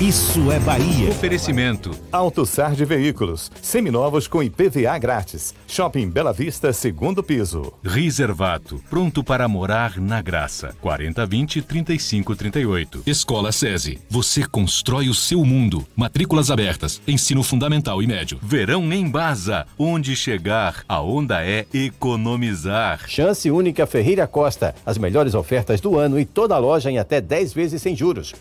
[0.00, 1.10] Isso é Bahia.
[1.10, 1.90] Oferecimento.
[2.10, 3.52] AutoSar de Veículos.
[3.60, 5.54] Seminovos com IPVA grátis.
[5.68, 7.72] Shopping Bela Vista, segundo piso.
[7.84, 8.82] Reservato.
[8.90, 10.74] Pronto para morar na graça.
[10.82, 13.02] 4020-3538.
[13.06, 14.00] Escola SESI.
[14.10, 15.86] Você constrói o seu mundo.
[15.94, 17.00] Matrículas abertas.
[17.06, 18.40] Ensino fundamental e médio.
[18.42, 19.68] Verão em Baza.
[19.78, 23.04] Onde chegar, a onda é economizar.
[23.06, 24.74] Chance única Ferreira Costa.
[24.84, 28.34] As melhores ofertas do ano e toda a loja em até 10 vezes sem juros.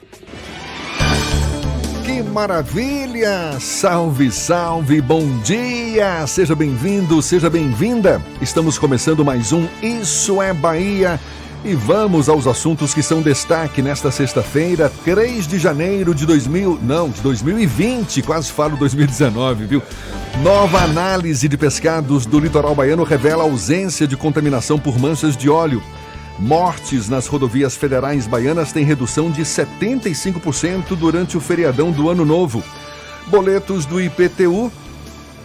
[2.04, 3.60] Que maravilha!
[3.60, 6.26] Salve, salve, bom dia!
[6.26, 8.20] Seja bem-vindo, seja bem-vinda.
[8.42, 11.20] Estamos começando mais um Isso é Bahia.
[11.64, 17.10] E vamos aos assuntos que são destaque nesta sexta-feira, 3 de janeiro de 2000, não,
[17.10, 19.84] de 2020, quase falo 2019, viu?
[20.42, 25.84] Nova análise de pescados do litoral baiano revela ausência de contaminação por manchas de óleo.
[26.42, 32.64] Mortes nas rodovias federais baianas têm redução de 75% durante o feriadão do Ano Novo.
[33.28, 34.72] Boletos do IPTU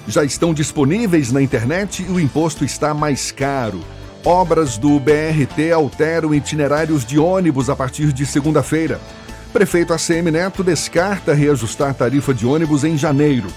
[0.08, 3.84] já estão disponíveis na internet e o imposto está mais caro.
[4.24, 8.98] Obras do BRT alteram itinerários de ônibus a partir de segunda-feira.
[9.52, 13.48] Prefeito ACM Neto descarta reajustar tarifa de ônibus em janeiro.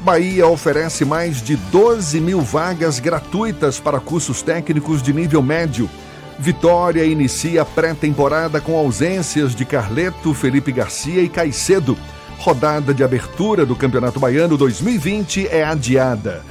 [0.00, 5.90] Bahia oferece mais de 12 mil vagas gratuitas para cursos técnicos de nível médio.
[6.38, 11.96] Vitória inicia pré-temporada com ausências de Carleto, Felipe Garcia e Caicedo.
[12.38, 16.42] Rodada de abertura do Campeonato Baiano 2020 é adiada.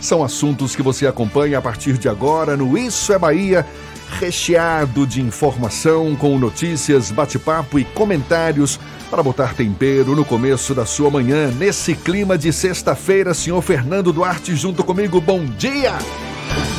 [0.00, 3.66] São assuntos que você acompanha a partir de agora no Isso é Bahia,
[4.18, 8.78] recheado de informação com notícias, bate-papo e comentários
[9.10, 13.34] para botar tempero no começo da sua manhã, nesse clima de sexta-feira.
[13.34, 15.98] Senhor Fernando Duarte, junto comigo, bom dia!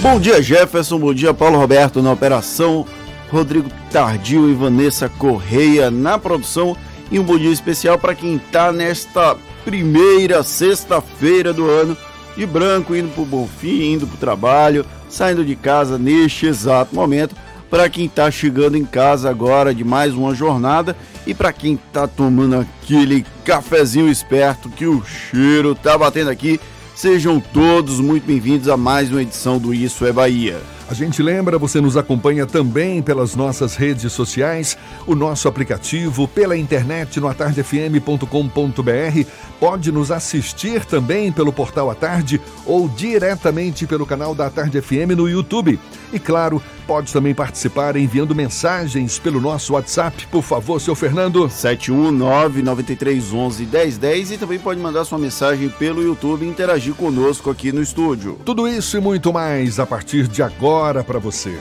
[0.02, 0.98] Bom dia, Jefferson.
[1.00, 2.86] Bom dia, Paulo Roberto na operação.
[3.30, 6.76] Rodrigo Tardio e Vanessa Correia na produção.
[7.10, 11.96] E um bom dia especial para quem está nesta primeira sexta-feira do ano,
[12.36, 16.96] de branco, indo para o Bonfim, indo para o trabalho, saindo de casa neste exato
[16.96, 17.36] momento.
[17.70, 20.96] Para quem está chegando em casa agora de mais uma jornada
[21.26, 26.60] e para quem está tomando aquele cafezinho esperto que o cheiro tá batendo aqui
[26.96, 30.62] Sejam todos muito bem-vindos a mais uma edição do Isso é Bahia.
[30.90, 36.58] A gente lembra, você nos acompanha também pelas nossas redes sociais, o nosso aplicativo, pela
[36.58, 39.30] internet no atardefm.com.br.
[39.58, 45.16] Pode nos assistir também pelo portal A Tarde ou diretamente pelo canal da Tarde FM
[45.16, 45.80] no YouTube.
[46.12, 51.48] E claro, pode também participar enviando mensagens pelo nosso WhatsApp, por favor, seu Fernando.
[51.48, 58.38] 719-9311-1010 e também pode mandar sua mensagem pelo YouTube e interagir conosco aqui no estúdio.
[58.46, 61.58] Tudo isso e muito mais a partir de agora para você.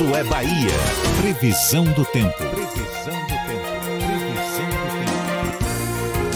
[0.00, 0.72] Isso é Bahia.
[1.20, 2.49] Previsão do tempo.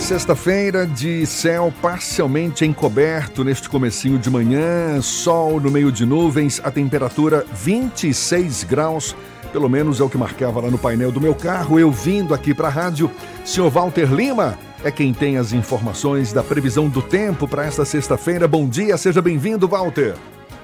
[0.04, 6.70] Sexta-feira de céu parcialmente encoberto neste comecinho de manhã, sol no meio de nuvens, a
[6.70, 9.16] temperatura 26 graus
[9.50, 12.52] pelo menos é o que marcava lá no painel do meu carro, eu vindo aqui
[12.52, 13.10] para a rádio.
[13.46, 18.46] Senhor Walter Lima é quem tem as informações da previsão do tempo para esta sexta-feira.
[18.46, 20.16] Bom dia, seja bem-vindo, Walter.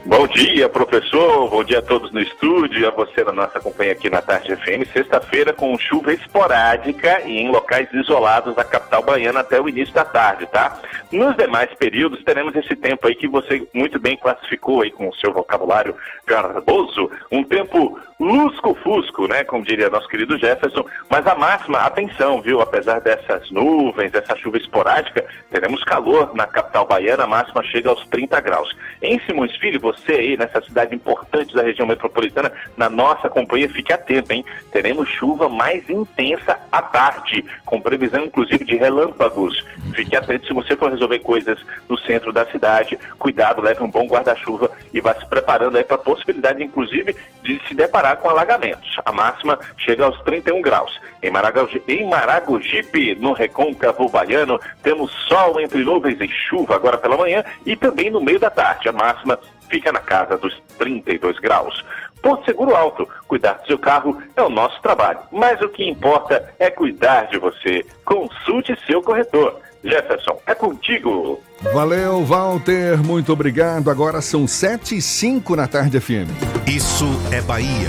[0.06, 1.50] Bom dia, professor.
[1.50, 4.56] Bom dia a todos no estúdio e a você na nossa companhia aqui na Tarde
[4.56, 4.90] FM.
[4.90, 10.04] Sexta-feira com chuva esporádica e em locais isolados da capital baiana até o início da
[10.04, 10.80] tarde, tá?
[11.12, 15.14] Nos demais períodos teremos esse tempo aí que você muito bem classificou aí com o
[15.16, 15.94] seu vocabulário
[16.26, 19.44] garboso, um tempo lusco-fusco, né?
[19.44, 20.84] Como diria nosso querido Jefferson.
[21.08, 22.60] Mas a máxima, atenção, viu?
[22.60, 27.24] Apesar dessas nuvens, dessa chuva esporádica, teremos calor na capital baiana.
[27.24, 28.76] A máxima chega aos 30 graus.
[29.02, 33.92] Em Simões Filho, você aí nessa cidade importante da região metropolitana, na nossa companhia, fique
[33.92, 34.44] atento, hein?
[34.70, 39.64] Teremos chuva mais intensa à tarde, com previsão inclusive de relâmpagos.
[39.94, 41.58] Fique atento se você for resolver coisas
[41.88, 42.98] no centro da cidade.
[43.18, 47.60] Cuidado, leve um bom guarda-chuva e vá se preparando aí para a possibilidade, inclusive, de
[47.66, 48.96] se deparar com alagamentos.
[49.04, 51.00] A máxima chega aos 31 graus.
[51.22, 57.16] Em, Maragogi, em Maragogipe, no recôncavo baiano, temos sol entre nuvens e chuva agora pela
[57.16, 58.88] manhã e também no meio da tarde.
[58.88, 59.38] A máxima
[59.70, 61.84] fica na casa dos 32 graus.
[62.20, 66.52] Porto Seguro Alto, cuidar do seu carro é o nosso trabalho, mas o que importa
[66.58, 67.86] é cuidar de você.
[68.04, 69.58] Consulte seu corretor.
[69.82, 71.40] Jefferson, é contigo.
[71.72, 73.90] Valeu, Walter, muito obrigado.
[73.90, 76.28] Agora são 7 e 5 na tarde FM.
[76.66, 77.88] Isso é Bahia.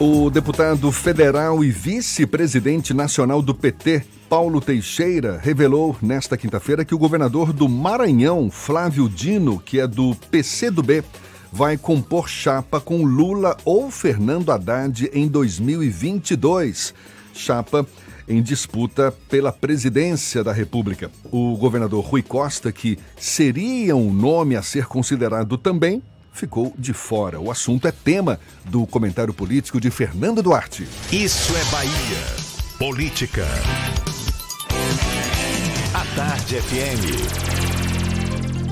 [0.00, 6.98] O deputado federal e vice-presidente nacional do PT, Paulo Teixeira, revelou nesta quinta-feira que o
[6.98, 11.04] governador do Maranhão, Flávio Dino, que é do PCdoB,
[11.52, 16.92] vai compor chapa com Lula ou Fernando Haddad em 2022.
[17.32, 17.86] Chapa
[18.26, 21.12] em disputa pela presidência da República.
[21.30, 26.02] O governador Rui Costa, que seria um nome a ser considerado também,
[26.32, 27.38] ficou de fora.
[27.40, 30.88] O assunto é tema do comentário político de Fernando Duarte.
[31.12, 32.54] Isso é Bahia.
[32.80, 33.46] Política.
[36.16, 37.02] Tarde FM.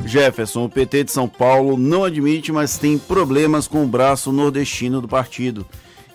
[0.07, 5.01] Jefferson, o PT de São Paulo não admite, mas tem problemas com o braço nordestino
[5.01, 5.67] do partido.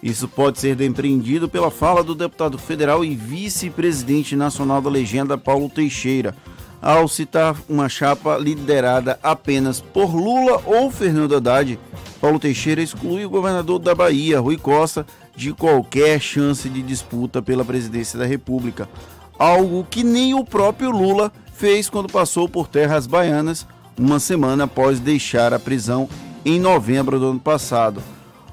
[0.01, 5.68] Isso pode ser depreendido pela fala do deputado federal e vice-presidente nacional da legenda, Paulo
[5.68, 6.33] Teixeira,
[6.81, 11.77] ao citar uma chapa liderada apenas por Lula ou Fernando Haddad.
[12.21, 17.65] Paulo Teixeira exclui o governador da Bahia, Rui Costa, de qualquer chance de disputa pela
[17.65, 18.88] presidência da República,
[19.38, 23.66] algo que nem o próprio Lula fez quando passou por terras baianas
[23.98, 26.07] uma semana após deixar a prisão
[26.45, 28.01] em novembro do ano passado.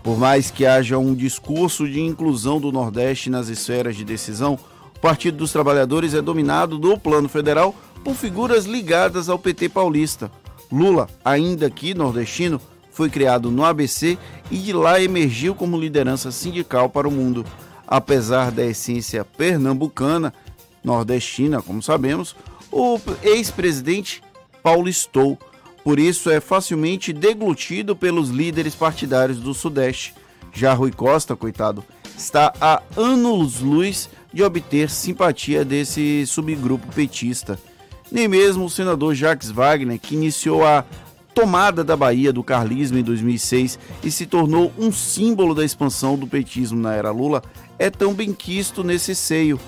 [0.03, 4.59] Por mais que haja um discurso de inclusão do Nordeste nas esferas de decisão,
[4.97, 10.31] o Partido dos Trabalhadores é dominado do plano federal por figuras ligadas ao PT paulista.
[10.71, 12.61] Lula, ainda aqui nordestino,
[12.91, 14.19] foi criado no ABC
[14.51, 17.45] e de lá emergiu como liderança sindical para o mundo.
[17.87, 20.33] Apesar da essência pernambucana,
[20.85, 22.37] nordestina, como sabemos,
[22.71, 24.23] o ex-presidente
[24.63, 25.39] paulistou.
[25.83, 30.15] Por isso é facilmente deglutido pelos líderes partidários do Sudeste.
[30.53, 31.85] Já Rui Costa, coitado,
[32.17, 37.59] está a anos-luz de obter simpatia desse subgrupo petista.
[38.11, 40.85] Nem mesmo o senador Jacques Wagner, que iniciou a
[41.35, 46.27] tomada da Bahia do carlismo em 2006 e se tornou um símbolo da expansão do
[46.27, 47.43] petismo na era Lula,
[47.79, 49.59] é tão bem quisto nesse seio.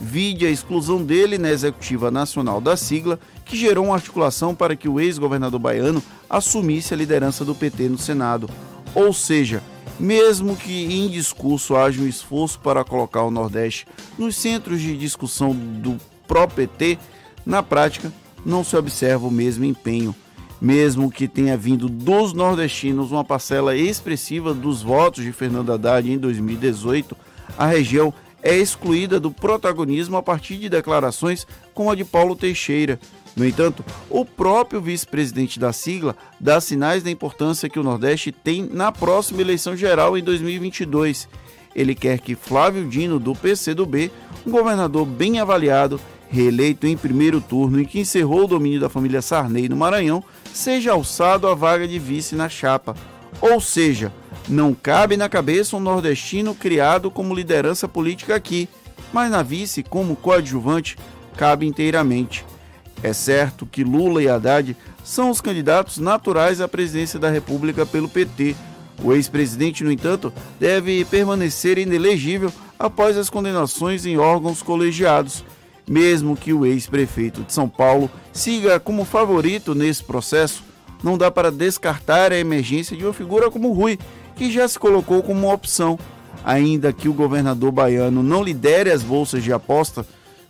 [0.00, 4.88] Vide a exclusão dele na executiva nacional da sigla que gerou uma articulação para que
[4.88, 8.48] o ex-governador baiano assumisse a liderança do PT no Senado.
[8.94, 9.62] Ou seja,
[9.98, 13.86] mesmo que em discurso haja um esforço para colocar o Nordeste
[14.18, 16.98] nos centros de discussão do próprio PT,
[17.44, 18.12] na prática
[18.44, 20.14] não se observa o mesmo empenho.
[20.60, 26.16] Mesmo que tenha vindo dos nordestinos uma parcela expressiva dos votos de Fernando Haddad em
[26.16, 27.14] 2018,
[27.58, 28.12] a região
[28.42, 32.98] é excluída do protagonismo a partir de declarações como a de Paulo Teixeira,
[33.36, 38.66] no entanto, o próprio vice-presidente da sigla dá sinais da importância que o Nordeste tem
[38.72, 41.28] na próxima eleição geral em 2022.
[41.74, 44.10] Ele quer que Flávio Dino, do PCdoB,
[44.46, 46.00] um governador bem avaliado,
[46.30, 50.24] reeleito em primeiro turno e que encerrou o domínio da família Sarney no Maranhão,
[50.54, 52.96] seja alçado à vaga de vice na chapa.
[53.38, 54.10] Ou seja,
[54.48, 58.68] não cabe na cabeça um nordestino criado como liderança política aqui,
[59.12, 60.96] mas na vice, como coadjuvante,
[61.36, 62.44] cabe inteiramente.
[63.02, 68.08] É certo que Lula e Haddad são os candidatos naturais à presidência da República pelo
[68.08, 68.56] PT.
[69.02, 75.44] O ex-presidente, no entanto, deve permanecer inelegível após as condenações em órgãos colegiados,
[75.88, 80.64] mesmo que o ex-prefeito de São Paulo siga como favorito nesse processo.
[81.02, 83.98] Não dá para descartar a emergência de uma figura como Rui,
[84.36, 85.98] que já se colocou como uma opção.
[86.44, 90.06] Ainda que o governador baiano não lidere as bolsas de aposta,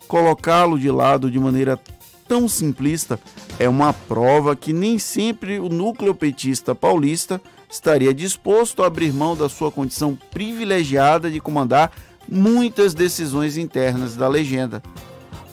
[0.07, 1.81] colocá-lo de lado de maneira
[2.29, 3.19] tão simplista
[3.59, 7.41] é uma prova que nem sempre o núcleo petista paulista
[7.71, 11.93] estaria disposto a abrir mão da sua condição privilegiada de comandar
[12.29, 14.83] muitas decisões internas da legenda.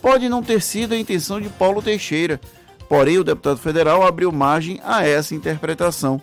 [0.01, 2.41] Pode não ter sido a intenção de Paulo Teixeira,
[2.89, 6.21] porém o deputado federal abriu margem a essa interpretação,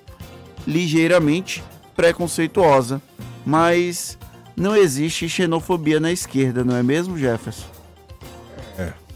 [0.67, 1.63] ligeiramente
[2.01, 3.03] preconceituosa,
[3.45, 4.17] mas
[4.57, 7.67] não existe xenofobia na esquerda, não é mesmo, Jefferson?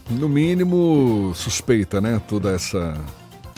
[0.07, 2.21] no mínimo, suspeita, né?
[2.27, 2.95] Toda essa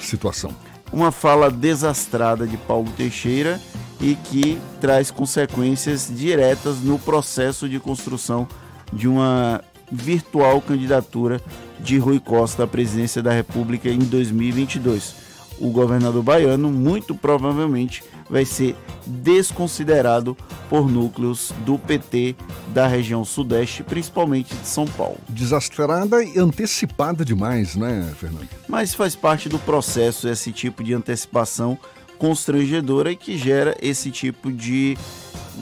[0.02, 0.50] situação.
[0.94, 3.60] Uma fala desastrada de Paulo Teixeira
[4.00, 8.48] e que traz consequências diretas no processo de construção
[8.94, 11.42] de uma virtual candidatura
[11.82, 15.16] de Rui Costa à presidência da República em 2022.
[15.60, 20.38] O governador baiano muito provavelmente vai ser desconsiderado
[20.70, 22.36] por núcleos do PT
[22.74, 25.18] da região sudeste, principalmente de São Paulo.
[25.30, 28.50] Desastrada e antecipada demais, né, Fernando?
[28.68, 31.78] Mas faz parte do processo esse tipo de antecipação
[32.18, 34.98] constrangedora e que gera esse tipo de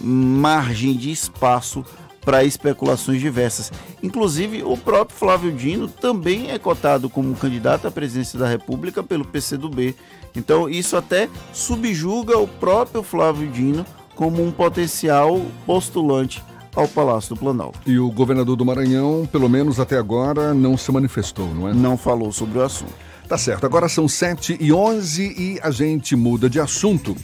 [0.02, 1.86] margem de espaço
[2.22, 3.72] para especulações diversas.
[4.02, 9.24] Inclusive, o próprio Flávio Dino também é cotado como candidato à presidência da República pelo
[9.24, 9.96] PCdoB.
[10.36, 16.44] Então, isso até subjuga o próprio Flávio Dino como um potencial postulante
[16.76, 17.80] ao Palácio do Planalto.
[17.86, 21.74] E o governador do Maranhão, pelo menos até agora, não se manifestou, não é?
[21.74, 22.94] Não falou sobre o assunto.
[23.28, 27.16] Tá certo, agora são 7 e 11 e a gente muda de assunto.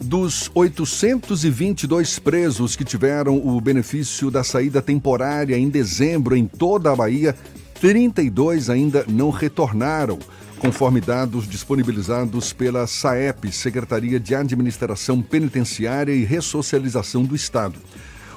[0.00, 6.96] Dos 822 presos que tiveram o benefício da saída temporária em dezembro em toda a
[6.96, 7.34] Bahia,
[7.80, 10.18] 32 ainda não retornaram,
[10.58, 17.78] conforme dados disponibilizados pela SAEP, Secretaria de Administração Penitenciária e Ressocialização do Estado.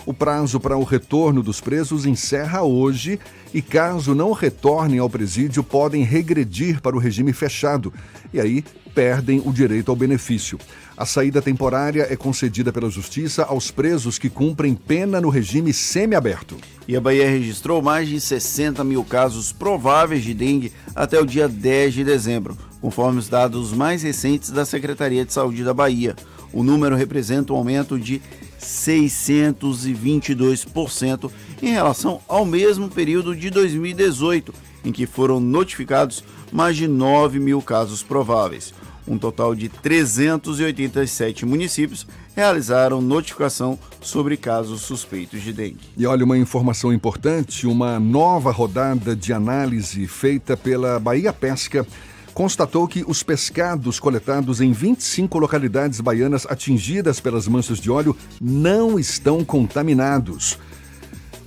[0.06, 3.20] O prazo para o retorno dos presos encerra hoje
[3.54, 7.94] e, caso não retornem ao presídio, podem regredir para o regime fechado
[8.34, 8.64] e aí
[8.96, 10.58] perdem o direito ao benefício.
[10.98, 16.58] A saída temporária é concedida pela Justiça aos presos que cumprem pena no regime semiaberto.
[16.88, 21.48] E a Bahia registrou mais de 60 mil casos prováveis de dengue até o dia
[21.48, 26.16] 10 de dezembro, conforme os dados mais recentes da Secretaria de Saúde da Bahia.
[26.52, 28.22] O número representa um aumento de
[28.62, 34.54] 622% em relação ao mesmo período de 2018,
[34.86, 38.74] em que foram notificados mais de 9 mil casos prováveis.
[39.08, 45.80] Um total de 387 municípios realizaram notificação sobre casos suspeitos de dengue.
[45.98, 51.86] E olha, uma informação importante: uma nova rodada de análise feita pela Bahia Pesca
[52.34, 59.00] constatou que os pescados coletados em 25 localidades baianas atingidas pelas manchas de óleo não
[59.00, 60.58] estão contaminados.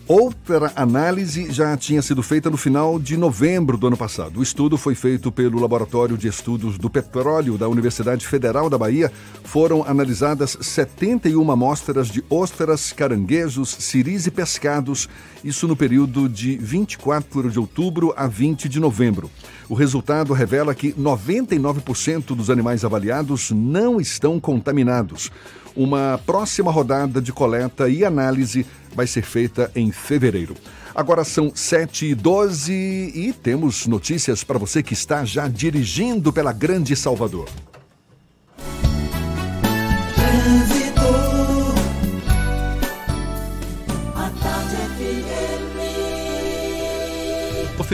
[0.07, 4.39] Outra análise já tinha sido feita no final de novembro do ano passado.
[4.39, 9.11] O estudo foi feito pelo Laboratório de Estudos do Petróleo da Universidade Federal da Bahia.
[9.45, 15.09] Foram analisadas 71 amostras de ostras, caranguejos, ciris e pescados,
[15.43, 19.31] isso no período de 24 de outubro a 20 de novembro.
[19.69, 25.31] O resultado revela que 99% dos animais avaliados não estão contaminados.
[25.75, 30.55] Uma próxima rodada de coleta e análise vai ser feita em fevereiro.
[30.95, 36.53] Agora são 7 e 12 e temos notícias para você que está já dirigindo pela
[36.53, 37.49] Grande Salvador.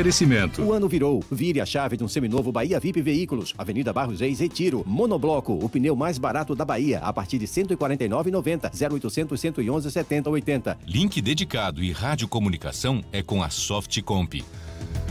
[0.01, 0.63] Oferecimento.
[0.63, 1.23] O ano virou.
[1.31, 3.53] Vire a chave de um seminovo Bahia VIP Veículos.
[3.59, 4.83] Avenida Barros Reis, Retiro.
[4.87, 8.71] Monobloco, o pneu mais barato da Bahia, a partir de R$ 149,90.
[8.73, 10.79] 0800 111 70 80.
[10.87, 14.43] Link dedicado e radiocomunicação é com a Softcomp.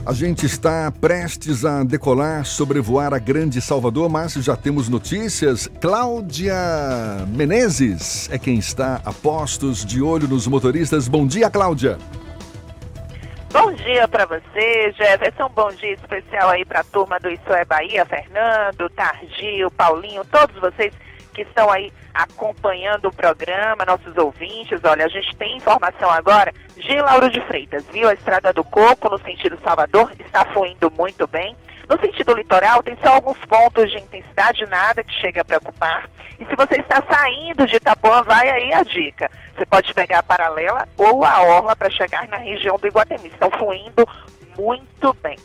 [0.04, 5.70] A gente está prestes a decolar, sobrevoar a Grande Salvador, mas já temos notícias.
[5.80, 6.56] Cláudia
[7.28, 11.08] Menezes é quem está a postos de olho nos motoristas.
[11.08, 12.00] Bom dia, Cláudia.
[13.52, 15.50] Bom dia para você, Jefferson.
[15.50, 20.56] Bom dia especial aí para a turma do Isso é Bahia, Fernando, Tardio, Paulinho, todos
[20.58, 20.94] vocês
[21.34, 24.80] que estão aí acompanhando o programa, nossos ouvintes.
[24.84, 28.08] Olha, a gente tem informação agora de Lauro de Freitas, viu?
[28.08, 31.56] A Estrada do Coco, no sentido Salvador, está fluindo muito bem.
[31.90, 36.08] No sentido litoral, tem só alguns pontos de intensidade, nada que chega a preocupar.
[36.40, 39.32] E se você está saindo de Itapuã, vai aí a dica.
[39.58, 43.30] Você pode pegar a paralela ou a orla para chegar na região do Iguatemi.
[43.30, 44.08] Estão fluindo
[44.56, 45.40] muito bem.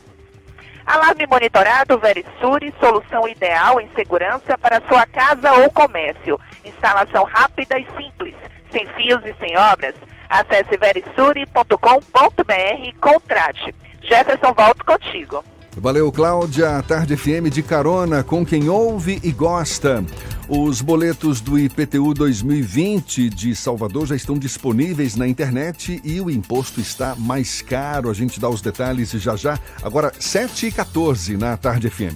[0.85, 6.39] Alarme monitorado Verisure, solução ideal em segurança para sua casa ou comércio.
[6.63, 8.35] Instalação rápida e simples,
[8.71, 9.95] sem fios e sem obras.
[10.29, 13.75] Acesse verisure.com.br e contrate.
[14.03, 15.43] Jefferson, volto contigo.
[15.77, 16.83] Valeu, Cláudia.
[16.83, 20.05] Tarde FM de carona com quem ouve e gosta.
[20.49, 26.81] Os boletos do IPTU 2020 de Salvador já estão disponíveis na internet e o imposto
[26.81, 28.09] está mais caro.
[28.09, 29.59] A gente dá os detalhes já já.
[29.83, 32.15] Agora, 7 e 14 na Tarde FM.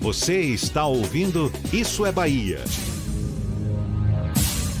[0.00, 2.64] Você está ouvindo Isso é Bahia.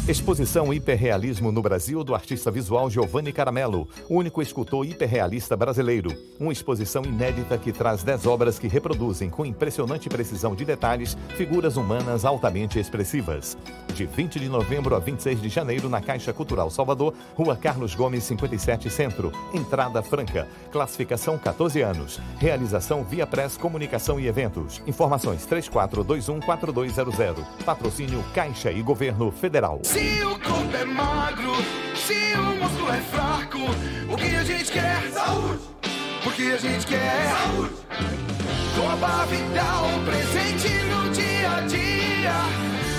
[0.08, 6.10] Exposição Hiperrealismo no Brasil do artista visual Giovanni Caramello, único escultor hiperrealista brasileiro.
[6.40, 11.76] Uma exposição inédita que traz 10 obras que reproduzem com impressionante precisão de detalhes figuras
[11.76, 13.54] humanas altamente expressivas.
[13.94, 18.24] De 20 de novembro a 26 de janeiro na Caixa Cultural Salvador, Rua Carlos Gomes
[18.24, 19.30] 57 Centro.
[19.52, 20.48] Entrada franca.
[20.72, 22.18] Classificação 14 anos.
[22.38, 24.80] Realização via Press Comunicação e Eventos.
[24.86, 27.44] Informações 3421 4200.
[27.66, 29.82] Patrocínio Caixa e Governo Federal.
[29.98, 31.56] Se o corpo é magro,
[31.96, 33.58] se o músculo é fraco,
[34.08, 35.10] o que a gente quer?
[35.12, 35.58] Saúde!
[36.22, 37.26] Porque a gente quer?
[37.32, 37.74] Saúde!
[38.76, 42.36] Coba Vital, presente no dia a dia.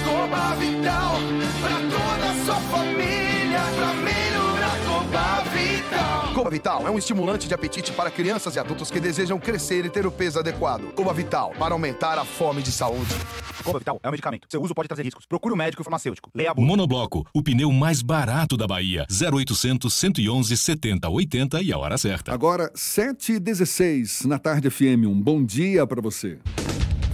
[0.04, 1.16] Coba Vital,
[1.62, 4.29] pra toda a sua família, pra melhorar
[5.10, 6.34] Coba Vital.
[6.36, 9.90] Coba Vital é um estimulante de apetite para crianças e adultos que desejam crescer e
[9.90, 10.94] ter o peso adequado.
[10.94, 13.12] Coba Vital, para aumentar a fome de saúde.
[13.64, 14.48] Coba Vital é um medicamento.
[14.48, 15.26] Seu uso pode trazer riscos.
[15.26, 16.30] Procure o um médico e farmacêutico.
[16.36, 16.68] Leia a bula.
[16.68, 19.08] Monobloco, o pneu mais barato da Bahia.
[19.10, 22.32] 0800 111 70 80 e a hora certa.
[22.32, 25.08] Agora, 7h16 na tarde FM.
[25.08, 26.38] Um bom dia para você.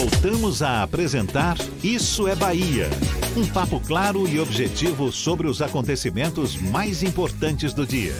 [0.00, 2.88] Voltamos a apresentar Isso é Bahia.
[3.36, 8.14] Um papo claro e objetivo sobre os acontecimentos mais importantes do dia.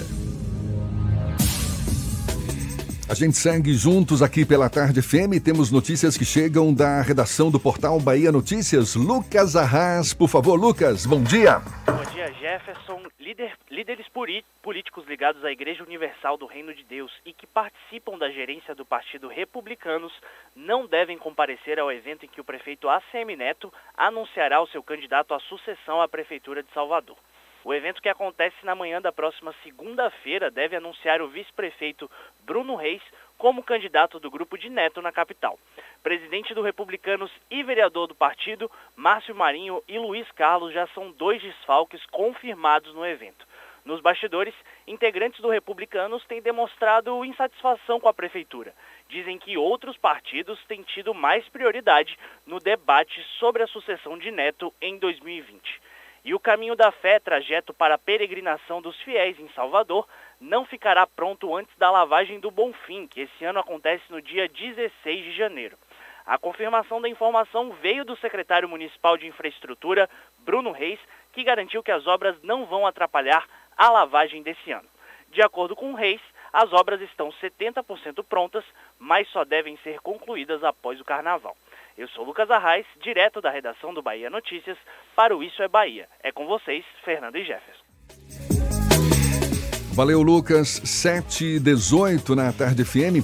[3.08, 5.40] A gente segue juntos aqui pela Tarde FM.
[5.42, 8.94] Temos notícias que chegam da redação do portal Bahia Notícias.
[8.94, 11.62] Lucas Arras, por favor, Lucas, bom dia.
[11.86, 12.69] Bom dia, Jefferson.
[13.30, 14.08] Líder, líderes
[14.60, 18.84] políticos ligados à Igreja Universal do Reino de Deus e que participam da gerência do
[18.84, 20.12] Partido Republicanos
[20.56, 25.32] não devem comparecer ao evento em que o prefeito ACM Neto anunciará o seu candidato
[25.32, 27.16] à sucessão à Prefeitura de Salvador.
[27.62, 32.10] O evento que acontece na manhã da próxima segunda-feira deve anunciar o vice-prefeito
[32.42, 33.02] Bruno Reis
[33.40, 35.58] como candidato do grupo de Neto na capital.
[36.02, 41.40] Presidente do Republicanos e vereador do partido, Márcio Marinho e Luiz Carlos já são dois
[41.40, 43.46] desfalques confirmados no evento.
[43.82, 44.54] Nos bastidores,
[44.86, 48.74] integrantes do Republicanos têm demonstrado insatisfação com a prefeitura.
[49.08, 54.70] Dizem que outros partidos têm tido mais prioridade no debate sobre a sucessão de Neto
[54.82, 55.80] em 2020.
[56.22, 60.06] E o caminho da fé, trajeto para a peregrinação dos fiéis em Salvador,
[60.40, 65.24] não ficará pronto antes da lavagem do Bonfim, que esse ano acontece no dia 16
[65.24, 65.76] de janeiro.
[66.24, 70.98] A confirmação da informação veio do secretário municipal de infraestrutura, Bruno Reis,
[71.32, 74.88] que garantiu que as obras não vão atrapalhar a lavagem desse ano.
[75.30, 76.20] De acordo com Reis,
[76.52, 78.64] as obras estão 70% prontas,
[78.98, 81.56] mas só devem ser concluídas após o carnaval.
[81.96, 84.78] Eu sou Lucas Arraes, direto da redação do Bahia Notícias,
[85.14, 86.08] para o Isso é Bahia.
[86.22, 87.79] É com vocês, Fernando e Jefferson.
[90.00, 90.80] Valeu, Lucas.
[90.82, 93.22] 7h18 na Tarde FM.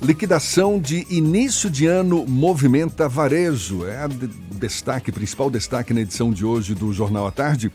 [0.00, 3.84] Liquidação de início de ano movimenta varejo.
[3.84, 7.72] É o destaque, principal destaque na edição de hoje do Jornal à Tarde.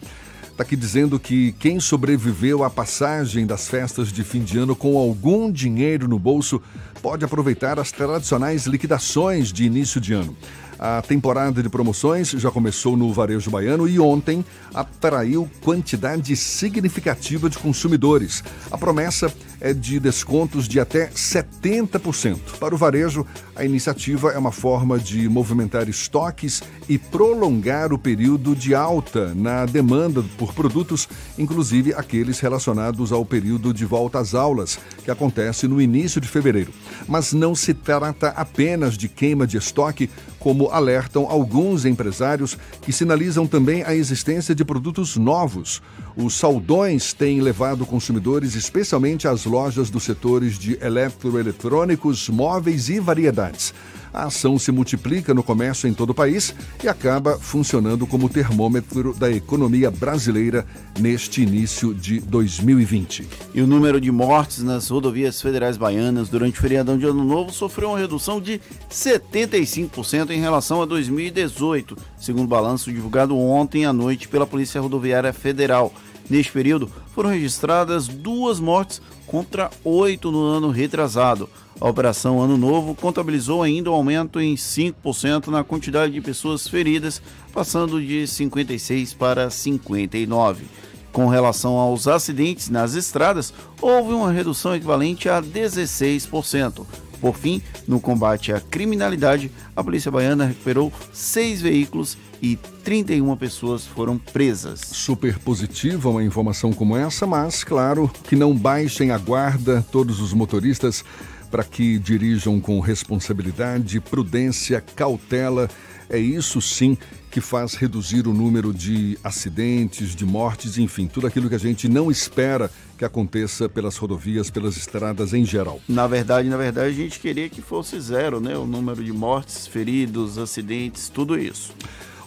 [0.50, 4.98] Está aqui dizendo que quem sobreviveu à passagem das festas de fim de ano com
[4.98, 6.62] algum dinheiro no bolso
[7.02, 10.38] pode aproveitar as tradicionais liquidações de início de ano.
[10.80, 17.58] A temporada de promoções já começou no varejo baiano e ontem atraiu quantidade significativa de
[17.58, 18.44] consumidores.
[18.72, 22.58] A promessa é de descontos de até 70%.
[22.60, 28.56] Para o varejo, a iniciativa é uma forma de movimentar estoques e prolongar o período
[28.56, 34.80] de alta na demanda por produtos, inclusive aqueles relacionados ao período de volta às aulas,
[35.04, 36.72] que acontece no início de fevereiro.
[37.08, 43.46] Mas não se trata apenas de queima de estoque, como alertam alguns empresários que sinalizam
[43.46, 45.82] também a existência de produtos novos.
[46.20, 53.72] Os saldões têm levado consumidores especialmente às lojas dos setores de eletroeletrônicos, móveis e variedades.
[54.12, 59.14] A ação se multiplica no comércio em todo o país e acaba funcionando como termômetro
[59.14, 60.66] da economia brasileira
[61.00, 63.28] neste início de 2020.
[63.54, 67.52] E o número de mortes nas rodovias federais baianas durante o feriadão de Ano Novo
[67.52, 73.94] sofreu uma redução de 75% em relação a 2018, segundo o balanço divulgado ontem à
[73.94, 75.94] noite pela Polícia Rodoviária Federal.
[76.30, 81.50] Neste período, foram registradas duas mortes contra oito no ano retrasado.
[81.80, 87.22] A Operação Ano Novo contabilizou ainda um aumento em 5% na quantidade de pessoas feridas,
[87.54, 90.66] passando de 56 para 59.
[91.14, 96.86] Com relação aos acidentes nas estradas, houve uma redução equivalente a 16%.
[97.20, 103.86] Por fim, no combate à criminalidade, a Polícia Baiana recuperou seis veículos e 31 pessoas
[103.86, 104.82] foram presas.
[104.82, 110.34] Super positiva uma informação como essa, mas claro que não baixem a guarda todos os
[110.34, 111.04] motoristas
[111.50, 115.70] para que dirijam com responsabilidade, prudência, cautela.
[116.10, 116.98] É isso sim
[117.30, 121.88] que faz reduzir o número de acidentes, de mortes, enfim, tudo aquilo que a gente
[121.88, 125.80] não espera que aconteça pelas rodovias, pelas estradas em geral.
[125.88, 128.58] Na verdade, na verdade, a gente queria que fosse zero, né?
[128.58, 131.74] O número de mortes, feridos, acidentes, tudo isso.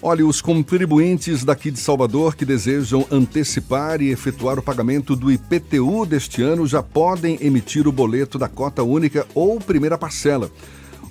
[0.03, 6.07] Olha, os contribuintes daqui de Salvador que desejam antecipar e efetuar o pagamento do IPTU
[6.07, 10.51] deste ano já podem emitir o boleto da cota única ou primeira parcela.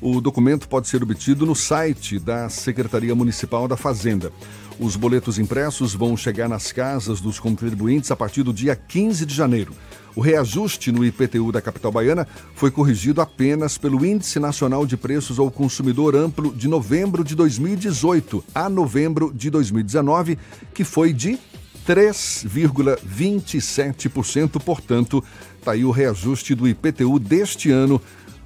[0.01, 4.31] O documento pode ser obtido no site da Secretaria Municipal da Fazenda.
[4.79, 9.35] Os boletos impressos vão chegar nas casas dos contribuintes a partir do dia 15 de
[9.35, 9.71] janeiro.
[10.15, 15.39] O reajuste no IPTU da capital baiana foi corrigido apenas pelo Índice Nacional de Preços
[15.39, 20.37] ao Consumidor Amplo de novembro de 2018 a novembro de 2019,
[20.73, 21.39] que foi de
[21.87, 24.61] 3,27%.
[24.61, 25.23] Portanto,
[25.57, 28.01] está aí o reajuste do IPTU deste ano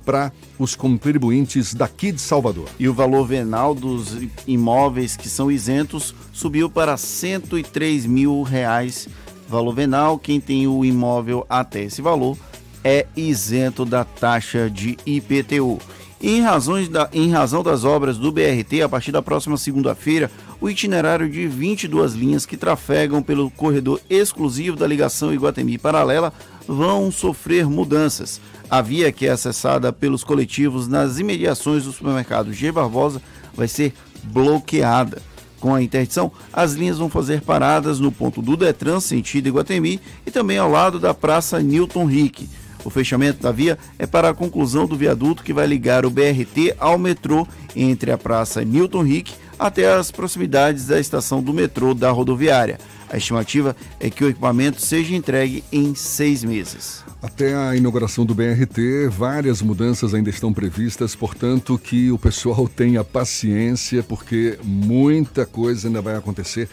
[0.05, 2.69] para os contribuintes daqui de Salvador.
[2.77, 9.09] E o valor venal dos imóveis que são isentos subiu para 103 mil reais.
[9.47, 12.37] Valor venal, quem tem o imóvel até esse valor
[12.83, 15.79] é isento da taxa de IPTU.
[16.21, 20.69] Em, razões da, em razão das obras do BRT, a partir da próxima segunda-feira, o
[20.69, 26.31] itinerário de 22 linhas que trafegam pelo corredor exclusivo da ligação Iguatemi Paralela
[26.65, 28.39] vão sofrer mudanças.
[28.69, 33.21] A via que é acessada pelos coletivos nas imediações do supermercado G Barbosa
[33.53, 35.21] vai ser bloqueada.
[35.63, 40.29] Com a interdição, as linhas vão fazer paradas no ponto do Detran, sentido Iguatemi, e
[40.29, 42.49] também ao lado da Praça Newton Rick.
[42.83, 46.75] O fechamento da via é para a conclusão do viaduto que vai ligar o BRT
[46.77, 52.11] ao metrô entre a Praça Newton Rick até as proximidades da estação do metrô da
[52.11, 52.79] rodoviária.
[53.09, 57.03] A estimativa é que o equipamento seja entregue em seis meses.
[57.21, 63.03] Até a inauguração do BRT, várias mudanças ainda estão previstas, portanto, que o pessoal tenha
[63.03, 66.67] paciência, porque muita coisa ainda vai acontecer.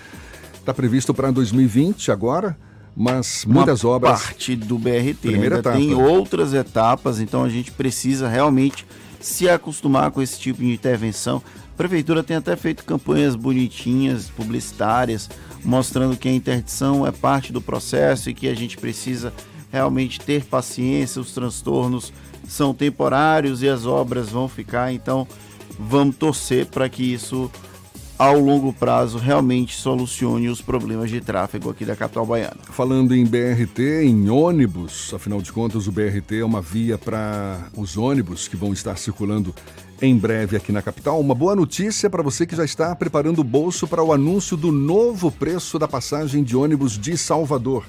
[0.54, 2.56] Está previsto para 2020 agora,
[2.96, 4.22] mas muitas Uma obras.
[4.22, 5.14] parte do BRT.
[5.20, 5.76] Primeira etapa.
[5.76, 8.86] tem outras etapas, então a gente precisa realmente
[9.20, 11.42] se acostumar com esse tipo de intervenção.
[11.80, 15.30] Prefeitura tem até feito campanhas bonitinhas, publicitárias,
[15.64, 19.32] mostrando que a interdição é parte do processo e que a gente precisa
[19.72, 22.12] realmente ter paciência, os transtornos
[22.46, 25.26] são temporários e as obras vão ficar, então
[25.78, 27.50] vamos torcer para que isso
[28.20, 32.58] ao longo prazo realmente solucione os problemas de tráfego aqui da capital baiana.
[32.64, 37.96] Falando em BRT, em ônibus, afinal de contas, o BRT é uma via para os
[37.96, 39.54] ônibus que vão estar circulando
[40.02, 41.18] em breve aqui na capital.
[41.18, 44.70] Uma boa notícia para você que já está preparando o bolso para o anúncio do
[44.70, 47.86] novo preço da passagem de ônibus de Salvador.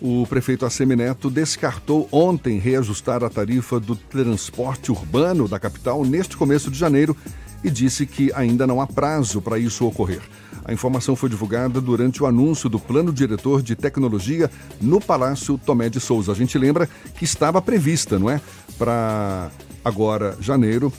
[0.00, 6.72] O prefeito Assemineto descartou ontem reajustar a tarifa do transporte urbano da capital neste começo
[6.72, 7.16] de janeiro
[7.62, 10.22] e disse que ainda não há prazo para isso ocorrer.
[10.64, 15.88] A informação foi divulgada durante o anúncio do Plano Diretor de Tecnologia no Palácio Tomé
[15.88, 16.32] de Souza.
[16.32, 18.40] A gente lembra que estava prevista, não é?
[18.78, 19.50] Para
[19.84, 20.92] agora, janeiro,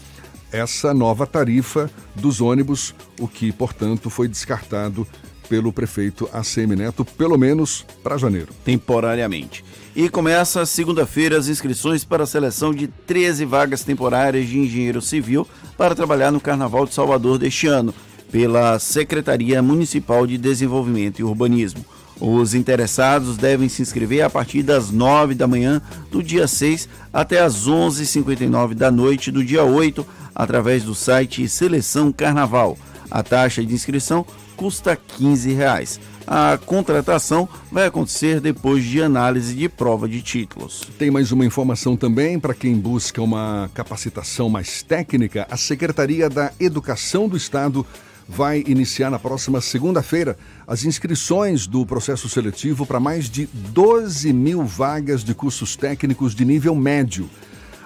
[0.52, 5.08] essa nova tarifa dos ônibus, o que, portanto, foi descartado
[5.52, 8.54] pelo prefeito ACM Neto, pelo menos para janeiro.
[8.64, 9.66] temporariamente.
[9.94, 15.46] E começa segunda-feira as inscrições para a seleção de 13 vagas temporárias de engenheiro civil
[15.78, 17.94] para trabalhar no Carnaval de Salvador deste ano,
[18.32, 21.86] pela Secretaria Municipal de Desenvolvimento e Urbanismo.
[22.18, 27.42] Os interessados devem se inscrever a partir das 9 da manhã do dia 6 até
[27.42, 32.78] as 11h59 da noite do dia 8, através do site Seleção Carnaval.
[33.10, 34.26] A taxa de inscrição
[34.62, 36.00] custa 15 reais.
[36.28, 40.88] A contratação vai acontecer depois de análise de prova de títulos.
[41.00, 45.48] Tem mais uma informação também para quem busca uma capacitação mais técnica.
[45.50, 47.84] A Secretaria da Educação do Estado
[48.30, 54.64] vai iniciar na próxima segunda-feira as inscrições do processo seletivo para mais de 12 mil
[54.64, 57.28] vagas de cursos técnicos de nível médio.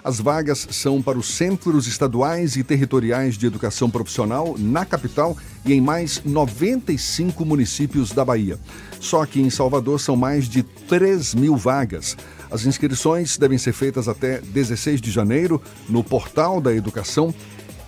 [0.05, 5.73] As vagas são para os centros estaduais e territoriais de educação profissional na capital e
[5.73, 8.59] em mais 95 municípios da Bahia.
[8.99, 12.15] Só que em Salvador são mais de 3 mil vagas.
[12.51, 17.33] As inscrições devem ser feitas até 16 de janeiro no portal da educação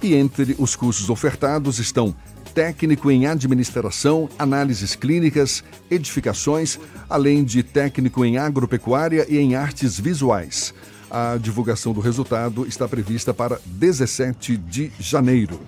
[0.01, 2.15] e entre os cursos ofertados estão
[2.55, 10.73] técnico em administração, análises clínicas, edificações, além de técnico em agropecuária e em artes visuais.
[11.09, 15.59] A divulgação do resultado está prevista para 17 de janeiro.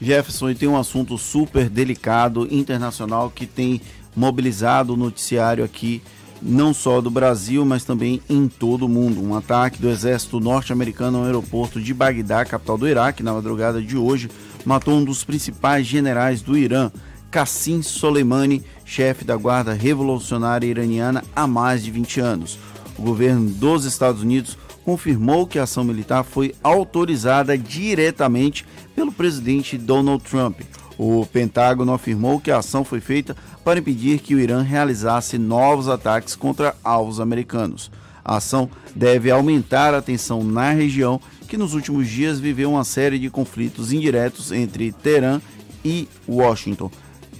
[0.00, 3.80] Jefferson, e tem um assunto super delicado, internacional, que tem
[4.16, 6.02] mobilizado o noticiário aqui,
[6.40, 9.22] não só do Brasil, mas também em todo o mundo.
[9.22, 13.96] Um ataque do exército norte-americano ao aeroporto de Bagdá, capital do Iraque, na madrugada de
[13.96, 14.30] hoje,
[14.64, 16.90] matou um dos principais generais do Irã,
[17.30, 22.58] Qassim Soleimani, chefe da Guarda Revolucionária Iraniana há mais de 20 anos.
[22.96, 24.56] O governo dos Estados Unidos
[24.88, 28.64] confirmou que a ação militar foi autorizada diretamente
[28.96, 30.62] pelo presidente Donald Trump.
[30.96, 35.90] O Pentágono afirmou que a ação foi feita para impedir que o Irã realizasse novos
[35.90, 37.90] ataques contra alvos americanos.
[38.24, 43.18] A ação deve aumentar a tensão na região, que nos últimos dias viveu uma série
[43.18, 45.38] de conflitos indiretos entre Teherã
[45.84, 46.90] e Washington.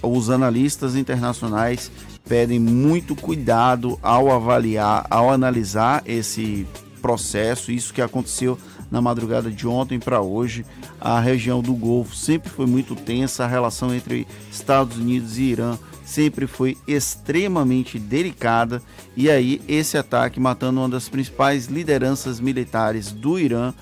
[0.03, 1.91] Os analistas internacionais
[2.27, 6.67] pedem muito cuidado ao avaliar, ao analisar esse
[6.99, 8.57] processo, isso que aconteceu
[8.91, 10.65] na madrugada de ontem para hoje.
[10.99, 15.77] A região do Golfo sempre foi muito tensa, a relação entre Estados Unidos e Irã
[16.09, 18.81] sempre foi extremamente delicada.
[19.15, 23.73] E aí, esse ataque matando uma das principais lideranças militares do Irã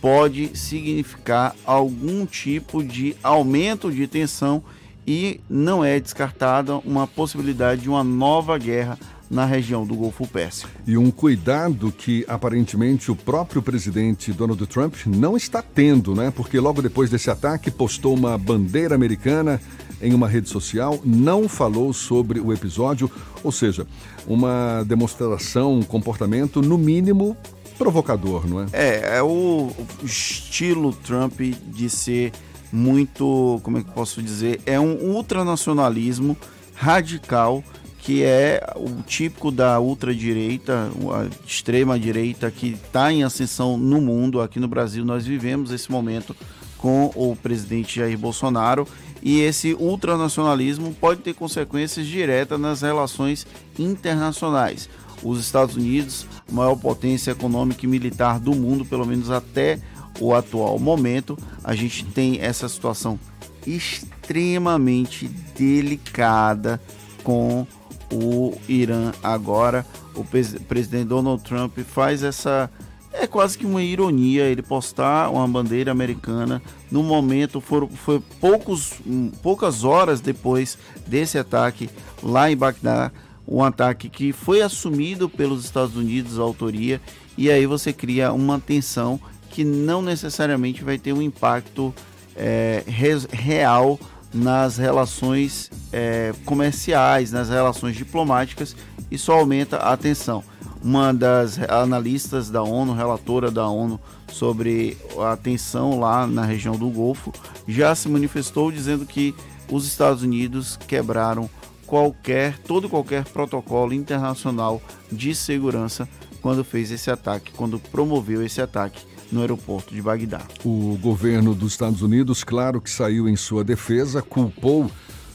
[0.00, 4.62] pode significar algum tipo de aumento de tensão
[5.06, 8.98] e não é descartada uma possibilidade de uma nova guerra
[9.30, 10.70] na região do Golfo Pérsico.
[10.86, 16.30] E um cuidado que aparentemente o próprio presidente Donald Trump não está tendo, né?
[16.30, 19.60] Porque logo depois desse ataque postou uma bandeira americana
[20.00, 23.10] em uma rede social, não falou sobre o episódio,
[23.42, 23.86] ou seja,
[24.26, 27.36] uma demonstração, um comportamento no mínimo
[27.78, 28.66] provocador, não é?
[28.72, 29.70] É, é o
[30.02, 32.32] estilo Trump de ser
[32.72, 36.36] muito, como é que posso dizer, é um ultranacionalismo
[36.74, 37.62] radical
[38.04, 44.42] que é o típico da ultradireita, a extrema direita que está em ascensão no mundo.
[44.42, 46.36] Aqui no Brasil nós vivemos esse momento
[46.76, 48.86] com o presidente Jair Bolsonaro
[49.22, 53.46] e esse ultranacionalismo pode ter consequências diretas nas relações
[53.78, 54.86] internacionais.
[55.22, 59.80] Os Estados Unidos, maior potência econômica e militar do mundo, pelo menos até
[60.20, 63.18] o atual momento, a gente tem essa situação
[63.66, 66.78] extremamente delicada
[67.22, 67.66] com
[68.14, 69.84] o Irã agora.
[70.14, 72.70] O presidente Donald Trump faz essa.
[73.12, 78.94] É quase que uma ironia ele postar uma bandeira americana no momento, foram, foi poucos,
[79.40, 81.88] poucas horas depois desse ataque
[82.20, 83.12] lá em Bagdá,
[83.46, 87.00] um ataque que foi assumido pelos Estados Unidos, a autoria,
[87.38, 91.94] e aí você cria uma tensão que não necessariamente vai ter um impacto
[92.34, 92.82] é,
[93.30, 93.98] real
[94.34, 98.74] nas relações é, comerciais, nas relações diplomáticas,
[99.10, 100.42] isso aumenta a tensão.
[100.82, 103.98] Uma das analistas da ONU, relatora da ONU
[104.30, 107.32] sobre a tensão lá na região do Golfo,
[107.66, 109.34] já se manifestou dizendo que
[109.70, 111.48] os Estados Unidos quebraram
[111.86, 116.08] qualquer, todo qualquer protocolo internacional de segurança
[116.42, 120.42] quando fez esse ataque, quando promoveu esse ataque no aeroporto de Bagdá.
[120.64, 124.90] O governo dos Estados Unidos, claro que saiu em sua defesa, culpou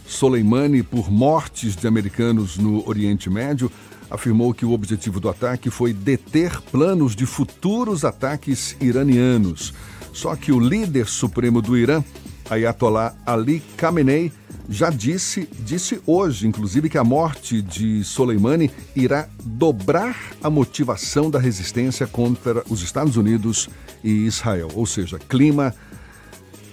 [0.05, 3.71] Soleimani por mortes de americanos no Oriente Médio,
[4.09, 9.73] afirmou que o objetivo do ataque foi deter planos de futuros ataques iranianos.
[10.11, 12.03] Só que o líder supremo do Irã,
[12.49, 14.31] Ayatollah Ali Khamenei,
[14.69, 21.39] já disse, disse hoje, inclusive, que a morte de Soleimani irá dobrar a motivação da
[21.39, 23.67] resistência contra os Estados Unidos
[24.03, 24.69] e Israel.
[24.75, 25.73] Ou seja, clima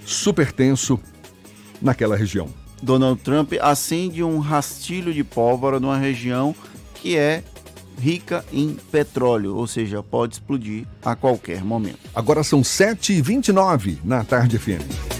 [0.05, 0.99] super tenso
[1.81, 2.47] naquela região.
[2.81, 6.55] Donald Trump acende um rastilho de pólvora numa região
[6.93, 7.43] que é
[7.99, 11.97] rica em petróleo, ou seja, pode explodir a qualquer momento.
[12.13, 15.16] Agora são 7h29 na tarde FM.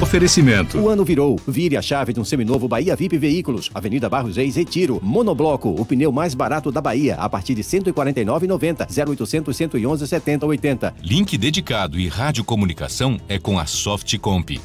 [0.00, 0.78] Oferecimento.
[0.78, 1.40] O ano virou.
[1.48, 3.70] Vire a chave de um seminovo Bahia VIP Veículos.
[3.74, 5.00] Avenida Barros Reis, Retiro.
[5.02, 8.86] Monobloco, o pneu mais barato da Bahia, a partir de R$ 149,90.
[9.08, 10.94] 0800 111 70 80.
[11.02, 14.60] Link dedicado e radiocomunicação é com a Softcomp.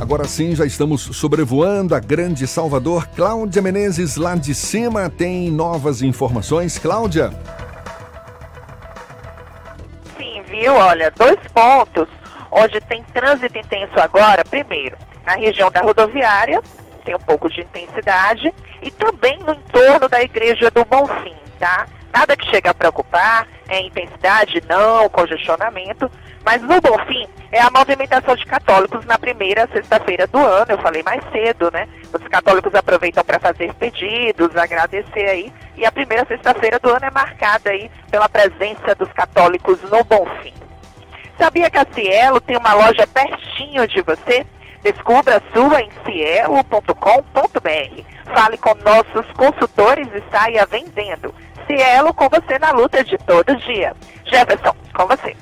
[0.00, 3.06] Agora sim, já estamos sobrevoando a grande Salvador.
[3.14, 6.78] Cláudia Menezes, lá de cima, tem novas informações.
[6.78, 7.30] Cláudia?
[10.68, 12.08] Olha, dois pontos.
[12.50, 14.44] Hoje tem trânsito intenso agora.
[14.44, 16.60] Primeiro, na região da rodoviária,
[17.04, 21.86] tem um pouco de intensidade, e também no entorno da Igreja do Bonfim, tá?
[22.12, 26.10] Nada que chega a preocupar, é intensidade, não, congestionamento,
[26.44, 31.02] mas no Bonfim é a movimentação de católicos na primeira sexta-feira do ano, eu falei
[31.02, 31.86] mais cedo, né?
[32.10, 37.10] Os católicos aproveitam para fazer pedidos, agradecer aí, e a primeira sexta-feira do ano é
[37.10, 40.54] marcada aí pela presença dos católicos no Bonfim.
[41.38, 44.46] Sabia que a Cielo tem uma loja pertinho de você?
[44.82, 46.92] Descubra a sua em cielo.com.br.
[48.34, 51.34] Fale com nossos consultores e saia vendendo.
[51.66, 53.94] Cielo com você na luta de todo dia.
[54.24, 55.36] Jefferson, com você.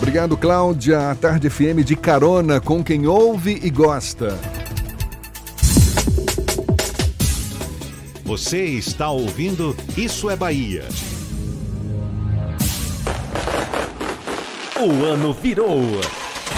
[0.00, 1.10] Obrigado, Cláudia.
[1.10, 4.38] A Tarde FM de carona com quem ouve e gosta.
[8.24, 10.88] Você está ouvindo Isso é Bahia.
[14.80, 16.00] O ano virou.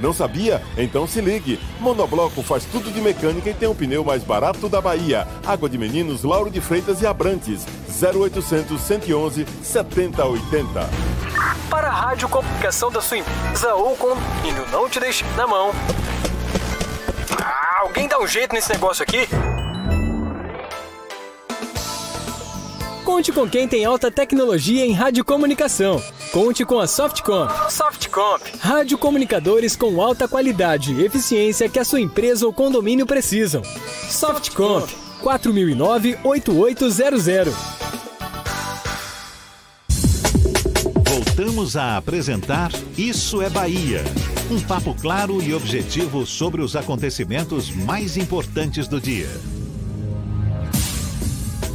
[0.00, 0.62] Não sabia?
[0.76, 1.58] Então se ligue.
[1.80, 5.26] Monobloco faz tudo de mecânica e tem o pneu mais barato da Bahia.
[5.44, 7.66] Água de Meninos, Lauro de Freitas e Abrantes.
[7.88, 10.88] 0800 111 7080.
[11.70, 15.72] Para a rádio comunicação da sua empresa ou condomínio, não te deixe na mão.
[17.42, 19.28] Ah, alguém dá um jeito nesse negócio aqui?
[23.06, 26.02] Conte com quem tem alta tecnologia em radiocomunicação.
[26.32, 27.52] Conte com a Softcomp.
[27.70, 28.42] Softcomp.
[28.58, 33.62] Radiocomunicadores com alta qualidade e eficiência que a sua empresa ou condomínio precisam.
[34.10, 34.90] Softcomp.
[35.22, 37.54] 4009-8800.
[41.08, 44.02] Voltamos a apresentar Isso é Bahia.
[44.50, 49.28] Um papo claro e objetivo sobre os acontecimentos mais importantes do dia.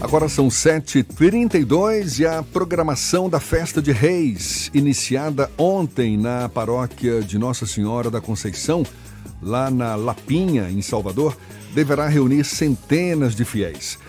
[0.02, 7.38] Agora são 7h32 e a programação da Festa de Reis, iniciada ontem na paróquia de
[7.38, 8.84] Nossa Senhora da Conceição,
[9.40, 11.38] lá na Lapinha, em Salvador,
[11.76, 14.00] deverá reunir centenas de fiéis.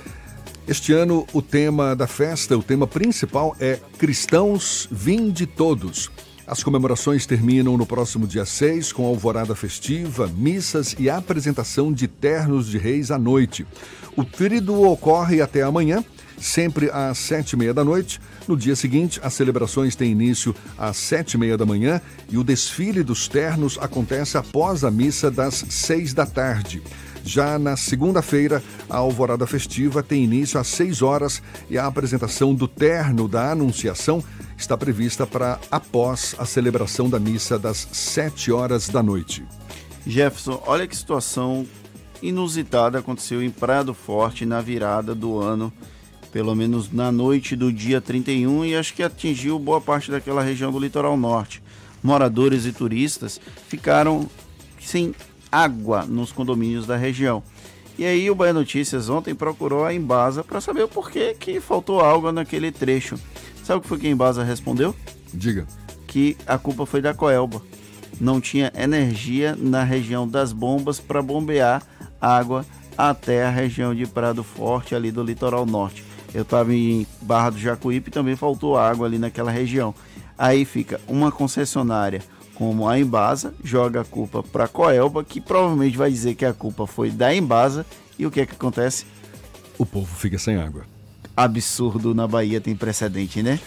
[0.66, 6.10] Este ano, o tema da festa, o tema principal é Cristãos, Vinde Todos.
[6.46, 12.66] As comemorações terminam no próximo dia 6 com alvorada festiva, missas e apresentação de ternos
[12.68, 13.66] de reis à noite.
[14.16, 16.04] O tríduo ocorre até amanhã,
[16.38, 18.20] sempre às sete e meia da noite.
[18.46, 22.44] No dia seguinte, as celebrações têm início às sete e meia da manhã e o
[22.44, 26.82] desfile dos ternos acontece após a missa das seis da tarde.
[27.24, 32.66] Já na segunda-feira, a alvorada festiva tem início às 6 horas e a apresentação do
[32.66, 34.22] terno da Anunciação
[34.58, 39.44] está prevista para após a celebração da missa das 7 horas da noite.
[40.04, 41.64] Jefferson, olha que situação
[42.22, 45.72] inusitada aconteceu em Prado Forte na virada do ano,
[46.32, 50.70] pelo menos na noite do dia 31, e acho que atingiu boa parte daquela região
[50.70, 51.62] do litoral norte.
[52.02, 54.28] Moradores e turistas ficaram
[54.80, 55.14] sem
[55.50, 57.42] água nos condomínios da região.
[57.98, 62.00] E aí o Bahia Notícias ontem procurou a Embasa para saber o porquê que faltou
[62.00, 63.18] água naquele trecho.
[63.62, 64.94] Sabe o que foi que a Embasa respondeu?
[65.32, 65.66] Diga.
[66.06, 67.62] Que a culpa foi da Coelba.
[68.18, 71.82] Não tinha energia na região das bombas para bombear
[72.22, 72.64] água
[72.96, 76.04] até a região de Prado Forte, ali do litoral norte.
[76.32, 79.92] Eu estava em Barra do Jacuípe e também faltou água ali naquela região.
[80.38, 82.22] Aí fica uma concessionária
[82.54, 86.52] como a Embasa joga a culpa para a Coelba, que provavelmente vai dizer que a
[86.52, 87.84] culpa foi da Embasa.
[88.18, 89.04] E o que é que acontece?
[89.76, 90.84] O povo fica sem água.
[91.36, 93.58] absurdo na Bahia tem precedente, né?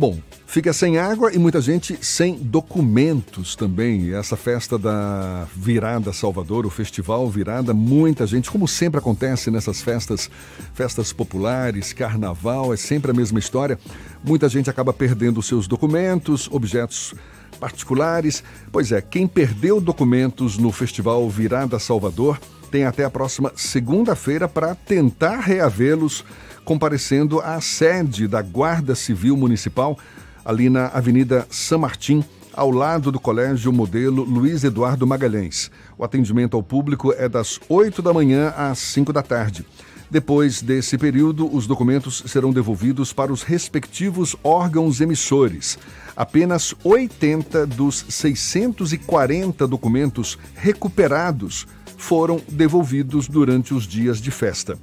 [0.00, 4.14] Bom, fica sem água e muita gente sem documentos também.
[4.14, 10.30] Essa festa da Virada Salvador, o Festival Virada, muita gente, como sempre acontece nessas festas,
[10.72, 13.78] festas populares, carnaval, é sempre a mesma história.
[14.24, 17.14] Muita gente acaba perdendo seus documentos, objetos
[17.60, 18.42] particulares.
[18.72, 22.40] Pois é, quem perdeu documentos no Festival Virada Salvador
[22.70, 26.24] tem até a próxima segunda-feira para tentar reavê-los
[26.64, 29.98] comparecendo à sede da Guarda Civil Municipal,
[30.44, 35.70] ali na Avenida São Martim, ao lado do Colégio Modelo Luiz Eduardo Magalhães.
[35.96, 39.64] O atendimento ao público é das 8 da manhã às 5 da tarde.
[40.10, 45.78] Depois desse período, os documentos serão devolvidos para os respectivos órgãos emissores.
[46.16, 54.76] Apenas 80 dos 640 documentos recuperados foram devolvidos durante os dias de festa.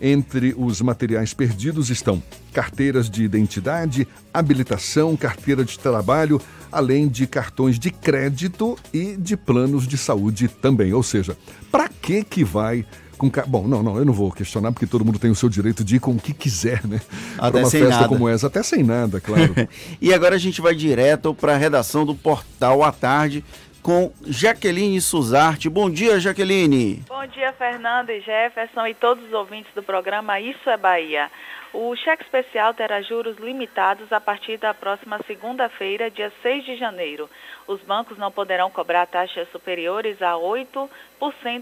[0.00, 2.22] Entre os materiais perdidos estão
[2.52, 6.40] carteiras de identidade, habilitação, carteira de trabalho,
[6.70, 10.92] além de cartões de crédito e de planos de saúde também.
[10.92, 11.36] Ou seja,
[11.70, 12.84] para que que vai
[13.16, 15.84] com bom não não eu não vou questionar porque todo mundo tem o seu direito
[15.84, 17.00] de ir com o que quiser né
[17.36, 18.08] para uma festa nada.
[18.08, 19.54] como essa até sem nada claro
[20.02, 23.44] e agora a gente vai direto para a redação do portal à tarde
[23.84, 25.68] com Jaqueline Suzarte.
[25.68, 27.04] Bom dia, Jaqueline.
[27.06, 31.30] Bom dia, Fernando e Jefferson e todos os ouvintes do programa Isso é Bahia.
[31.74, 37.28] O cheque especial terá juros limitados a partir da próxima segunda-feira, dia 6 de janeiro.
[37.66, 40.88] Os bancos não poderão cobrar taxas superiores a 8%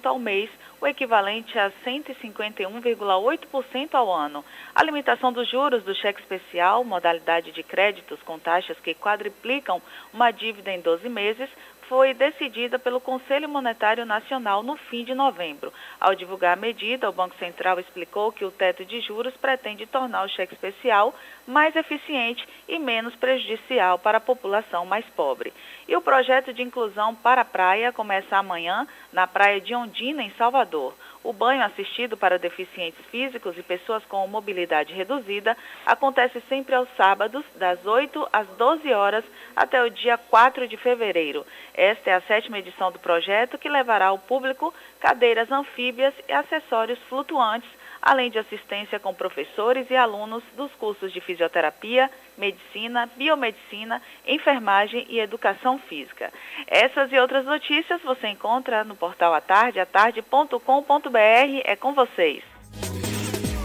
[0.04, 0.50] ao mês,
[0.82, 4.44] o equivalente a 151,8% ao ano.
[4.74, 9.80] A limitação dos juros do cheque especial, modalidade de créditos com taxas que quadriplicam
[10.12, 11.48] uma dívida em 12 meses,
[11.88, 15.72] foi decidida pelo Conselho Monetário Nacional no fim de novembro.
[16.00, 20.24] Ao divulgar a medida, o Banco Central explicou que o teto de juros pretende tornar
[20.24, 21.14] o cheque especial
[21.46, 25.52] mais eficiente e menos prejudicial para a população mais pobre.
[25.88, 30.30] E o projeto de inclusão para a praia começa amanhã na praia de Ondina, em
[30.32, 30.94] Salvador.
[31.24, 35.56] O banho assistido para deficientes físicos e pessoas com mobilidade reduzida
[35.86, 41.46] acontece sempre aos sábados, das 8 às 12 horas, até o dia 4 de fevereiro.
[41.74, 46.98] Esta é a sétima edição do projeto que levará ao público cadeiras anfíbias e acessórios
[47.08, 47.70] flutuantes
[48.02, 55.20] além de assistência com professores e alunos dos cursos de fisioterapia, medicina, biomedicina, enfermagem e
[55.20, 56.32] educação física.
[56.66, 61.18] Essas e outras notícias você encontra no portal atarde, atarde.com.br.
[61.64, 62.42] É com vocês.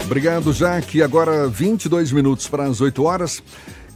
[0.04, 1.02] Obrigado, Jaque.
[1.02, 3.42] Agora 22 minutos para as 8 horas.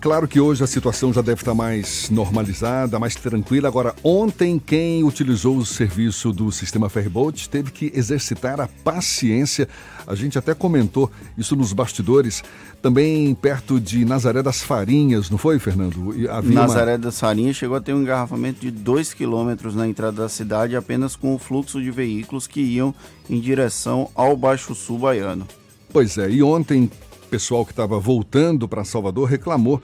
[0.02, 3.68] Claro que hoje a situação já deve estar mais normalizada, mais tranquila.
[3.68, 9.68] Agora, ontem, quem utilizou o serviço do sistema Ferryboat teve que exercitar a paciência.
[10.04, 12.42] A gente até comentou isso nos bastidores,
[12.82, 16.12] também perto de Nazaré das Farinhas, não foi, Fernando?
[16.28, 16.98] Havia Nazaré uma...
[16.98, 21.14] das Farinhas chegou a ter um engarrafamento de 2 quilômetros na entrada da cidade, apenas
[21.14, 22.92] com o fluxo de veículos que iam
[23.30, 25.46] em direção ao Baixo Sul baiano.
[25.92, 26.90] Pois é, e ontem
[27.32, 29.80] pessoal que estava voltando para Salvador reclamou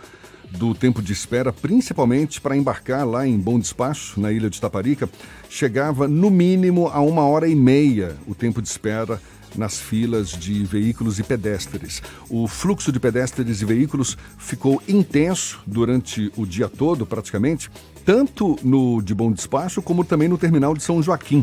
[0.50, 5.08] do tempo de espera, principalmente para embarcar lá em Bom Despacho, na ilha de Taparica.
[5.48, 9.18] Chegava no mínimo a uma hora e meia o tempo de espera
[9.56, 12.02] nas filas de veículos e pedestres.
[12.28, 17.70] O fluxo de pedestres e veículos ficou intenso durante o dia todo, praticamente,
[18.04, 21.42] tanto no de Bom Despacho como também no terminal de São Joaquim.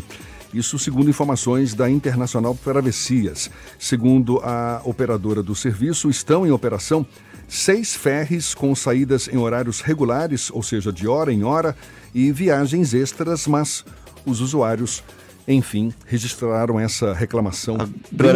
[0.56, 3.52] Isso segundo informações da Internacional Travessias.
[3.78, 7.06] Segundo a operadora do serviço, estão em operação
[7.46, 11.76] seis ferres com saídas em horários regulares, ou seja, de hora em hora,
[12.14, 13.84] e viagens extras, mas
[14.26, 15.04] os usuários
[15.48, 17.90] enfim, registraram essa reclamação Agora,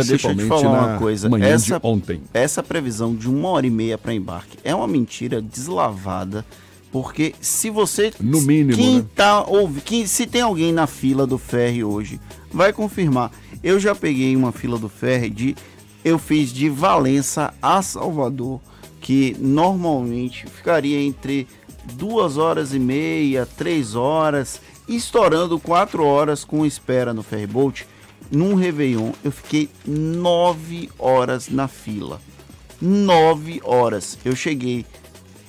[0.03, 1.30] principalmente deixa eu te falar uma coisa.
[1.30, 2.22] manhã essa, de ontem.
[2.34, 6.45] Essa previsão de uma hora e meia para embarque é uma mentira deslavada
[6.91, 8.11] porque se você.
[8.19, 8.75] No mínimo.
[8.75, 9.05] Quem né?
[9.15, 9.83] tá ouvindo.
[9.83, 12.19] Quem, se tem alguém na fila do ferry hoje,
[12.51, 13.31] vai confirmar.
[13.63, 15.55] Eu já peguei uma fila do ferry de.
[16.03, 18.61] Eu fiz de Valença a Salvador,
[19.01, 21.45] que normalmente ficaria entre
[21.93, 27.85] duas horas e meia, três horas, estourando quatro horas com espera no ferryboat.
[28.31, 32.21] Num Réveillon, eu fiquei nove horas na fila.
[32.79, 34.17] Nove horas.
[34.23, 34.85] Eu cheguei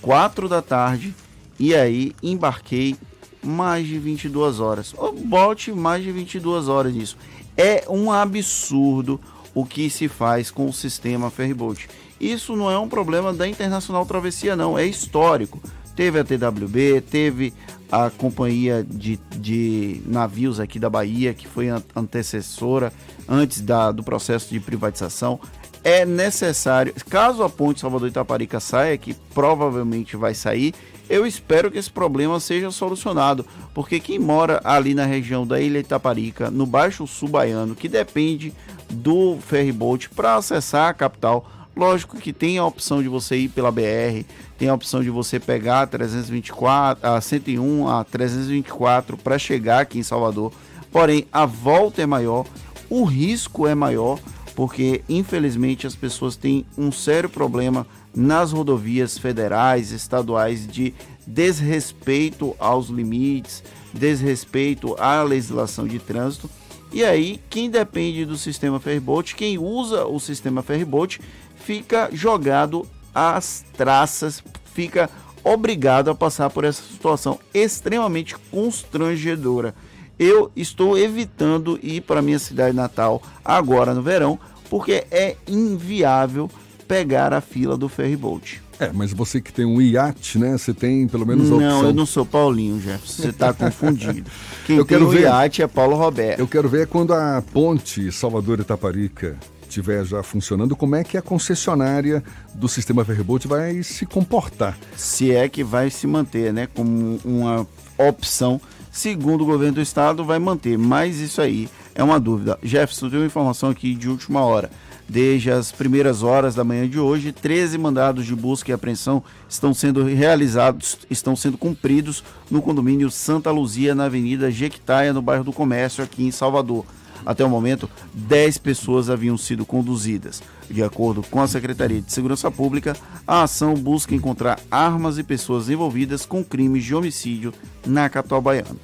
[0.00, 1.14] quatro da tarde,
[1.60, 2.96] e aí embarquei
[3.44, 4.94] mais de 22 horas.
[5.26, 7.18] Bote mais de 22 horas nisso.
[7.54, 9.20] É um absurdo
[9.54, 11.86] o que se faz com o sistema Ferryboat.
[12.18, 15.60] Isso não é um problema da Internacional Travessia, não, é histórico.
[15.94, 17.52] Teve a TWB, teve
[17.92, 22.90] a companhia de, de navios aqui da Bahia, que foi antecessora
[23.28, 25.38] antes da, do processo de privatização.
[25.84, 30.74] é necessário, caso a ponte Salvador Itaparica saia, que provavelmente vai sair,
[31.10, 33.44] eu espero que esse problema seja solucionado,
[33.74, 38.54] porque quem mora ali na região da Ilha Itaparica, no Baixo Sul Baiano, que depende
[38.88, 43.72] do ferryboat para acessar a capital, lógico que tem a opção de você ir pela
[43.72, 44.24] BR,
[44.56, 49.98] tem a opção de você pegar a 324, a 101, a 324 para chegar aqui
[49.98, 50.52] em Salvador.
[50.92, 52.46] Porém, a volta é maior,
[52.88, 54.18] o risco é maior,
[54.54, 60.94] porque infelizmente as pessoas têm um sério problema nas rodovias federais, estaduais de
[61.26, 66.50] desrespeito aos limites, desrespeito à legislação de trânsito.
[66.92, 71.20] E aí, quem depende do sistema ferryboat, quem usa o sistema ferryboat,
[71.54, 72.84] fica jogado
[73.14, 74.42] às traças,
[74.74, 75.08] fica
[75.44, 79.74] obrigado a passar por essa situação extremamente constrangedora.
[80.18, 84.38] Eu estou evitando ir para minha cidade natal agora no verão,
[84.68, 86.50] porque é inviável
[86.90, 88.60] pegar a fila do ferryboat.
[88.80, 90.58] É, mas você que tem um iate, né?
[90.58, 91.84] Você tem pelo menos a Não, opção.
[91.84, 93.22] eu não sou Paulinho, Jefferson.
[93.22, 94.28] Você está confundido.
[94.66, 96.40] Quem Eu tem quero o ver- iate é Paulo Roberto.
[96.40, 101.22] Eu quero ver quando a ponte Salvador Itaparica estiver já funcionando, como é que a
[101.22, 102.24] concessionária
[102.54, 104.76] do sistema ferryboat vai se comportar.
[104.96, 106.66] Se é que vai se manter, né?
[106.74, 107.64] Como uma
[107.96, 108.60] opção.
[108.90, 110.76] Segundo o governo do estado, vai manter.
[110.76, 112.58] Mas isso aí é uma dúvida.
[112.64, 114.68] Jefferson, tem uma informação aqui de última hora.
[115.10, 119.74] Desde as primeiras horas da manhã de hoje, 13 mandados de busca e apreensão estão
[119.74, 125.52] sendo realizados, estão sendo cumpridos no condomínio Santa Luzia, na Avenida Jequitaia, no bairro do
[125.52, 126.86] Comércio, aqui em Salvador.
[127.26, 130.40] Até o momento, 10 pessoas haviam sido conduzidas.
[130.70, 132.96] De acordo com a Secretaria de Segurança Pública,
[133.26, 137.52] a ação busca encontrar armas e pessoas envolvidas com crimes de homicídio
[137.84, 138.76] na capital baiana.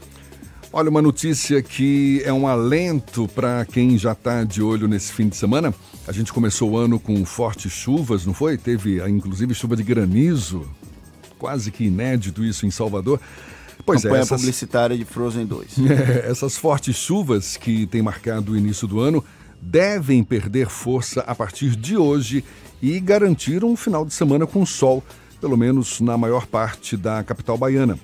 [0.73, 5.29] Olha, uma notícia que é um alento para quem já está de olho nesse fim
[5.29, 5.73] de semana.
[6.07, 8.57] A gente começou o ano com fortes chuvas, não foi?
[8.57, 10.65] Teve ah, inclusive chuva de granizo,
[11.37, 13.21] quase que inédito isso em Salvador.
[13.85, 14.41] Pois Campanha é, essas...
[14.41, 15.79] publicitária de Frozen 2.
[15.91, 19.23] É, essas fortes chuvas que têm marcado o início do ano
[19.61, 22.45] devem perder força a partir de hoje
[22.81, 25.03] e garantir um final de semana com sol,
[25.41, 27.99] pelo menos na maior parte da capital baiana.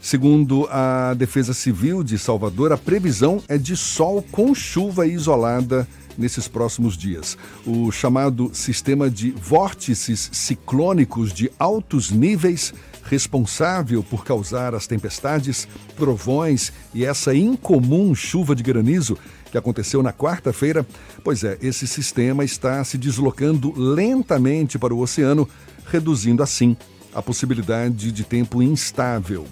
[0.00, 5.86] Segundo a Defesa Civil de Salvador, a previsão é de sol com chuva isolada
[6.16, 7.36] nesses próximos dias.
[7.66, 16.72] O chamado sistema de vórtices ciclônicos de altos níveis, responsável por causar as tempestades, trovões
[16.94, 19.18] e essa incomum chuva de granizo
[19.50, 20.86] que aconteceu na quarta-feira,
[21.24, 25.48] pois é, esse sistema está se deslocando lentamente para o oceano,
[25.86, 26.76] reduzindo assim
[27.12, 29.46] a possibilidade de tempo instável.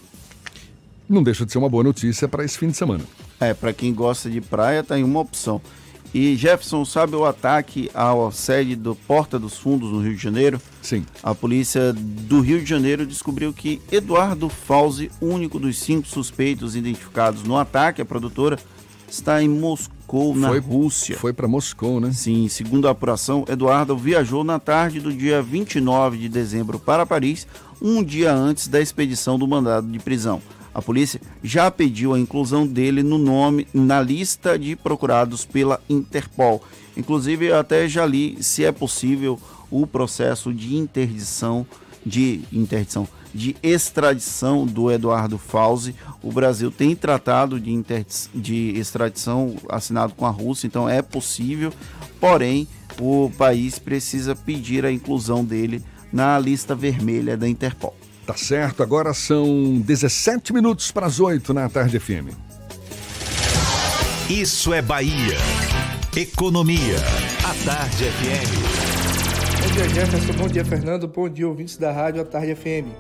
[1.09, 3.03] Não deixa de ser uma boa notícia para esse fim de semana.
[3.41, 5.61] É, para quem gosta de praia, tem uma opção.
[6.15, 10.61] E Jefferson, sabe o ataque à sede do Porta dos Fundos no Rio de Janeiro?
[10.81, 11.05] Sim.
[11.23, 17.43] A polícia do Rio de Janeiro descobriu que Eduardo Fauzi, único dos cinco suspeitos identificados
[17.43, 18.59] no ataque à produtora,
[19.07, 21.17] está em Moscou, na Foi- Rússia.
[21.19, 22.11] Foi para Moscou, né?
[22.13, 27.47] Sim, segundo a apuração, Eduardo viajou na tarde do dia 29 de dezembro para Paris,
[27.81, 30.41] um dia antes da expedição do mandado de prisão.
[30.79, 36.63] A polícia já pediu a inclusão dele no nome na lista de procurados pela Interpol.
[36.97, 39.41] Inclusive, eu até já li se é possível
[39.73, 41.67] o processo de interdição
[42.07, 45.97] de interdição de extradição do Eduardo Fauzi.
[46.23, 47.85] O Brasil tem tratado de,
[48.33, 51.73] de extradição assinado com a Rússia, então é possível,
[52.21, 52.69] porém
[53.01, 57.97] o país precisa pedir a inclusão dele na lista vermelha da Interpol.
[58.29, 62.29] Tá certo, agora são 17 minutos para as 8 na tarde FM.
[64.29, 65.39] Isso é Bahia.
[66.15, 66.99] Economia.
[67.43, 69.63] A Tarde FM.
[69.63, 70.33] Bom dia, Jefferson.
[70.35, 71.09] Bom dia, Fernando.
[71.09, 72.93] Bom dia, ouvintes da Rádio A Tarde FM.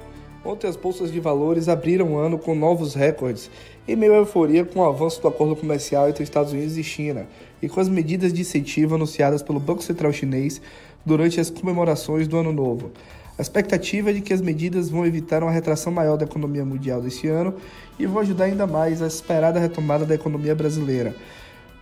[0.42, 3.50] Ontem as bolsas de valores abriram o ano com novos recordes,
[3.86, 7.26] em meio à euforia com o avanço do acordo comercial entre Estados Unidos e China
[7.60, 10.58] e com as medidas de incentivo anunciadas pelo Banco Central Chinês
[11.04, 12.92] durante as comemorações do Ano Novo.
[13.38, 17.00] A expectativa é de que as medidas vão evitar uma retração maior da economia mundial
[17.00, 17.54] desse ano
[17.96, 21.14] e vão ajudar ainda mais a esperada retomada da economia brasileira.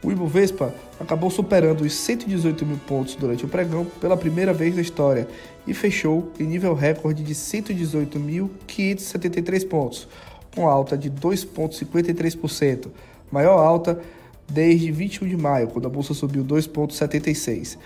[0.05, 4.83] O Ibovespa acabou superando os 118 mil pontos durante o pregão pela primeira vez na
[4.83, 5.27] história
[5.67, 10.07] e fechou em nível recorde de 118.573 pontos,
[10.55, 12.89] com alta de 2,53%,
[13.33, 13.99] maior alta
[14.47, 17.79] desde 21 de maio, quando a bolsa subiu 2,76%.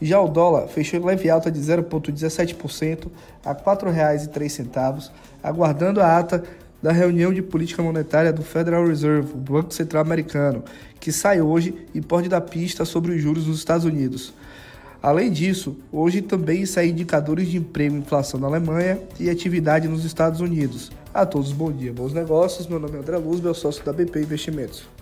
[0.00, 3.08] Já o dólar fechou em leve alta de 0,17%
[3.44, 5.10] a R$ 4,03,
[5.42, 6.44] aguardando a ata
[6.80, 10.62] da reunião de política monetária do Federal Reserve, o Banco Central Americano,
[11.00, 14.32] que sai hoje e pode dar pista sobre os juros nos Estados Unidos.
[15.02, 20.04] Além disso, hoje também saem indicadores de emprego e inflação na Alemanha e atividade nos
[20.04, 20.90] Estados Unidos.
[21.14, 22.66] A todos, bom dia, bons negócios.
[22.66, 24.97] Meu nome é André Luz, meu sócio da BP Investimentos.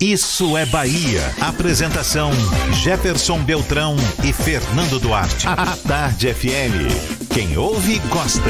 [0.00, 1.34] Isso é Bahia.
[1.40, 2.30] Apresentação:
[2.72, 5.48] Jefferson Beltrão e Fernando Duarte.
[5.48, 7.28] A Tarde FM.
[7.34, 8.48] Quem ouve, gosta.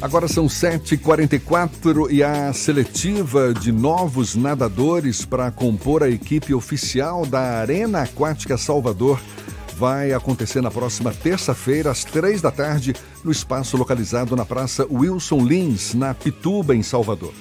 [0.00, 7.40] Agora são 7h44 e a seletiva de novos nadadores para compor a equipe oficial da
[7.40, 9.20] Arena Aquática Salvador
[9.76, 12.94] vai acontecer na próxima terça-feira, às três da tarde,
[13.24, 17.32] no espaço localizado na Praça Wilson Lins, na Pituba, em Salvador.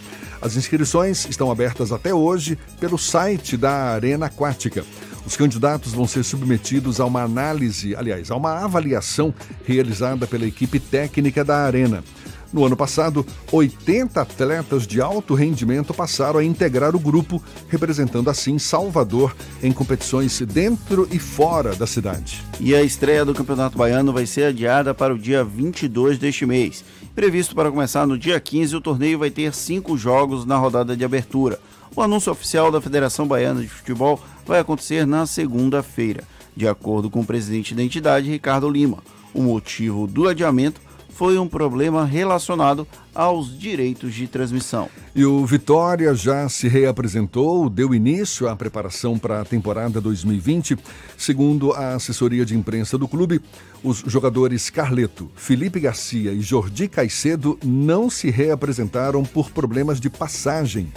[0.43, 4.83] As inscrições estão abertas até hoje pelo site da Arena Aquática.
[5.25, 9.33] Os candidatos vão ser submetidos a uma análise, aliás, a uma avaliação
[9.63, 12.03] realizada pela equipe técnica da Arena.
[12.51, 18.59] No ano passado, 80 atletas de alto rendimento passaram a integrar o grupo, representando assim
[18.59, 22.43] Salvador em competições dentro e fora da cidade.
[22.59, 26.83] E a estreia do Campeonato Baiano vai ser adiada para o dia 22 deste mês.
[27.15, 31.05] Previsto para começar no dia 15, o torneio vai ter cinco jogos na rodada de
[31.05, 31.59] abertura.
[31.95, 36.23] O anúncio oficial da Federação Baiana de Futebol vai acontecer na segunda-feira,
[36.57, 38.97] de acordo com o presidente da entidade, Ricardo Lima.
[39.31, 40.81] O motivo do adiamento
[41.13, 44.89] foi um problema relacionado aos direitos de transmissão.
[45.15, 50.77] E o Vitória já se reapresentou, deu início à preparação para a temporada 2020.
[51.17, 53.39] Segundo a assessoria de imprensa do clube,
[53.83, 60.91] os jogadores Carleto, Felipe Garcia e Jordi Caicedo não se reapresentaram por problemas de passagem.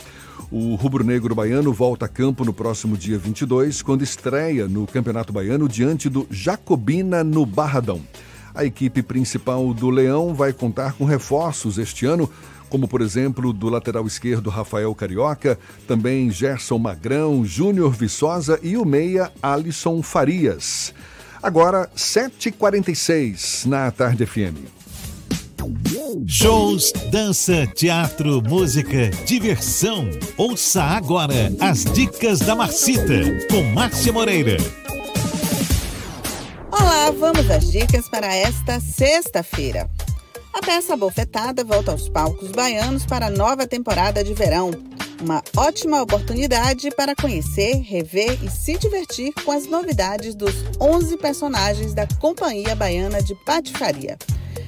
[0.51, 5.69] O rubro-negro baiano volta a campo no próximo dia 22, quando estreia no Campeonato Baiano
[5.69, 8.01] diante do Jacobina no Barradão.
[8.57, 12.29] A equipe principal do Leão vai contar com reforços este ano,
[12.71, 18.85] como por exemplo do lateral esquerdo Rafael Carioca, também Gerson Magrão, Júnior Viçosa e o
[18.87, 20.95] meia Alisson Farias.
[21.43, 24.57] Agora, 7h46 na Tarde FM.
[26.27, 30.09] Shows, dança, teatro, música, diversão.
[30.39, 34.57] Ouça agora as dicas da Marcita com Márcia Moreira.
[36.71, 39.89] Olá, vamos às dicas para esta sexta-feira.
[40.53, 44.73] A peça Bofetada volta aos palcos baianos para a nova temporada de verão.
[45.23, 51.95] Uma ótima oportunidade para conhecer, rever e se divertir com as novidades dos 11 personagens
[51.95, 54.19] da Companhia Baiana de Patifaria.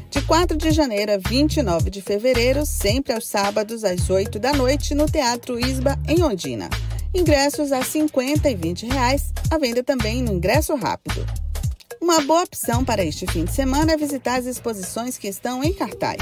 [0.09, 4.95] De 4 de janeiro a 29 de fevereiro, sempre aos sábados às 8 da noite,
[4.95, 6.71] no Teatro Isba, em Ondina.
[7.13, 11.48] Ingressos a R$ 50 e 20 reais, a venda também no Ingresso Rápido.
[12.01, 15.73] Uma boa opção para este fim de semana é visitar as exposições que estão em
[15.73, 16.19] cartaz.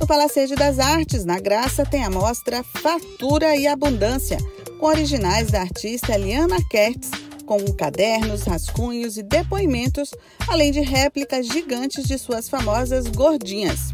[0.00, 4.38] No Palacete das Artes, na Graça, tem a mostra Fatura e Abundância,
[4.78, 7.10] com originais da artista Eliana Kertz,
[7.44, 10.10] com cadernos, rascunhos e depoimentos,
[10.46, 13.92] além de réplicas gigantes de suas famosas gordinhas.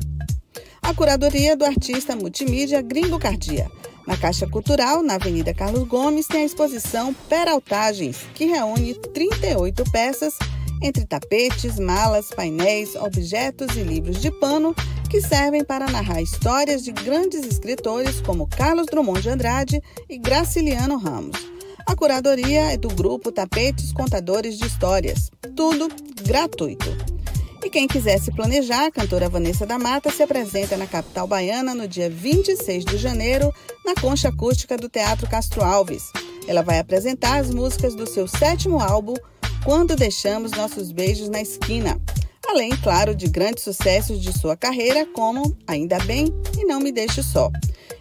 [0.83, 3.71] A curadoria do artista multimídia Gringo Cardia.
[4.07, 10.35] Na Caixa Cultural, na Avenida Carlos Gomes, tem a exposição Peraltagens, que reúne 38 peças
[10.83, 14.75] entre tapetes, malas, painéis, objetos e livros de pano
[15.09, 20.97] que servem para narrar histórias de grandes escritores como Carlos Drummond de Andrade e Graciliano
[20.97, 21.37] Ramos.
[21.87, 25.31] A curadoria é do grupo Tapetes Contadores de Histórias.
[25.55, 25.89] Tudo
[26.23, 26.87] gratuito.
[27.65, 31.75] E quem quiser se planejar, a cantora Vanessa da Mata se apresenta na capital baiana
[31.75, 33.53] no dia 26 de janeiro,
[33.85, 36.11] na concha acústica do Teatro Castro Alves.
[36.49, 39.15] Ela vai apresentar as músicas do seu sétimo álbum,
[39.65, 42.01] quando deixamos nossos beijos na esquina.
[42.49, 46.27] Além, claro, de grandes sucessos de sua carreira, como Ainda Bem
[46.59, 47.51] e Não Me Deixe Só.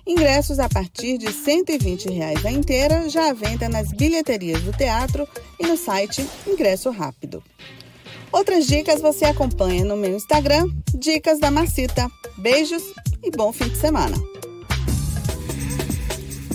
[0.05, 5.27] Ingressos a partir de 120 reais a inteira, já à venda nas bilheterias do teatro
[5.59, 7.43] e no site Ingresso Rápido.
[8.31, 12.09] Outras dicas você acompanha no meu Instagram, Dicas da Marcita.
[12.37, 12.81] Beijos
[13.23, 14.17] e bom fim de semana.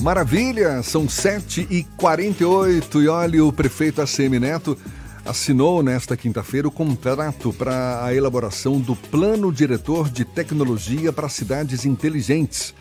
[0.01, 4.79] Maravilha, são 7h48 e olha, o prefeito ACM Neto
[5.27, 11.85] assinou nesta quinta-feira o contrato para a elaboração do Plano Diretor de Tecnologia para Cidades
[11.85, 12.72] Inteligentes.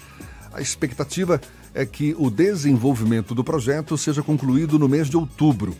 [0.53, 1.41] A expectativa
[1.73, 5.75] é que o desenvolvimento do projeto seja concluído no mês de outubro.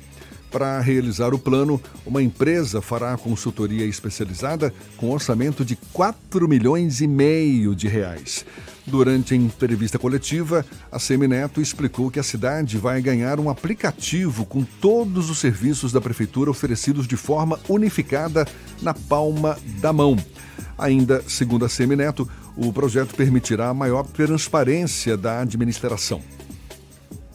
[0.52, 7.08] Para realizar o plano, uma empresa fará consultoria especializada com orçamento de 4 milhões e
[7.08, 8.44] meio de reais.
[8.88, 14.64] Durante a entrevista coletiva, a Semineto explicou que a cidade vai ganhar um aplicativo com
[14.64, 18.48] todos os serviços da prefeitura oferecidos de forma unificada
[18.82, 20.16] na palma da mão.
[20.78, 26.22] Ainda, segundo a Semineto, o projeto permitirá maior transparência da administração.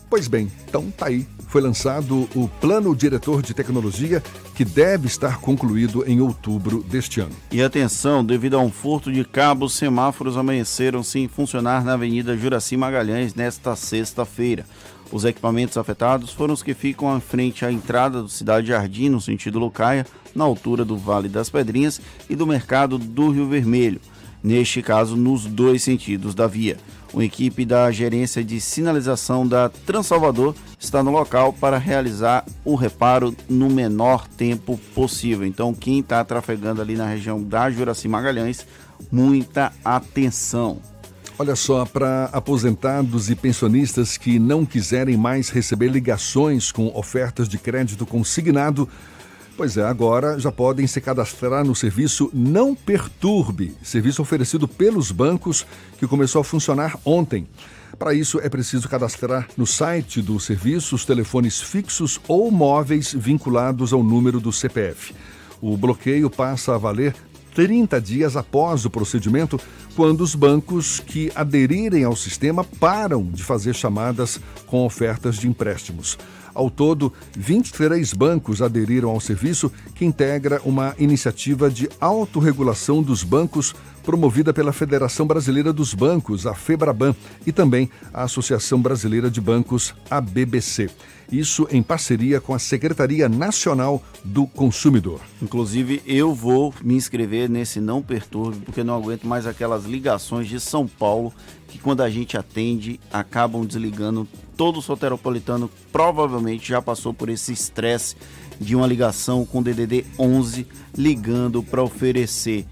[0.09, 1.27] Pois bem, então tá aí.
[1.51, 4.23] Foi lançado o Plano Diretor de Tecnologia,
[4.55, 7.35] que deve estar concluído em outubro deste ano.
[7.51, 12.77] E atenção, devido a um furto de cabos, semáforos amanheceram sem funcionar na Avenida Juraci
[12.77, 14.65] Magalhães nesta sexta-feira.
[15.11, 19.21] Os equipamentos afetados foram os que ficam à frente à entrada do Cidade Jardim, no
[19.21, 24.01] sentido Lucaia, na altura do Vale das Pedrinhas e do Mercado do Rio Vermelho,
[24.41, 26.77] neste caso nos dois sentidos da via.
[27.13, 33.35] Uma equipe da Gerência de Sinalização da Transalvador está no local para realizar o reparo
[33.49, 35.45] no menor tempo possível.
[35.45, 38.65] Então, quem está trafegando ali na região da Juraci Magalhães,
[39.11, 40.79] muita atenção.
[41.37, 47.59] Olha só, para aposentados e pensionistas que não quiserem mais receber ligações com ofertas de
[47.59, 48.89] crédito consignado,
[49.57, 55.67] Pois é, agora já podem se cadastrar no serviço Não Perturbe, serviço oferecido pelos bancos
[55.99, 57.47] que começou a funcionar ontem.
[57.99, 63.93] Para isso, é preciso cadastrar no site do serviço os telefones fixos ou móveis vinculados
[63.93, 65.15] ao número do CPF.
[65.61, 67.15] O bloqueio passa a valer
[67.55, 69.61] 30 dias após o procedimento,
[69.95, 76.17] quando os bancos que aderirem ao sistema param de fazer chamadas com ofertas de empréstimos.
[76.61, 83.75] Ao todo, 23 bancos aderiram ao serviço, que integra uma iniciativa de autorregulação dos bancos
[84.03, 87.15] promovida pela Federação Brasileira dos Bancos, a FEBRABAN,
[87.47, 90.91] e também a Associação Brasileira de Bancos, a BBC.
[91.31, 95.21] Isso em parceria com a Secretaria Nacional do Consumidor.
[95.41, 100.59] Inclusive, eu vou me inscrever nesse Não Perturbe, porque não aguento mais aquelas ligações de
[100.59, 101.33] São Paulo
[101.69, 104.27] que, quando a gente atende, acabam desligando.
[104.57, 108.17] Todo soteropolitano provavelmente já passou por esse estresse
[108.61, 112.67] de uma ligação com DDD 11 ligando para oferecer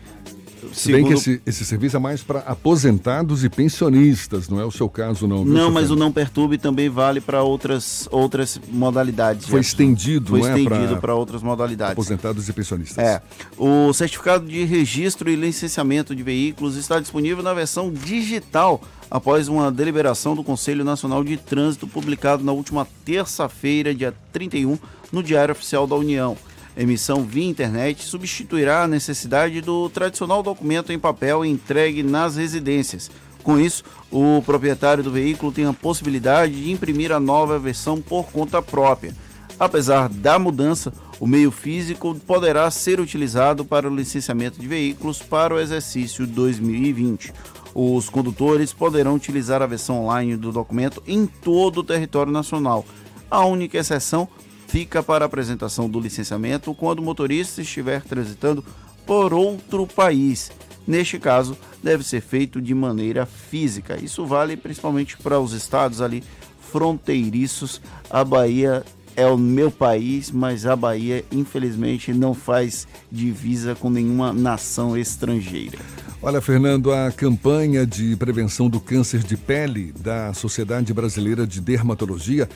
[0.72, 4.70] se bem que esse, esse serviço é mais para aposentados e pensionistas, não é o
[4.70, 5.44] seu caso, não.
[5.44, 9.46] Viu, não, mas o Não Perturbe também vale para outras, outras modalidades.
[9.46, 10.61] Foi estendido, Foi não é?
[10.61, 11.92] estendido para outras modalidades.
[11.92, 13.04] Aposentados e pensionistas.
[13.04, 13.22] É.
[13.56, 18.80] O certificado de registro e licenciamento de veículos está disponível na versão digital
[19.11, 24.78] após uma deliberação do Conselho Nacional de Trânsito publicado na última terça-feira, dia 31,
[25.11, 26.36] no Diário Oficial da União
[26.82, 33.10] emissão via internet substituirá a necessidade do tradicional documento em papel entregue nas residências.
[33.42, 38.26] Com isso, o proprietário do veículo tem a possibilidade de imprimir a nova versão por
[38.26, 39.14] conta própria.
[39.58, 45.54] Apesar da mudança, o meio físico poderá ser utilizado para o licenciamento de veículos para
[45.54, 47.32] o exercício 2020.
[47.74, 52.84] Os condutores poderão utilizar a versão online do documento em todo o território nacional.
[53.30, 54.28] A única exceção
[54.68, 58.64] fica para apresentação do licenciamento quando o motorista estiver transitando
[59.06, 60.52] por outro país.
[60.86, 63.98] Neste caso, deve ser feito de maneira física.
[64.02, 66.22] Isso vale principalmente para os estados ali
[66.70, 67.80] fronteiriços.
[68.10, 68.84] A Bahia
[69.16, 75.78] é o meu país, mas a Bahia, infelizmente, não faz divisa com nenhuma nação estrangeira.
[76.20, 82.48] Olha, Fernando, a campanha de prevenção do câncer de pele da Sociedade Brasileira de Dermatologia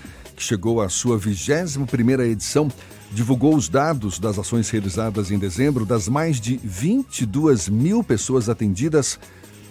[0.43, 2.68] que chegou à sua 21ª edição,
[3.12, 5.86] divulgou os dados das ações realizadas em dezembro.
[5.86, 9.20] Das mais de 22 mil pessoas atendidas,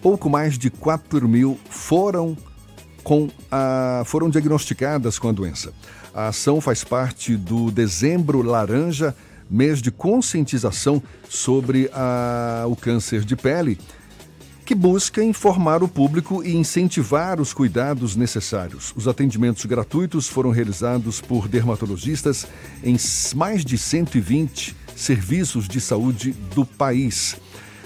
[0.01, 2.37] pouco mais de 4 mil foram,
[3.03, 5.73] com a, foram diagnosticadas com a doença.
[6.13, 9.13] A ação faz parte do Dezembro Laranja,
[9.49, 13.77] mês de conscientização sobre a, o câncer de pele
[14.71, 18.93] que busca informar o público e incentivar os cuidados necessários.
[18.95, 22.47] Os atendimentos gratuitos foram realizados por dermatologistas
[22.81, 22.95] em
[23.35, 27.35] mais de 120 serviços de saúde do país.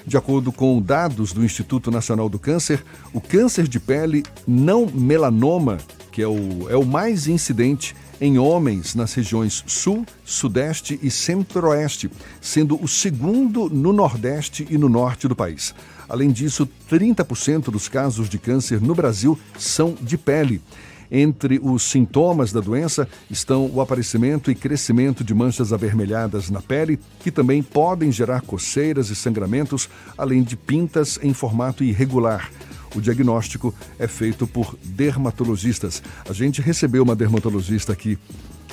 [0.06, 5.80] De acordo com dados do Instituto Nacional do Câncer, o câncer de pele não melanoma,
[6.12, 12.12] que é o, é o mais incidente em homens nas regiões Sul, Sudeste e Centro-Oeste,
[12.40, 15.74] sendo o segundo no Nordeste e no Norte do país.
[16.08, 20.62] Além disso, 30% dos casos de câncer no Brasil são de pele.
[21.10, 27.00] Entre os sintomas da doença estão o aparecimento e crescimento de manchas avermelhadas na pele,
[27.20, 32.50] que também podem gerar coceiras e sangramentos, além de pintas em formato irregular.
[32.96, 36.02] O diagnóstico é feito por dermatologistas.
[36.28, 38.18] A gente recebeu uma dermatologista aqui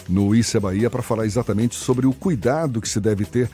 [0.09, 3.51] no Issa Bahia para falar exatamente sobre o cuidado que se deve ter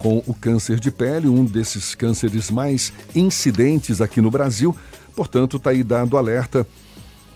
[0.00, 4.74] com o câncer de pele, um desses cânceres mais incidentes aqui no Brasil.
[5.14, 6.66] Portanto, está aí dado alerta.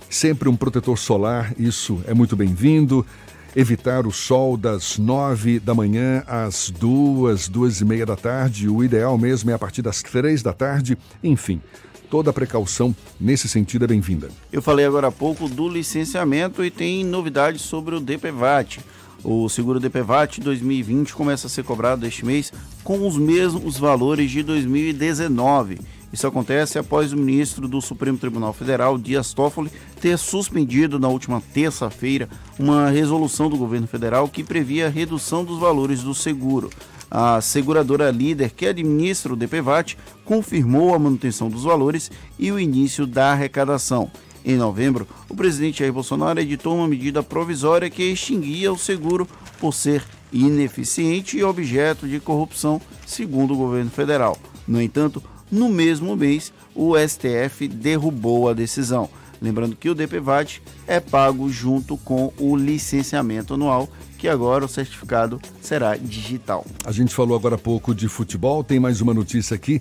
[0.09, 3.07] Sempre um protetor solar, isso é muito bem-vindo.
[3.55, 8.69] Evitar o sol das nove da manhã às duas, duas e meia da tarde.
[8.69, 10.97] O ideal mesmo é a partir das três da tarde.
[11.23, 11.61] Enfim,
[12.09, 14.31] toda precaução nesse sentido é bem-vinda.
[14.51, 18.81] Eu falei agora há pouco do licenciamento e tem novidades sobre o DPVAT.
[19.25, 22.53] O seguro DPVAT 2020 começa a ser cobrado este mês
[22.85, 25.81] com os mesmos valores de 2019.
[26.13, 31.43] Isso acontece após o ministro do Supremo Tribunal Federal, Dias Toffoli, ter suspendido na última
[31.55, 36.69] terça-feira uma resolução do governo federal que previa a redução dos valores do seguro.
[37.11, 43.07] A seguradora líder que administra o DPVAT confirmou a manutenção dos valores e o início
[43.07, 44.11] da arrecadação.
[44.45, 49.27] Em novembro, o presidente Jair Bolsonaro editou uma medida provisória que extinguia o seguro
[49.59, 54.37] por ser ineficiente e objeto de corrupção, segundo o governo federal.
[54.69, 59.09] No entanto, no mesmo mês, o STF derrubou a decisão.
[59.41, 63.89] Lembrando que o DPVAT é pago junto com o licenciamento anual,
[64.19, 66.67] que agora o certificado será digital.
[66.85, 69.81] A gente falou agora há pouco de futebol, tem mais uma notícia aqui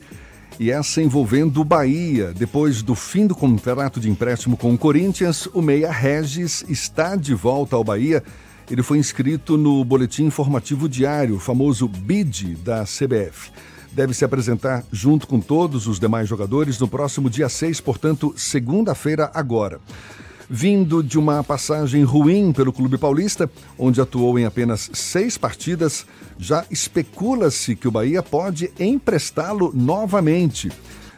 [0.60, 2.34] e essa envolvendo o Bahia.
[2.34, 7.34] Depois do fim do contrato de empréstimo com o Corinthians, o Meia Regis está de
[7.34, 8.24] volta ao Bahia.
[8.70, 13.52] Ele foi inscrito no Boletim Informativo Diário, famoso BID da CBF.
[13.92, 19.30] Deve se apresentar junto com todos os demais jogadores no próximo dia 6, portanto, segunda-feira
[19.34, 19.80] agora.
[20.56, 26.06] Vindo de uma passagem ruim pelo Clube Paulista, onde atuou em apenas seis partidas,
[26.38, 30.72] já especula-se que o Bahia pode emprestá-lo novamente.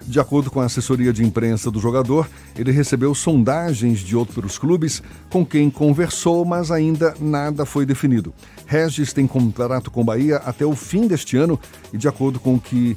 [0.03, 5.03] De acordo com a assessoria de imprensa do jogador, ele recebeu sondagens de outros clubes
[5.29, 8.33] com quem conversou, mas ainda nada foi definido.
[8.65, 11.59] Regis tem contrato com o Bahia até o fim deste ano
[11.91, 12.95] e, de acordo com o que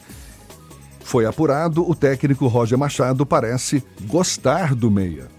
[1.01, 5.38] foi apurado, o técnico Roger Machado parece gostar do meia.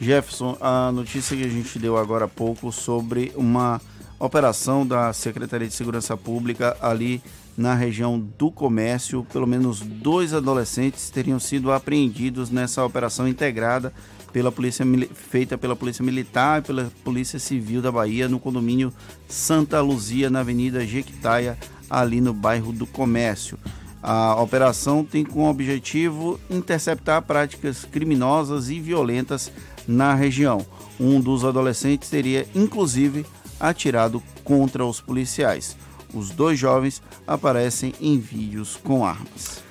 [0.00, 3.78] Jefferson, a notícia que a gente deu agora há pouco sobre uma
[4.18, 7.22] operação da Secretaria de Segurança Pública ali
[7.54, 9.26] na região do comércio.
[9.30, 13.92] Pelo menos dois adolescentes teriam sido apreendidos nessa operação integrada
[14.32, 18.92] pela polícia feita pela Polícia Militar e pela Polícia Civil da Bahia no condomínio
[19.28, 21.58] Santa Luzia, na Avenida Jequitaia,
[21.90, 23.58] ali no bairro do Comércio.
[24.02, 29.52] A operação tem como objetivo interceptar práticas criminosas e violentas
[29.90, 30.64] na região.
[30.98, 33.26] Um dos adolescentes teria, inclusive,
[33.58, 35.76] atirado contra os policiais.
[36.14, 39.62] Os dois jovens aparecem em vídeos com armas.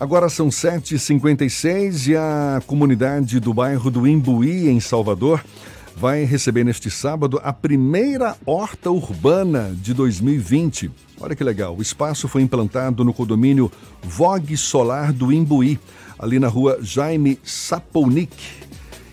[0.00, 5.44] Agora são 7h56 e a comunidade do bairro do Imbuí, em Salvador,
[5.96, 10.90] vai receber neste sábado a primeira horta urbana de 2020.
[11.20, 15.80] Olha que legal, o espaço foi implantado no condomínio Vogue Solar do Imbuí,
[16.16, 18.57] ali na rua Jaime Sapolnik,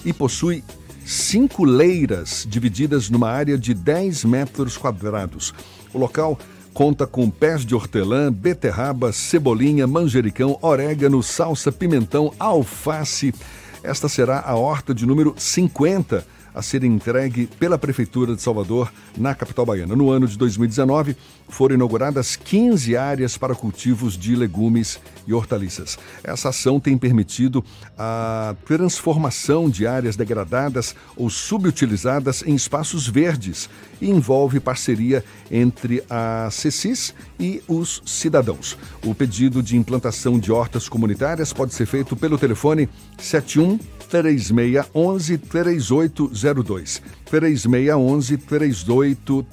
[0.06, 0.64] e possui
[1.06, 5.53] cinco leiras divididas numa área de 10 metros quadrados.
[5.93, 6.38] O local
[6.74, 13.34] conta com pés de hortelã, beterraba, cebolinha, manjericão, orégano, salsa, pimentão, alface.
[13.82, 16.26] Esta será a horta de número 50
[16.56, 19.95] a ser entregue pela Prefeitura de Salvador, na capital baiana.
[19.95, 21.18] No ano de 2019,
[21.49, 25.99] foram inauguradas 15 áreas para cultivos de legumes e hortaliças.
[26.24, 27.64] Essa ação tem permitido
[27.97, 33.70] a transformação de áreas degradadas ou subutilizadas em espaços verdes
[34.01, 38.78] e envolve parceria entre a CECIS e os cidadãos.
[39.06, 42.88] O pedido de implantação de hortas comunitárias pode ser feito pelo telefone
[43.18, 43.78] 71
[44.22, 47.01] 3611 3802.
[47.26, 48.38] 3611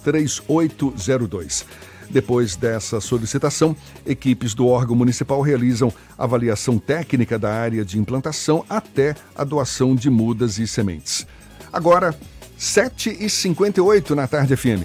[0.04, 1.66] 3802.
[2.10, 3.74] Depois dessa solicitação,
[4.06, 10.10] equipes do órgão municipal realizam avaliação técnica da área de implantação até a doação de
[10.10, 11.26] mudas e sementes.
[11.72, 12.14] Agora,
[12.58, 14.84] 7h58 na tarde FM.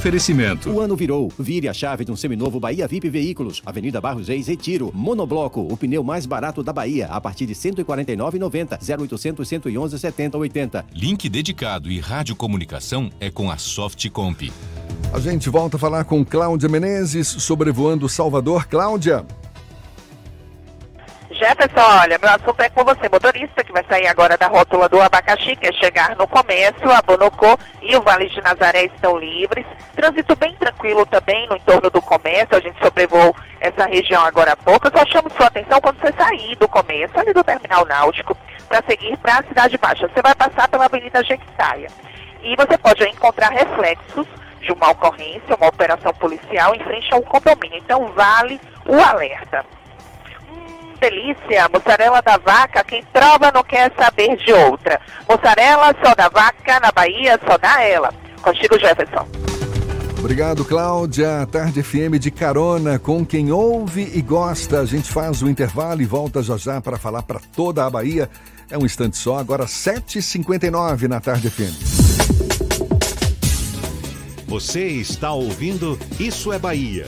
[0.00, 0.70] Oferecimento.
[0.70, 1.30] O ano virou.
[1.38, 3.60] Vire a chave de um seminovo Bahia VIP Veículos.
[3.66, 4.90] Avenida Barros Reis, Retiro.
[4.94, 8.78] Monobloco, o pneu mais barato da Bahia, a partir de R$ 149,90.
[8.98, 10.86] 0800 111 70 80.
[10.94, 14.50] Link dedicado e radiocomunicação é com a Softcomp.
[15.12, 18.66] A gente volta a falar com Cláudia Menezes, sobrevoando Salvador.
[18.68, 19.26] Cláudia.
[21.40, 25.00] Jefferson, olha, meu assunto é com você, motorista, que vai sair agora da rótula do
[25.00, 29.64] abacaxi, quer chegar no comércio, a Bonocô e o Vale de Nazaré estão livres.
[29.96, 34.56] Trânsito bem tranquilo também no entorno do comércio, a gente sobrevoou essa região agora há
[34.56, 34.86] pouco.
[34.86, 38.36] Eu só chamo sua atenção quando você sair do comércio, ali do terminal náutico,
[38.68, 40.08] para seguir para a Cidade Baixa.
[40.08, 41.88] Você vai passar pela Avenida Jequitaia.
[42.42, 44.26] E você pode encontrar reflexos
[44.60, 47.78] de uma ocorrência, uma operação policial em frente a um condomínio.
[47.78, 49.64] Então, vale o alerta.
[51.00, 55.00] Delícia, mussarela da vaca, quem prova não quer saber de outra.
[55.28, 58.12] Mussarela só da vaca, na Bahia só dá ela.
[58.42, 59.26] Contigo, Jefferson.
[60.18, 61.48] Obrigado, Cláudia.
[61.50, 64.80] Tarde FM de carona com quem ouve e gosta.
[64.80, 68.28] A gente faz o intervalo e volta já já para falar para toda a Bahia.
[68.70, 72.20] É um instante só, agora 7h59 na Tarde FM.
[74.46, 77.06] Você está ouvindo Isso é Bahia.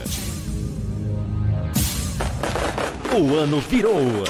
[3.15, 4.23] O ano virou.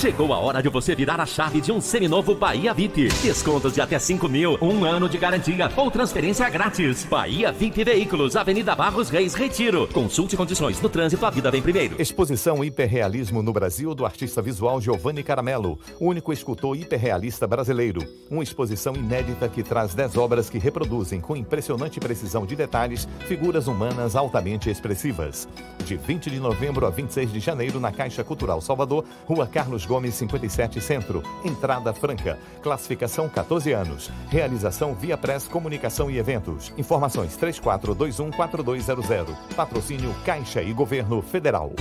[0.00, 3.08] Chegou a hora de você virar a chave de um seminovo Bahia VIP.
[3.22, 7.04] Descontos de até 5 mil, um ano de garantia ou transferência grátis.
[7.04, 9.86] Bahia VIP Veículos, Avenida Barros Reis, Retiro.
[9.88, 12.00] Consulte condições no trânsito, a vida vem primeiro.
[12.00, 18.02] Exposição Hiperrealismo no Brasil do artista visual Giovanni Caramelo, único escultor hiperrealista brasileiro.
[18.30, 23.66] Uma exposição inédita que traz 10 obras que reproduzem com impressionante precisão de detalhes figuras
[23.66, 25.46] humanas altamente expressivas.
[25.84, 30.14] De 20 de novembro a 26 de janeiro na Caixa Cultural Salvador, Rua Carlos Gomes
[30.14, 36.72] 57 Centro, entrada franca, classificação 14 anos, realização via Press Comunicação e Eventos.
[36.78, 39.34] Informações 34214200.
[39.56, 41.72] Patrocínio Caixa e Governo Federal.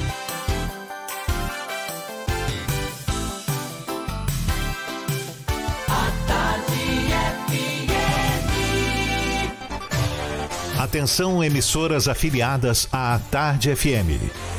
[10.79, 14.58] Atenção, emissoras afiliadas à Tarde FM.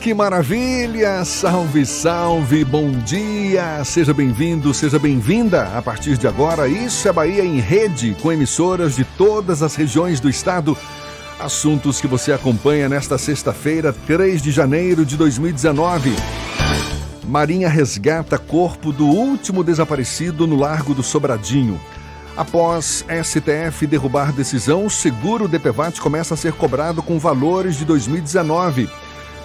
[0.00, 1.22] Que maravilha!
[1.26, 3.84] Salve, salve, bom dia!
[3.84, 5.76] Seja bem-vindo, seja bem-vinda.
[5.76, 10.18] A partir de agora, Isso é Bahia em rede, com emissoras de todas as regiões
[10.18, 10.74] do estado.
[11.38, 16.16] Assuntos que você acompanha nesta sexta-feira, 3 de janeiro de 2019.
[17.28, 21.78] Marinha resgata corpo do último desaparecido no Largo do Sobradinho.
[22.38, 28.88] Após STF derrubar decisão, o seguro DPVAT começa a ser cobrado com valores de 2019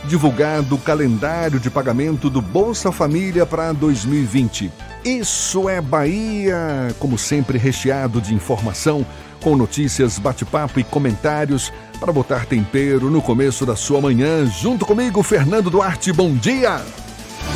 [0.06, 4.72] divulgado o calendário de pagamento do Bolsa Família para 2020.
[5.04, 9.06] Isso é Bahia, como sempre recheado de informação,
[9.42, 14.46] com notícias, bate-papo e comentários para botar tempero no começo da sua manhã.
[14.46, 16.14] Junto comigo, Fernando Duarte.
[16.14, 16.82] Bom dia.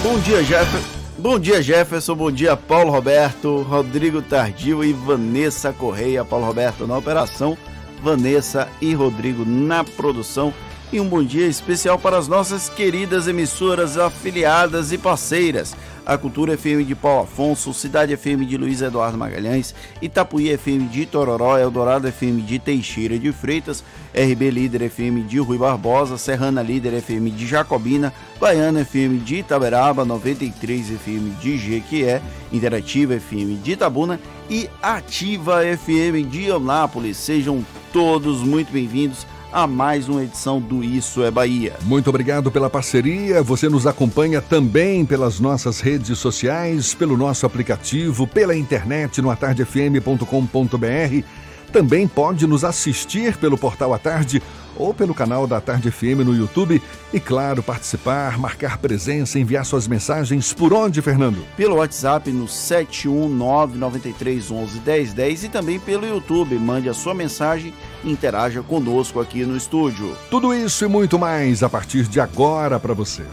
[0.03, 0.99] Bom dia, Jefferson.
[1.17, 2.15] Bom dia, Jefferson.
[2.15, 6.25] Bom dia, Paulo Roberto, Rodrigo Tardio e Vanessa Correia.
[6.25, 7.57] Paulo Roberto na operação,
[8.01, 10.53] Vanessa e Rodrigo na produção
[10.91, 15.75] e um bom dia especial para as nossas queridas emissoras afiliadas e parceiras.
[16.05, 21.05] A Cultura FM de Paulo Afonso, Cidade FM de Luiz Eduardo Magalhães, Itapuí FM de
[21.05, 23.83] Tororó, Eldorado FM de Teixeira de Freitas,
[24.15, 30.03] RB Líder FM de Rui Barbosa, Serrana Líder FM de Jacobina, Baiana FM de Itaberaba,
[30.03, 32.19] 93 FM de Jequié,
[32.51, 34.19] Interativa FM de Itabuna
[34.49, 37.17] e Ativa FM de Eunápolis.
[37.17, 37.63] Sejam
[37.93, 41.75] todos muito bem-vindos a mais uma edição do Isso é Bahia.
[41.83, 43.41] Muito obrigado pela parceria.
[43.41, 51.23] Você nos acompanha também pelas nossas redes sociais, pelo nosso aplicativo, pela internet no atardefm.com.br.
[51.71, 54.41] Também pode nos assistir pelo portal à tarde
[54.75, 56.81] ou pelo canal da Tarde FM no YouTube
[57.13, 61.45] e, claro, participar, marcar presença, enviar suas mensagens por onde, Fernando?
[61.57, 66.57] Pelo WhatsApp no 71993111010 e também pelo YouTube.
[66.57, 70.15] Mande a sua mensagem e interaja conosco aqui no estúdio.
[70.31, 73.25] Tudo isso e muito mais a partir de agora para você.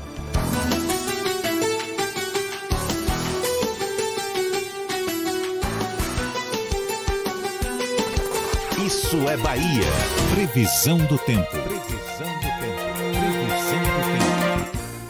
[8.86, 9.82] Isso é Bahia.
[10.32, 11.50] Previsão do tempo.
[11.50, 12.76] Previsão do tempo.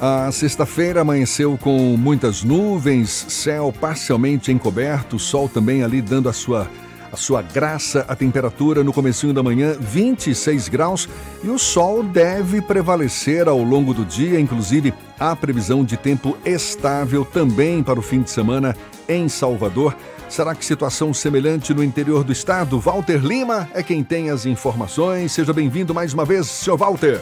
[0.00, 6.66] A sexta-feira amanheceu com muitas nuvens, céu parcialmente encoberto, sol também ali dando a sua
[7.12, 11.08] a sua graça, a temperatura no comecinho da manhã 26 graus
[11.44, 17.26] e o sol deve prevalecer ao longo do dia, inclusive há previsão de tempo estável
[17.26, 18.74] também para o fim de semana
[19.06, 19.94] em Salvador.
[20.28, 22.78] Será que situação semelhante no interior do estado?
[22.80, 25.32] Walter Lima é quem tem as informações.
[25.32, 27.20] Seja bem-vindo mais uma vez, senhor Walter.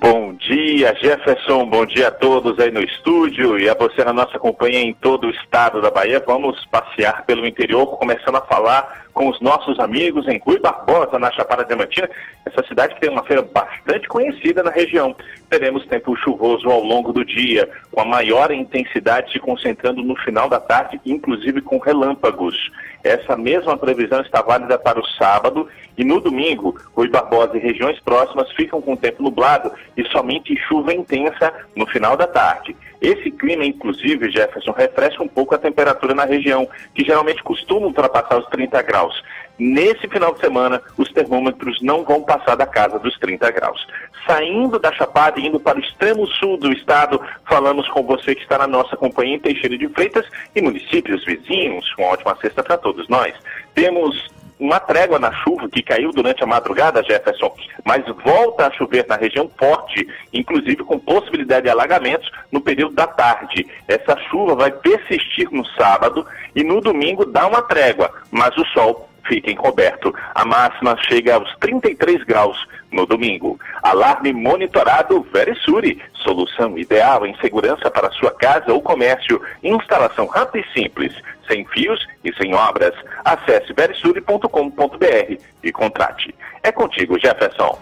[0.00, 1.66] Bom dia, Jefferson.
[1.66, 5.26] Bom dia a todos aí no estúdio e a você na nossa companhia em todo
[5.26, 6.22] o estado da Bahia.
[6.26, 11.32] Vamos passear pelo interior, começando a falar com os nossos amigos em Rui Barbosa, na
[11.32, 12.06] Chapada Diamantina,
[12.44, 15.16] essa cidade que tem uma feira bastante conhecida na região.
[15.48, 20.50] Teremos tempo chuvoso ao longo do dia, com a maior intensidade se concentrando no final
[20.50, 22.70] da tarde, inclusive com relâmpagos.
[23.02, 27.98] Essa mesma previsão está válida para o sábado e no domingo, Rui Barbosa e regiões
[28.00, 32.76] próximas ficam com tempo nublado e somente chuva intensa no final da tarde.
[33.00, 38.38] Esse clima, inclusive, Jefferson, refresca um pouco a temperatura na região, que geralmente costuma ultrapassar
[38.38, 39.05] os 30 graus.
[39.58, 43.86] Nesse final de semana, os termômetros não vão passar da casa dos 30 graus.
[44.26, 48.42] Saindo da Chapada e indo para o extremo sul do estado, falamos com você que
[48.42, 51.86] está na nossa companhia em Teixeira de Freitas e municípios vizinhos.
[51.98, 53.34] Uma ótima sexta para todos nós.
[53.74, 57.54] Temos uma trégua na chuva que caiu durante a madrugada, Jefferson,
[57.84, 63.06] mas volta a chover na região forte, inclusive com possibilidade de alagamentos no período da
[63.06, 63.66] tarde.
[63.86, 69.08] Essa chuva vai persistir no sábado e no domingo dá uma trégua, mas o sol
[69.26, 70.14] fica encoberto.
[70.34, 73.58] A máxima chega aos 33 graus no domingo.
[73.82, 79.40] Alarme monitorado Verisuri, solução ideal em segurança para sua casa ou comércio.
[79.62, 81.12] Instalação rápida e simples,
[81.46, 82.94] sem fios e sem obras.
[83.24, 86.34] Acesse verisuri.com.br e contrate.
[86.62, 87.78] É contigo, Jefferson.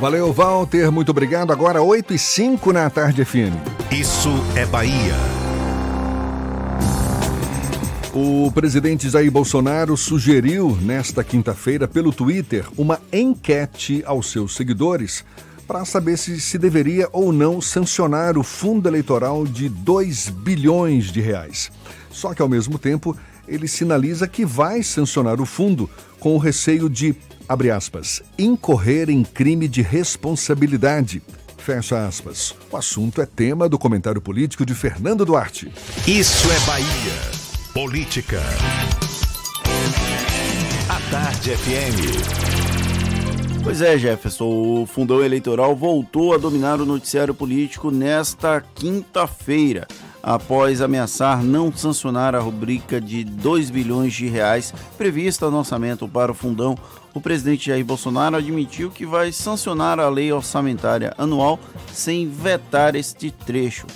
[0.00, 0.90] Valeu, Walter.
[0.90, 1.52] Muito obrigado.
[1.52, 3.54] Agora 8 e 5 na tarde FM.
[3.90, 5.14] Isso é Bahia.
[8.14, 15.24] O presidente Jair Bolsonaro sugeriu nesta quinta-feira pelo Twitter uma enquete aos seus seguidores
[15.66, 21.22] para saber se se deveria ou não sancionar o fundo eleitoral de 2 bilhões de
[21.22, 21.72] reais.
[22.12, 23.16] Só que ao mesmo tempo,
[23.48, 25.90] ele sinaliza que vai sancionar o fundo
[26.20, 27.16] com o receio de,
[27.48, 31.20] abre aspas, incorrer em crime de responsabilidade.
[31.58, 32.54] Fecha aspas.
[32.70, 35.72] O assunto é tema do comentário político de Fernando Duarte.
[36.06, 37.42] Isso é Bahia.
[37.72, 38.40] Política.
[40.88, 42.42] A Tarde FM.
[43.62, 49.86] Pois é, Jefferson, o fundão eleitoral voltou a dominar o noticiário político nesta quinta-feira,
[50.22, 56.30] após ameaçar não sancionar a rubrica de 2 bilhões de reais prevista no orçamento para
[56.30, 56.76] o fundão.
[57.12, 61.58] O presidente Jair Bolsonaro admitiu que vai sancionar a lei orçamentária anual
[61.92, 63.86] sem vetar este trecho.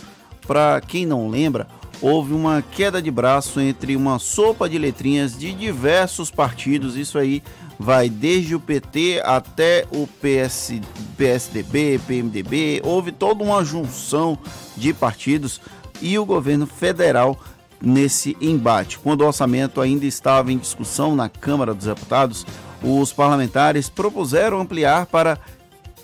[0.47, 1.67] Para quem não lembra,
[2.01, 6.97] houve uma queda de braço entre uma sopa de letrinhas de diversos partidos.
[6.97, 7.43] Isso aí
[7.79, 10.81] vai desde o PT até o PS,
[11.17, 12.81] PSDB, PMDB.
[12.85, 14.39] Houve toda uma junção
[14.77, 15.61] de partidos
[16.01, 17.39] e o governo federal
[17.81, 18.99] nesse embate.
[18.99, 22.45] Quando o orçamento ainda estava em discussão na Câmara dos Deputados,
[22.83, 25.39] os parlamentares propuseram ampliar para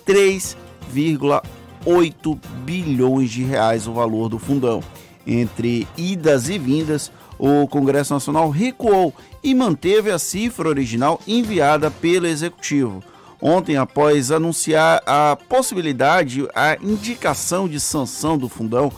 [0.05, 4.81] 3,8 bilhões de reais o valor do fundão
[5.25, 9.13] entre idas e vindas, o Congresso Nacional recuou
[9.43, 13.03] e manteve a cifra original enviada pelo Executivo.
[13.41, 18.91] Ontem, após anunciar a possibilidade, a indicação de sanção do fundão,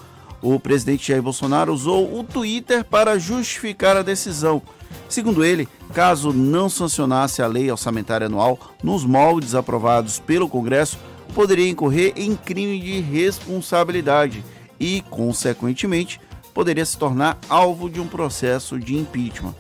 [0.53, 4.61] o presidente Jair Bolsonaro usou o Twitter para justificar a decisão.
[5.09, 10.99] Segundo ele, caso não sancionasse a lei orçamentária anual nos moldes aprovados pelo Congresso,
[11.33, 14.43] poderia incorrer em crime de responsabilidade
[14.79, 16.21] e, consequentemente,
[16.53, 19.55] poderia se tornar alvo de um processo de impeachment.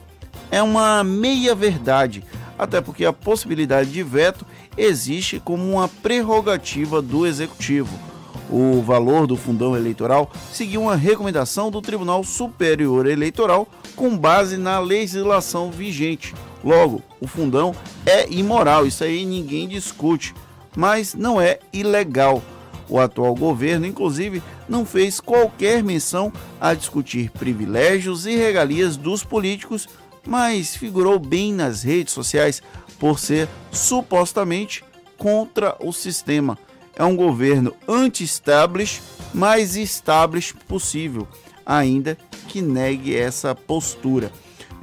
[0.51, 2.23] É uma meia-verdade,
[2.59, 4.45] até porque a possibilidade de veto
[4.77, 8.14] existe como uma prerrogativa do executivo.
[8.49, 14.79] O valor do fundão eleitoral seguiu uma recomendação do Tribunal Superior Eleitoral com base na
[14.79, 16.33] legislação vigente.
[16.63, 17.73] Logo, o fundão
[18.05, 20.33] é imoral, isso aí ninguém discute,
[20.75, 22.41] mas não é ilegal.
[22.87, 26.31] O atual governo, inclusive, não fez qualquer menção
[26.61, 29.87] a discutir privilégios e regalias dos políticos,
[30.25, 32.61] mas figurou bem nas redes sociais
[32.99, 34.83] por ser supostamente
[35.17, 36.57] contra o sistema.
[36.97, 39.01] É um governo anti-establish,
[39.33, 41.27] mais establish possível,
[41.65, 42.17] ainda
[42.47, 44.31] que negue essa postura.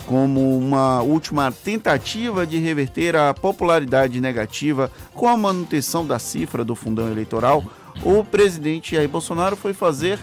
[0.07, 6.75] Como uma última tentativa de reverter a popularidade negativa com a manutenção da cifra do
[6.75, 7.65] fundão eleitoral,
[8.03, 10.19] o presidente Jair Bolsonaro foi fazer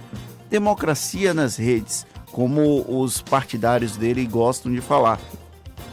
[0.49, 5.19] democracia nas redes, como os partidários dele gostam de falar.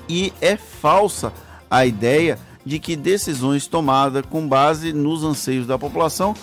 [0.08, 1.32] E é falsa
[1.70, 6.34] a ideia de que decisões tomadas com base nos anseios da população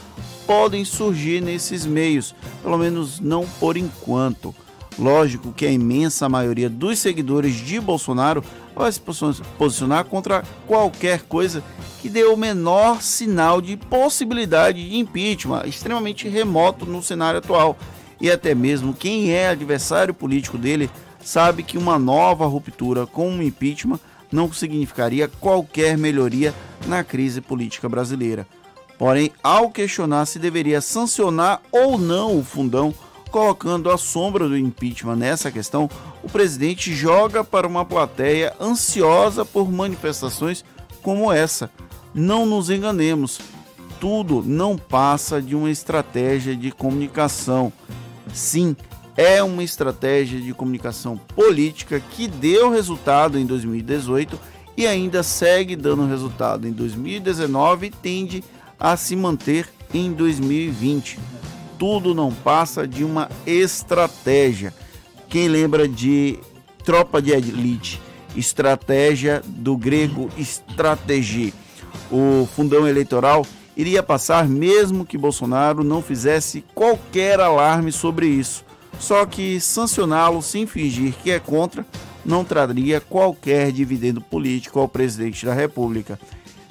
[0.48, 2.34] podem surgir nesses meios,
[2.64, 4.56] pelo menos não por enquanto.
[4.98, 8.44] Lógico que a imensa maioria dos seguidores de Bolsonaro
[8.74, 9.02] vai se
[9.58, 11.64] posicionar contra qualquer coisa
[12.02, 17.78] que dê o menor sinal de possibilidade de impeachment, extremamente remoto no cenário atual.
[18.22, 20.90] E até mesmo quem é adversário político dele
[21.22, 24.00] sabe que uma nova ruptura com um impeachment
[24.34, 26.54] não significaria qualquer melhoria
[26.88, 28.48] na crise política brasileira.
[28.98, 32.94] Porém, ao questionar se deveria sancionar ou não o fundão,
[33.30, 35.90] colocando a sombra do impeachment nessa questão,
[36.24, 40.66] o presidente joga para uma plateia ansiosa por manifestações
[41.02, 41.70] como essa.
[42.14, 43.40] Não nos enganemos,
[44.00, 47.72] tudo não passa de uma estratégia de comunicação.
[48.34, 48.76] Sim,
[49.16, 54.40] é uma estratégia de comunicação política que deu resultado em 2018
[54.76, 58.44] e ainda segue dando resultado em 2019 e tende
[58.80, 61.20] a se manter em 2020
[61.84, 64.74] tudo não passa de uma estratégia.
[65.28, 66.40] Quem lembra de
[66.82, 68.02] tropa de elite,
[68.38, 71.52] estratégia do grego estratégia,
[72.10, 73.46] o fundão eleitoral
[73.76, 78.64] iria passar mesmo que Bolsonaro não fizesse qualquer alarme sobre isso.
[79.00, 81.86] Só que sancioná-lo sem fingir que é contra
[82.26, 86.20] não traria qualquer dividendo político ao presidente da República.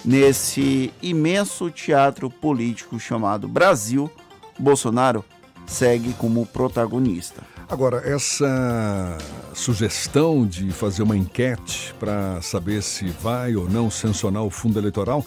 [0.05, 4.11] Nesse imenso teatro político chamado Brasil,
[4.59, 5.25] Bolsonaro
[5.67, 7.43] segue como protagonista.
[7.69, 9.17] Agora, essa
[9.55, 15.25] sugestão de fazer uma enquete para saber se vai ou não sancionar o fundo eleitoral,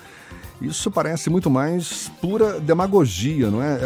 [0.62, 3.80] isso parece muito mais pura demagogia, não é?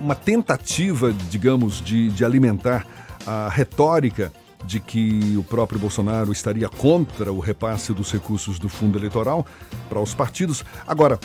[0.00, 2.86] Uma tentativa, digamos, de, de alimentar
[3.26, 4.32] a retórica
[4.64, 9.46] de que o próprio Bolsonaro estaria contra o repasse dos recursos do fundo eleitoral
[9.88, 10.64] para os partidos.
[10.86, 11.18] Agora,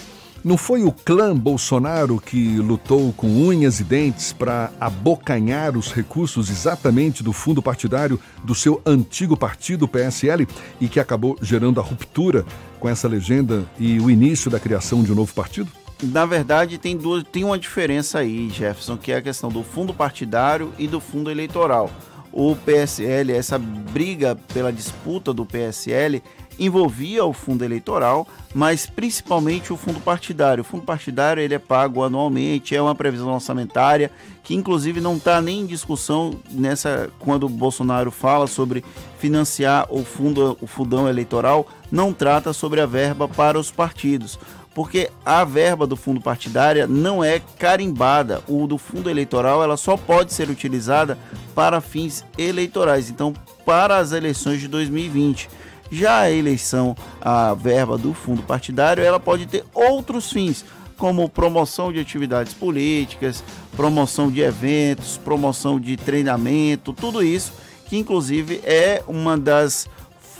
[0.44, 6.50] não foi o clã Bolsonaro que lutou com unhas e dentes para abocanhar os recursos
[6.50, 10.48] exatamente do fundo partidário do seu antigo partido, PSL,
[10.80, 12.46] e que acabou gerando a ruptura
[12.80, 15.70] com essa legenda e o início da criação de um novo partido?
[16.02, 19.94] Na verdade, tem, duas, tem uma diferença aí, Jefferson, que é a questão do fundo
[19.94, 21.92] partidário e do fundo eleitoral.
[22.32, 26.24] O PSL, essa briga pela disputa do PSL,
[26.60, 30.62] envolvia o fundo eleitoral, mas principalmente o fundo partidário.
[30.62, 34.12] O fundo partidário ele é pago anualmente, é uma previsão orçamentária
[34.44, 38.84] que inclusive não está nem em discussão nessa quando o Bolsonaro fala sobre
[39.20, 44.40] financiar o fundo o fundão eleitoral, não trata sobre a verba para os partidos
[44.74, 48.42] porque a verba do fundo partidário não é carimbada.
[48.48, 51.18] O do fundo eleitoral ela só pode ser utilizada
[51.56, 53.10] para fins eleitorais.
[53.10, 53.34] Então,
[53.66, 55.50] para as eleições de 2020.
[55.92, 60.64] Já a eleição, a verba do fundo partidário, ela pode ter outros fins,
[60.98, 63.44] como promoção de atividades políticas,
[63.76, 67.54] promoção de eventos, promoção de treinamento, tudo isso
[67.90, 69.90] que inclusive é uma das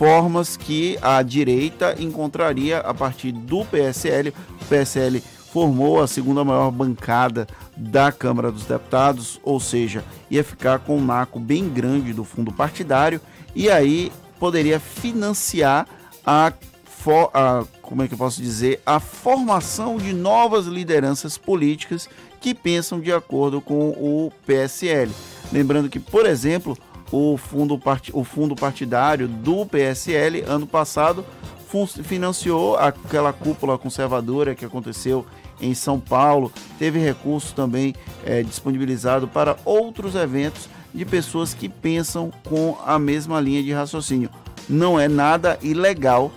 [0.00, 4.32] formas que a direita encontraria a partir do PSL.
[4.62, 5.22] O PSL
[5.52, 7.46] formou a segunda maior bancada
[7.76, 12.50] da Câmara dos Deputados, ou seja, ia ficar com um naco bem grande do fundo
[12.50, 13.20] partidário,
[13.54, 15.86] e aí poderia financiar
[16.24, 16.50] a,
[17.34, 22.08] a, como é que eu posso dizer, a formação de novas lideranças políticas
[22.40, 25.12] que pensam de acordo com o PSL.
[25.52, 26.74] Lembrando que, por exemplo,
[27.10, 28.10] o fundo, part...
[28.12, 31.24] o fundo partidário do PSL, ano passado,
[32.02, 35.24] financiou aquela cúpula conservadora que aconteceu
[35.60, 42.32] em São Paulo, teve recurso também é, disponibilizado para outros eventos de pessoas que pensam
[42.48, 44.30] com a mesma linha de raciocínio.
[44.68, 46.32] Não é nada ilegal.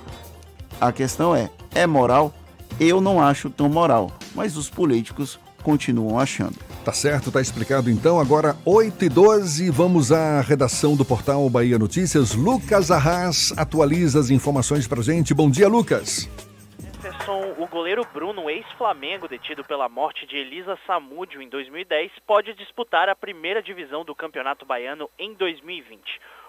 [0.79, 2.33] A questão é: é moral?
[2.79, 6.55] Eu não acho tão moral, mas os políticos continuam achando.
[6.83, 8.19] Tá certo, tá explicado então.
[8.19, 12.35] Agora 8 e 12 vamos à redação do portal Bahia Notícias.
[12.35, 15.33] Lucas Arras atualiza as informações pra gente.
[15.33, 16.29] Bom dia, Lucas.
[17.57, 23.15] O goleiro Bruno, ex-Flamengo, detido pela morte de Elisa Samúdio em 2010, pode disputar a
[23.15, 26.01] primeira divisão do Campeonato Baiano em 2020.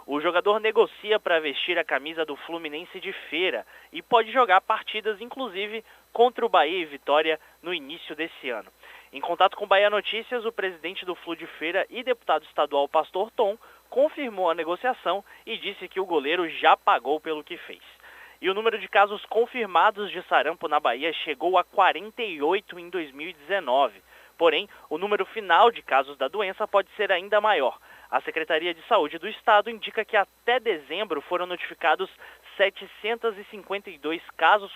[0.07, 5.21] O jogador negocia para vestir a camisa do Fluminense de feira e pode jogar partidas,
[5.21, 8.71] inclusive, contra o Bahia e Vitória no início desse ano.
[9.15, 13.31] Em contato com Bahia Notícias, o presidente do Flu de Feira e deputado estadual Pastor
[13.31, 13.57] Tom
[13.89, 17.81] confirmou a negociação e disse que o goleiro já pagou pelo que fez.
[18.43, 24.03] E o número de casos confirmados de sarampo na Bahia chegou a 48 em 2019.
[24.37, 27.79] Porém, o número final de casos da doença pode ser ainda maior.
[28.11, 32.11] A Secretaria de Saúde do Estado indica que até dezembro foram notificados
[32.57, 34.73] 752 casos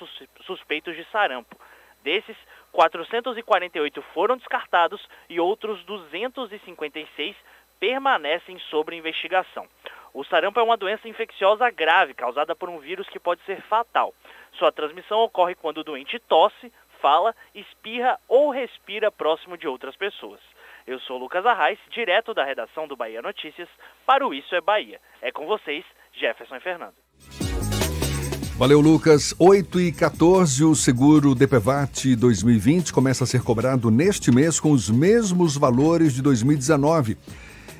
[0.46, 1.56] suspeitos de sarampo.
[2.04, 2.36] Desses,
[2.72, 7.36] 448 foram descartados e outros 256
[7.78, 9.66] permanecem sob investigação.
[10.12, 14.14] O sarampo é uma doença infecciosa grave causada por um vírus que pode ser fatal.
[14.52, 20.40] Sua transmissão ocorre quando o doente tosse, fala, espirra ou respira próximo de outras pessoas.
[20.86, 23.68] Eu sou Lucas Arraes, direto da redação do Bahia Notícias,
[24.06, 25.00] para o Isso é Bahia.
[25.20, 27.07] É com vocês, Jefferson e Fernando.
[28.58, 29.32] Valeu, Lucas.
[29.38, 34.90] 8 e 14, o seguro DPVAT 2020 começa a ser cobrado neste mês com os
[34.90, 37.16] mesmos valores de 2019.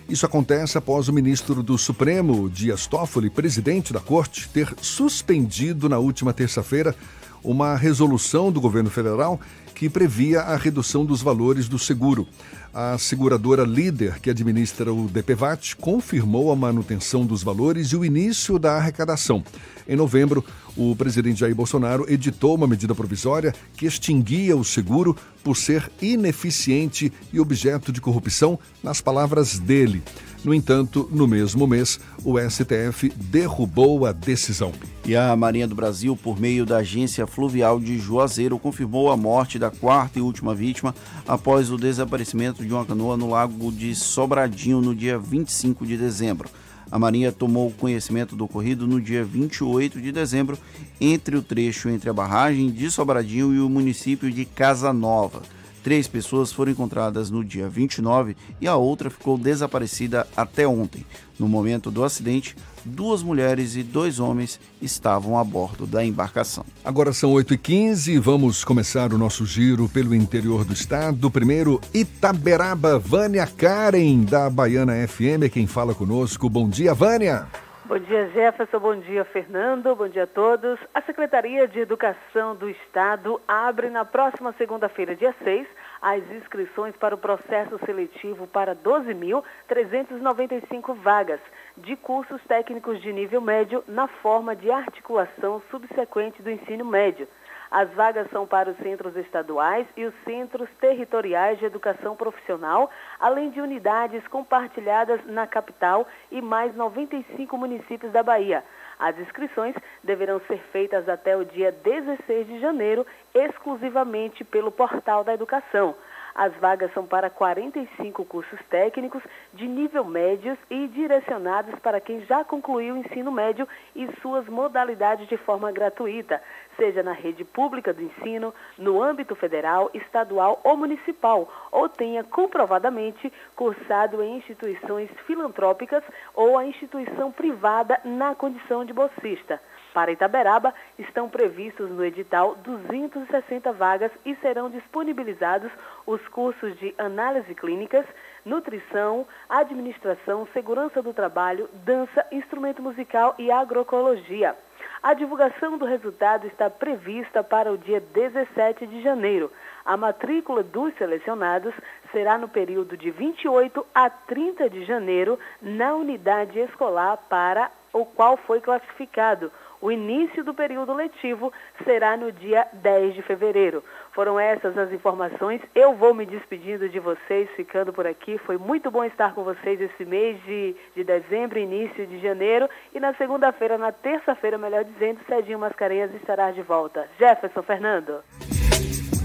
[0.09, 5.99] Isso acontece após o ministro do Supremo, Dias Toffoli, presidente da corte, ter suspendido na
[5.99, 6.95] última terça-feira
[7.43, 9.41] uma resolução do governo federal
[9.79, 12.27] que previa a redução dos valores do seguro.
[12.75, 18.59] A seguradora líder que administra o DPVAT confirmou a manutenção dos valores e o início
[18.59, 19.43] da arrecadação.
[19.89, 20.45] Em novembro,
[20.77, 27.13] o presidente Jair Bolsonaro editou uma medida provisória que extinguia o seguro por ser ineficiente
[27.33, 30.03] e objeto de corrupção, nas palavras dele.
[30.45, 34.73] No entanto, no mesmo mês, o STF derrubou a decisão.
[35.05, 39.59] E a Marinha do Brasil, por meio da Agência Fluvial de Juazeiro, confirmou a morte
[39.59, 40.95] da quarta e última vítima
[41.27, 46.49] após o desaparecimento de uma canoa no lago de Sobradinho no dia 25 de dezembro.
[46.91, 50.59] A Marinha tomou conhecimento do ocorrido no dia 28 de dezembro,
[51.01, 55.43] entre o trecho entre a barragem de Sobradinho e o município de Casa Nova.
[55.89, 61.03] Três pessoas foram encontradas no dia 29 e a outra ficou desaparecida até ontem.
[61.39, 62.55] No momento do acidente,
[62.85, 66.63] duas mulheres e dois homens estavam a bordo da embarcação.
[66.85, 71.31] Agora são 8h15 e vamos começar o nosso giro pelo interior do estado.
[71.31, 76.51] Primeiro, Itaberaba, Vânia Karen, da Baiana FM, é quem fala conosco.
[76.51, 77.49] Bom dia, Vânia.
[77.89, 78.79] Bom dia, Jefferson.
[78.79, 79.97] Bom dia, Fernando.
[79.97, 80.79] Bom dia a todos.
[80.93, 85.67] A Secretaria de Educação do Estado abre na próxima segunda-feira, dia 6,
[86.03, 91.41] as inscrições para o processo seletivo para 12.395 vagas
[91.79, 97.27] de cursos técnicos de nível médio na forma de articulação subsequente do ensino médio.
[97.71, 102.91] As vagas são para os centros estaduais e os centros territoriais de educação profissional,
[103.21, 108.65] além de unidades compartilhadas na capital e mais 95 municípios da Bahia.
[108.99, 115.35] As inscrições deverão ser feitas até o dia 16 de janeiro, exclusivamente pelo Portal da
[115.35, 115.95] Educação.
[116.39, 119.21] As vagas são para 45 cursos técnicos
[119.53, 125.27] de nível médio e direcionados para quem já concluiu o ensino médio e suas modalidades
[125.27, 126.41] de forma gratuita,
[126.77, 133.33] seja na rede pública do ensino, no âmbito federal, estadual ou municipal, ou tenha comprovadamente
[133.57, 136.05] cursado em instituições filantrópicas
[136.37, 139.61] ou a instituição privada na condição de bolsista.
[139.93, 145.71] Para Itaberaba, estão previstos no edital 260 vagas e serão disponibilizados
[146.07, 148.05] os cursos de análise clínicas,
[148.45, 154.55] nutrição, administração, segurança do trabalho, dança, instrumento musical e agroecologia.
[155.03, 159.51] A divulgação do resultado está prevista para o dia 17 de janeiro.
[159.85, 161.73] A matrícula dos selecionados
[162.13, 168.37] será no período de 28 a 30 de janeiro na unidade escolar para o qual
[168.37, 169.53] foi classificado.
[169.81, 171.53] O início do período letivo
[171.85, 173.83] será no dia 10 de fevereiro.
[174.13, 175.61] Foram essas as informações.
[175.75, 178.39] Eu vou me despedindo de vocês, ficando por aqui.
[178.39, 182.69] Foi muito bom estar com vocês esse mês de, de dezembro, início de janeiro.
[182.95, 187.09] E na segunda-feira, na terça-feira, melhor dizendo, Cedinho Mascarenhas estará de volta.
[187.19, 188.23] Jefferson Fernando.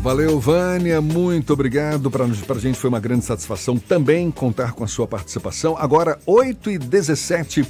[0.04, 2.12] Valeu, Vânia, muito obrigado.
[2.12, 5.78] Para a gente foi uma grande satisfação também contar com a sua participação.
[5.78, 7.64] Agora, 8 e 17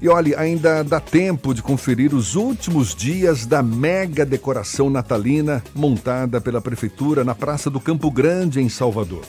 [0.00, 6.40] e olhe, ainda dá tempo de conferir os últimos dias da mega decoração natalina montada
[6.40, 9.24] pela Prefeitura na Praça do Campo Grande, em Salvador.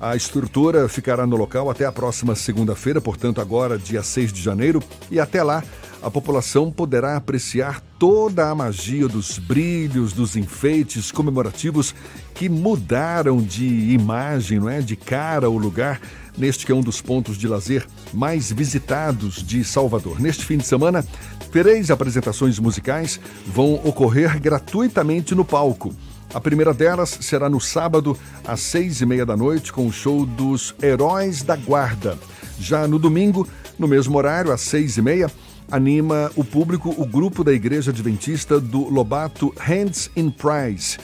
[0.00, 4.82] A estrutura ficará no local até a próxima segunda-feira, portanto, agora, dia 6 de janeiro,
[5.08, 5.62] e até lá
[6.02, 11.94] a população poderá apreciar toda a magia dos brilhos, dos enfeites comemorativos
[12.34, 14.80] que mudaram de imagem, não é?
[14.80, 16.00] De cara o lugar
[16.36, 20.20] neste que é um dos pontos de lazer mais visitados de Salvador.
[20.20, 21.04] Neste fim de semana,
[21.50, 25.94] três apresentações musicais vão ocorrer gratuitamente no palco.
[26.34, 30.24] A primeira delas será no sábado, às seis e meia da noite, com o show
[30.24, 32.18] dos Heróis da Guarda.
[32.58, 33.46] Já no domingo,
[33.78, 35.30] no mesmo horário, às seis e meia,
[35.70, 40.96] anima o público o grupo da Igreja Adventista do Lobato Hands in Prize,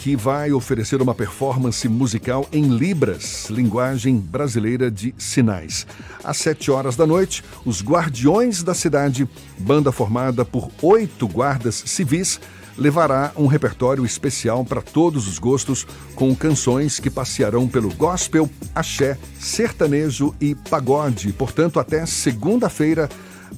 [0.00, 5.86] que vai oferecer uma performance musical em Libras, linguagem brasileira de sinais.
[6.24, 9.28] Às sete horas da noite, os Guardiões da Cidade,
[9.58, 12.40] banda formada por oito guardas civis,
[12.78, 19.18] levará um repertório especial para todos os gostos, com canções que passearão pelo gospel, axé,
[19.38, 21.30] sertanejo e pagode.
[21.34, 23.06] Portanto, até segunda-feira,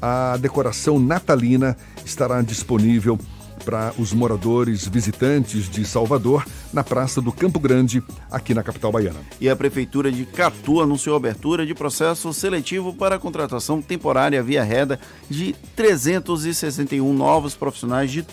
[0.00, 3.16] a decoração natalina estará disponível
[3.64, 9.20] para os moradores visitantes de Salvador na Praça do Campo Grande, aqui na capital baiana.
[9.40, 14.42] E a Prefeitura de Catu anunciou a abertura de processo seletivo para a contratação temporária
[14.42, 14.98] via reda
[15.28, 18.26] de 361 novos profissionais de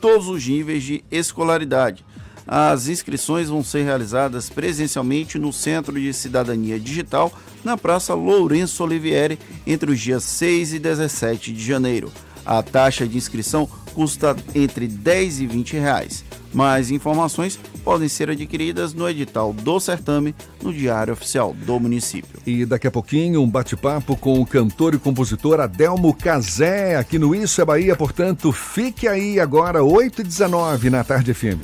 [0.00, 2.04] todos os níveis de escolaridade.
[2.46, 7.32] As inscrições vão ser realizadas presencialmente no Centro de Cidadania Digital,
[7.64, 12.12] na Praça Lourenço Olivieri, entre os dias 6 e 17 de janeiro.
[12.44, 16.24] A taxa de inscrição custa entre 10 e 20 reais.
[16.52, 22.40] Mais informações podem ser adquiridas no edital do certame no Diário Oficial do município.
[22.46, 27.34] E daqui a pouquinho um bate-papo com o cantor e compositor Adelmo Cazé aqui no
[27.34, 31.62] Isso é Bahia, portanto fique aí agora 8 e 19 na Tarde FM.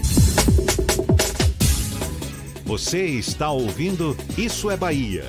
[2.64, 5.28] Você está ouvindo Isso é Bahia.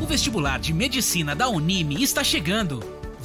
[0.00, 2.95] O vestibular de medicina da Unime está chegando.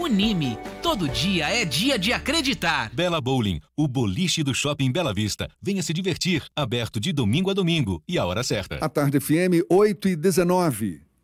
[0.00, 0.56] Unime.
[0.82, 2.90] Todo dia é dia de acreditar.
[2.94, 5.46] Bela Bowling, o boliche do Shopping Bela Vista.
[5.60, 6.42] Venha se divertir.
[6.56, 8.76] Aberto de domingo a domingo e a hora certa.
[8.76, 11.09] A Tarde FM 8 e 19.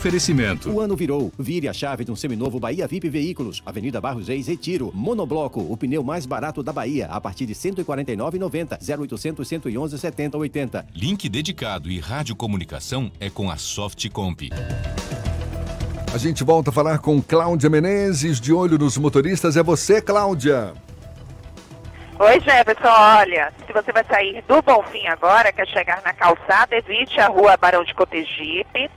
[0.00, 0.70] Oferecimento.
[0.70, 1.30] O ano virou.
[1.38, 3.62] Vire a chave de um seminovo Bahia VIP Veículos.
[3.66, 4.90] Avenida Barros Reis, Retiro.
[4.94, 8.78] Monobloco, o pneu mais barato da Bahia, a partir de R$ 149,90.
[8.98, 10.86] 0800 111 70 80.
[10.96, 14.48] Link dedicado e radiocomunicação é com a Softcomp.
[16.14, 19.54] A gente volta a falar com Cláudia Menezes, de olho nos motoristas.
[19.58, 20.72] É você, Cláudia.
[22.18, 22.88] Oi, Jefferson.
[22.88, 27.58] Olha, se você vai sair do Bonfim agora, quer chegar na calçada, evite a rua
[27.58, 28.90] Barão de Cotegipe.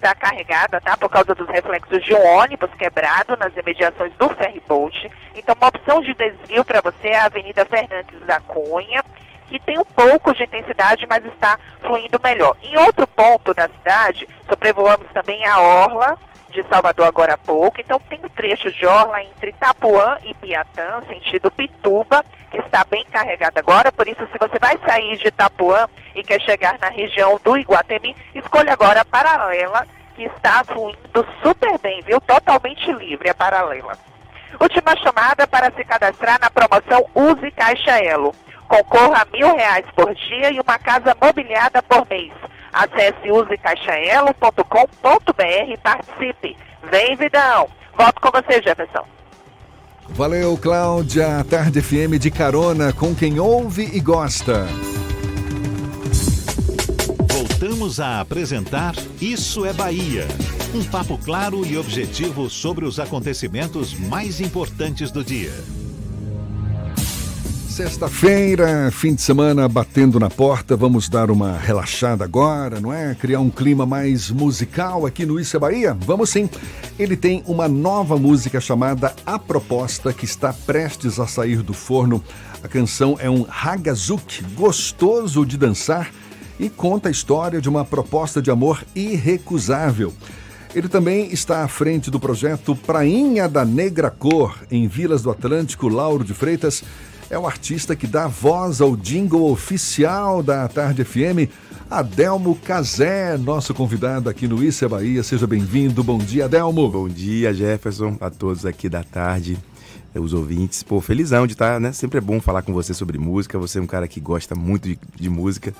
[0.00, 0.96] Está carregada, tá?
[0.96, 5.10] Por causa dos reflexos de um ônibus quebrado nas imediações do ferryboat.
[5.36, 9.04] Então, uma opção de desvio para você é a Avenida Fernandes da Cunha,
[9.50, 12.56] que tem um pouco de intensidade, mas está fluindo melhor.
[12.62, 16.16] Em outro ponto da cidade, sobrevoamos também a Orla,
[16.50, 17.80] de Salvador agora há pouco.
[17.80, 23.04] Então tem um trecho de orla entre Itapuã e Piatã, sentido Pituba, que está bem
[23.10, 23.92] carregado agora.
[23.92, 28.16] Por isso, se você vai sair de Itapuã e quer chegar na região do Iguatemi,
[28.34, 29.86] escolha agora a paralela,
[30.16, 32.20] que está fluindo super bem, viu?
[32.20, 33.96] Totalmente livre a paralela.
[34.58, 38.34] Última chamada para se cadastrar na promoção Use Caixa Elo.
[38.70, 42.32] Concorra a mil reais por dia e uma casa mobiliada por mês.
[42.72, 46.56] Acesse usecaixaelo.com.br e participe.
[46.88, 47.68] Vem, Vidão!
[47.98, 49.04] Volto com você, Jefferson.
[50.10, 51.44] Valeu, Cláudia.
[51.50, 54.68] Tarde FM de carona com quem ouve e gosta.
[57.28, 60.28] Voltamos a apresentar Isso é Bahia.
[60.72, 65.50] Um papo claro e objetivo sobre os acontecimentos mais importantes do dia.
[67.80, 73.14] Sexta-feira, fim de semana batendo na porta, vamos dar uma relaxada agora, não é?
[73.14, 75.96] Criar um clima mais musical aqui no Isso é Bahia?
[75.98, 76.50] Vamos sim.
[76.98, 82.22] Ele tem uma nova música chamada A Proposta que está prestes a sair do forno.
[82.62, 86.10] A canção é um ragazuk gostoso de dançar
[86.58, 90.12] e conta a história de uma proposta de amor irrecusável.
[90.74, 95.88] Ele também está à frente do projeto Prainha da Negra Cor, em Vilas do Atlântico,
[95.88, 96.84] Lauro de Freitas
[97.30, 101.48] é o artista que dá voz ao jingle oficial da Tarde FM,
[101.88, 105.22] Adelmo Cazé, nosso convidado aqui no Isso é Bahia.
[105.22, 106.02] Seja bem-vindo.
[106.02, 106.90] Bom dia, Adelmo.
[106.90, 109.56] Bom dia, Jefferson, a todos aqui da tarde.
[110.18, 110.82] Os ouvintes.
[110.82, 111.92] Pô, felizão de estar, né?
[111.92, 113.58] Sempre é bom falar com você sobre música.
[113.58, 115.72] Você é um cara que gosta muito de, de música.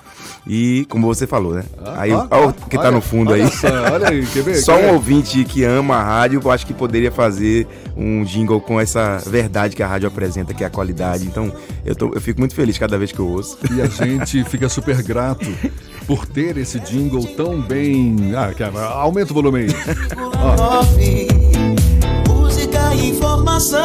[0.47, 1.65] E como você falou, né?
[1.85, 3.51] Ah, aí, ah, ó, ah, que tá olha, no fundo olha aí.
[3.51, 4.57] só, olha aí, quer ver?
[4.61, 4.95] Só Quer um ver?
[4.95, 7.67] ouvinte que ama a rádio, eu acho que poderia fazer
[7.97, 11.25] um jingle com essa verdade que a rádio apresenta, que é a qualidade.
[11.27, 11.53] Então,
[11.85, 13.59] eu, tô, eu fico muito feliz cada vez que eu ouço.
[13.73, 15.47] E a gente fica super grato
[16.07, 18.33] por ter esse jingle tão bem.
[18.37, 19.69] Ah, cara, aumenta o volume aí.
[20.39, 21.60] Ó.
[22.95, 23.79] E informação.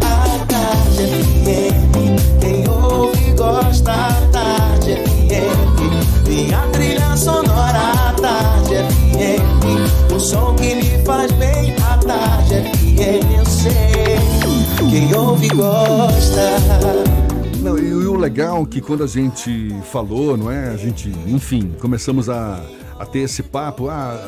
[0.00, 2.40] A Tarde FM.
[2.40, 3.92] Quem ouve gosta.
[3.92, 6.28] A Tarde FM.
[6.28, 8.08] Minha trilha sonora.
[8.08, 10.12] A Tarde FM.
[10.14, 11.74] O som que me faz bem.
[11.76, 13.38] A Tarde FM.
[13.38, 14.90] Eu sei.
[14.90, 16.58] Quem ouve gosta.
[17.60, 20.68] Não, e o legal é que quando a gente falou, não é?
[20.68, 22.62] A gente, enfim, começamos a,
[22.98, 23.88] a ter esse papo.
[23.88, 24.18] Ah,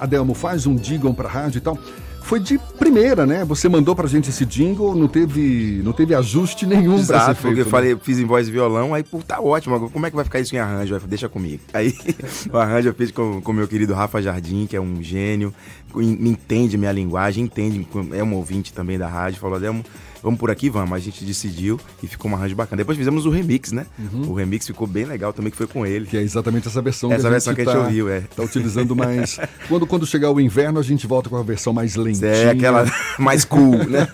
[0.00, 1.78] Adelmo, faz um jingle pra rádio e tal.
[2.26, 3.44] Foi de primeira, né?
[3.44, 7.26] Você mandou pra gente esse jingle, não teve, não teve ajuste nenhum pra ser Exato,
[7.26, 7.40] feito.
[7.42, 7.70] porque eu né?
[7.70, 10.40] falei, fiz em voz e violão, aí, pô, tá ótimo, como é que vai ficar
[10.40, 10.94] isso em arranjo?
[10.96, 11.62] Falei, deixa comigo.
[11.72, 11.94] Aí,
[12.52, 15.54] o arranjo eu fiz com o meu querido Rafa Jardim, que é um gênio,
[15.94, 19.84] me entende minha linguagem, entende, é um ouvinte também da rádio, falou, Adelmo,
[20.22, 20.92] vamos por aqui, vamos.
[20.92, 22.78] A gente decidiu e ficou um arranjo bacana.
[22.78, 23.86] Depois fizemos o remix, né?
[23.98, 24.30] Uhum.
[24.30, 26.06] O remix ficou bem legal também, que foi com ele.
[26.06, 28.20] Que é exatamente essa versão Essa que a versão que a gente tá- ouviu, é.
[28.20, 29.38] Tá utilizando mais.
[29.68, 32.28] quando, quando chegar o inverno, a gente volta com a versão mais lentinha.
[32.30, 32.84] É, aquela
[33.18, 34.08] mais cool, né?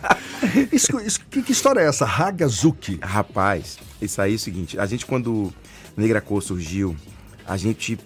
[0.72, 2.04] isso, isso- que, que história é essa?
[2.06, 2.98] Hagazuki.
[3.02, 5.52] Rapaz, isso aí é o seguinte, a gente quando
[5.96, 6.94] Negra Cor surgiu,
[7.46, 7.98] a gente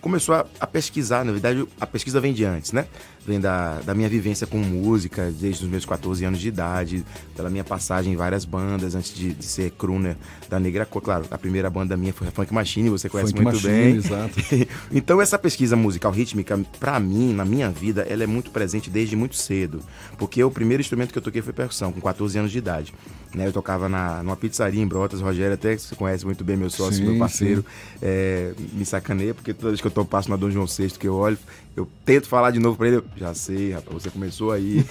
[0.00, 2.86] começou a, a pesquisar, na verdade a pesquisa vem de antes, né?
[3.26, 7.04] Vem da, da minha vivência com música, desde os meus 14 anos de idade,
[7.36, 10.16] pela minha passagem em várias bandas, antes de, de ser crooner
[10.48, 11.02] da Negra Cor.
[11.02, 13.96] Claro, a primeira banda minha foi a Funk Machine, você conhece Funk muito Machine, bem.
[13.96, 14.34] exato.
[14.90, 19.14] então essa pesquisa musical rítmica, pra mim, na minha vida, ela é muito presente desde
[19.14, 19.80] muito cedo.
[20.18, 22.94] Porque o primeiro instrumento que eu toquei foi percussão, com 14 anos de idade.
[23.34, 26.56] Né, eu tocava na, numa pizzaria em Brotas, Rogério, até que você conhece muito bem,
[26.56, 27.64] meu sócio, Sim, meu parceiro,
[28.02, 31.06] é, me sacaneia, porque toda vez que eu tô, passo na Dom João VI, que
[31.06, 31.38] eu olho,
[31.76, 34.84] eu tento falar de novo pra ele, já sei, rapaz, você começou aí,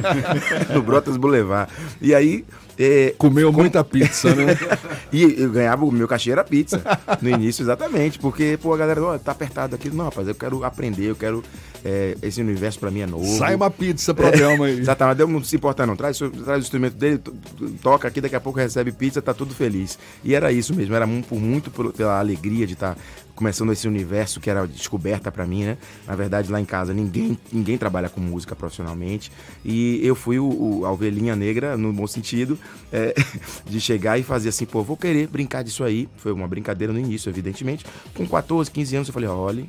[0.72, 1.70] no Brotas Boulevard.
[2.00, 2.44] E aí...
[2.78, 4.56] é, Comeu muita pizza, né?
[5.12, 6.82] e eu ganhava, o meu cachê era pizza.
[7.20, 8.18] No início, exatamente.
[8.18, 9.90] Porque, pô, a galera, ó, tá apertado aqui.
[9.90, 11.42] Não, rapaz, eu quero aprender, eu quero.
[11.84, 13.26] é, esse universo pra mim é novo.
[13.38, 14.78] Sai uma pizza pro Adelmo aí.
[14.78, 15.96] Exatamente, Adelmo não se importa, não.
[15.96, 19.20] Traz, o- traz o instrumento dele, to- to- toca aqui, daqui a pouco recebe pizza,
[19.22, 19.98] tá tudo feliz.
[20.22, 22.96] E era isso mesmo, era por muito pela alegria de estar
[23.34, 25.78] começando esse universo que era descoberta pra mim, né?
[26.06, 29.30] Na verdade, lá em casa, ninguém, ninguém trabalha com música profissionalmente.
[29.64, 30.44] E eu fui o,
[30.80, 32.58] o- a ovelhinha negra, no bom sentido,
[32.92, 33.14] é,
[33.66, 36.08] de chegar e fazer assim, pô, vou querer brincar disso aí.
[36.16, 37.84] Foi uma brincadeira no início, evidentemente.
[38.14, 39.64] Com 14, 15 anos, eu falei, olha,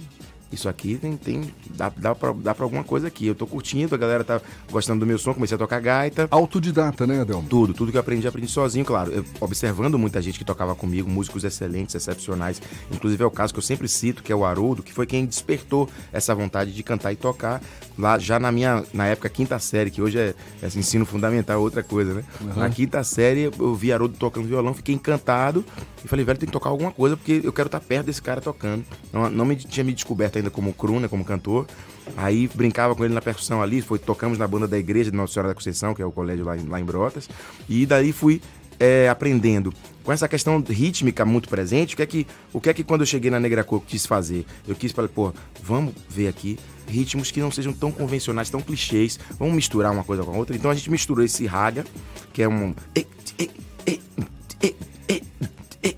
[0.51, 3.27] isso aqui tem, tem dá, dá, pra, dá pra alguma coisa aqui.
[3.27, 4.41] Eu tô curtindo, a galera tá
[4.71, 6.27] gostando do meu som, comecei a tocar gaita.
[6.31, 7.47] Autodidata, né, Adelmo?
[7.47, 9.11] Tudo, tudo que eu aprendi, aprendi sozinho, claro.
[9.11, 12.61] Eu, observando muita gente que tocava comigo, músicos excelentes, excepcionais.
[12.91, 15.25] Inclusive é o caso que eu sempre cito, que é o Haroldo, que foi quem
[15.25, 17.61] despertou essa vontade de cantar e tocar
[17.97, 21.83] lá já na minha, na época, quinta série, que hoje é, é ensino fundamental, outra
[21.83, 22.23] coisa, né?
[22.41, 22.55] Uhum.
[22.55, 25.65] Na quinta série eu vi Haroldo tocando violão, fiquei encantado
[26.03, 28.39] e falei, velho, tem que tocar alguma coisa, porque eu quero estar perto desse cara
[28.41, 28.85] tocando.
[29.11, 31.67] Não, não me tinha me descoberto ainda como crooner, como cantor.
[32.15, 35.33] Aí brincava com ele na percussão ali, foi, tocamos na banda da igreja de Nossa
[35.33, 37.29] Senhora da Conceição, que é o colégio lá em, lá em Brotas.
[37.67, 38.41] E daí fui
[38.79, 39.73] é, aprendendo.
[40.03, 43.01] Com essa questão rítmica muito presente, o que é que, o que, é que quando
[43.01, 44.45] eu cheguei na Negra Cor quis fazer?
[44.67, 49.19] Eu quis falar, pô, vamos ver aqui ritmos que não sejam tão convencionais, tão clichês,
[49.39, 50.55] vamos misturar uma coisa com a outra.
[50.55, 51.85] Então a gente misturou esse raga,
[52.33, 52.75] que é um.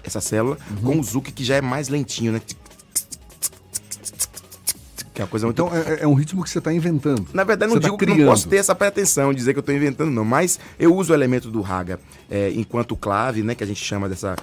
[0.03, 2.41] Essa célula, com o Zuki, que já é mais lentinho, né?
[5.17, 5.59] Que é uma coisa muito.
[5.59, 7.25] Então é, é um ritmo que você está inventando.
[7.33, 8.29] Na verdade, não tá digo que não criando.
[8.29, 10.23] posso ter essa pretensão, dizer que eu estou inventando, não.
[10.23, 11.99] Mas eu uso o elemento do raga
[12.29, 13.55] é, enquanto clave, né?
[13.55, 14.35] Que a gente chama dessa.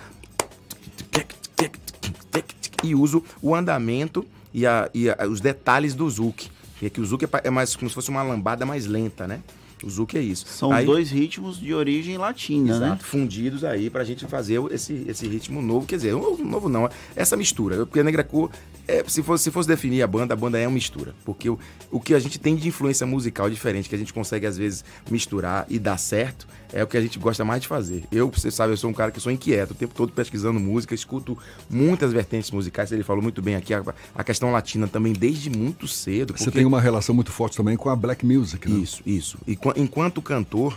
[2.82, 6.48] E uso o andamento e, a- e a- os detalhes do Zouk.
[6.82, 9.40] É que o Zouk é é mais como se fosse uma lambada mais lenta, né?
[9.84, 10.46] O Zouk é isso.
[10.48, 12.86] São Aí- dois ritmos de origem latina, né?
[12.86, 15.86] Exato, fundidos aí pra gente fazer esse, esse ritmo novo.
[15.86, 17.84] Quer dizer, um novo não, essa mistura.
[17.84, 18.50] Porque a Negra Cor,
[18.88, 21.14] é, se, fosse, se fosse definir a banda, a banda é uma mistura.
[21.24, 21.58] Porque o,
[21.90, 24.84] o que a gente tem de influência musical diferente, que a gente consegue às vezes
[25.10, 28.04] misturar e dar certo, é o que a gente gosta mais de fazer.
[28.10, 30.94] Eu, você sabe, eu sou um cara que sou inquieto, o tempo todo pesquisando música,
[30.94, 31.38] escuto
[31.70, 32.90] muitas vertentes musicais.
[32.90, 33.82] Ele falou muito bem aqui, a,
[34.14, 36.34] a questão latina também desde muito cedo.
[36.36, 38.76] Você porque- tem uma relação muito forte também com a black music, né?
[38.78, 39.38] isso, isso.
[39.46, 40.76] E qua- enquanto cantor,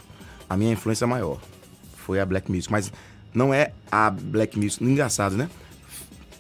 [0.50, 1.40] a minha influência maior
[1.96, 2.92] foi a black music, mas
[3.34, 4.84] não é a black music.
[4.84, 5.50] Engraçado, né?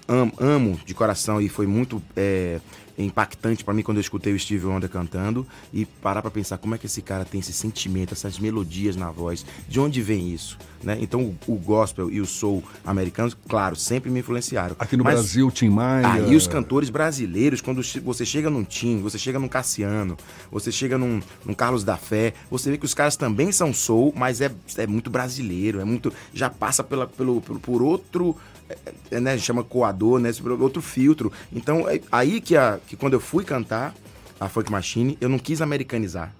[0.07, 2.59] am- amo de coração e foi muito é,
[3.03, 6.74] impactante pra mim quando eu escutei o Steve Wonder cantando e parar pra pensar como
[6.76, 10.57] é que esse cara tem esse sentimento, essas melodias na voz, de onde vem isso,
[10.84, 10.98] né?
[10.99, 14.76] Então o, o gospel e o soul americanos, claro, sempre me influenciaram.
[14.80, 16.11] Aqui no Mas- Brasil, Tim Maia.
[16.14, 20.18] Aí os cantores brasileiros, quando você chega num Tim, você chega num Cassiano,
[20.52, 24.14] você chega num, num Carlos da Fé, você vê que os caras também são soul,
[24.15, 26.11] mas é, é muito brasileiro, é muito.
[26.34, 28.36] Já passa pela, pelo, pelo- por outro.
[28.69, 28.77] É,
[29.11, 30.31] é, né, chama coador, né?
[30.60, 31.31] Outro filtro.
[31.52, 33.94] Então, é aí que, a, que quando eu fui cantar
[34.39, 36.34] a Funk Machine, eu não quis americanizar.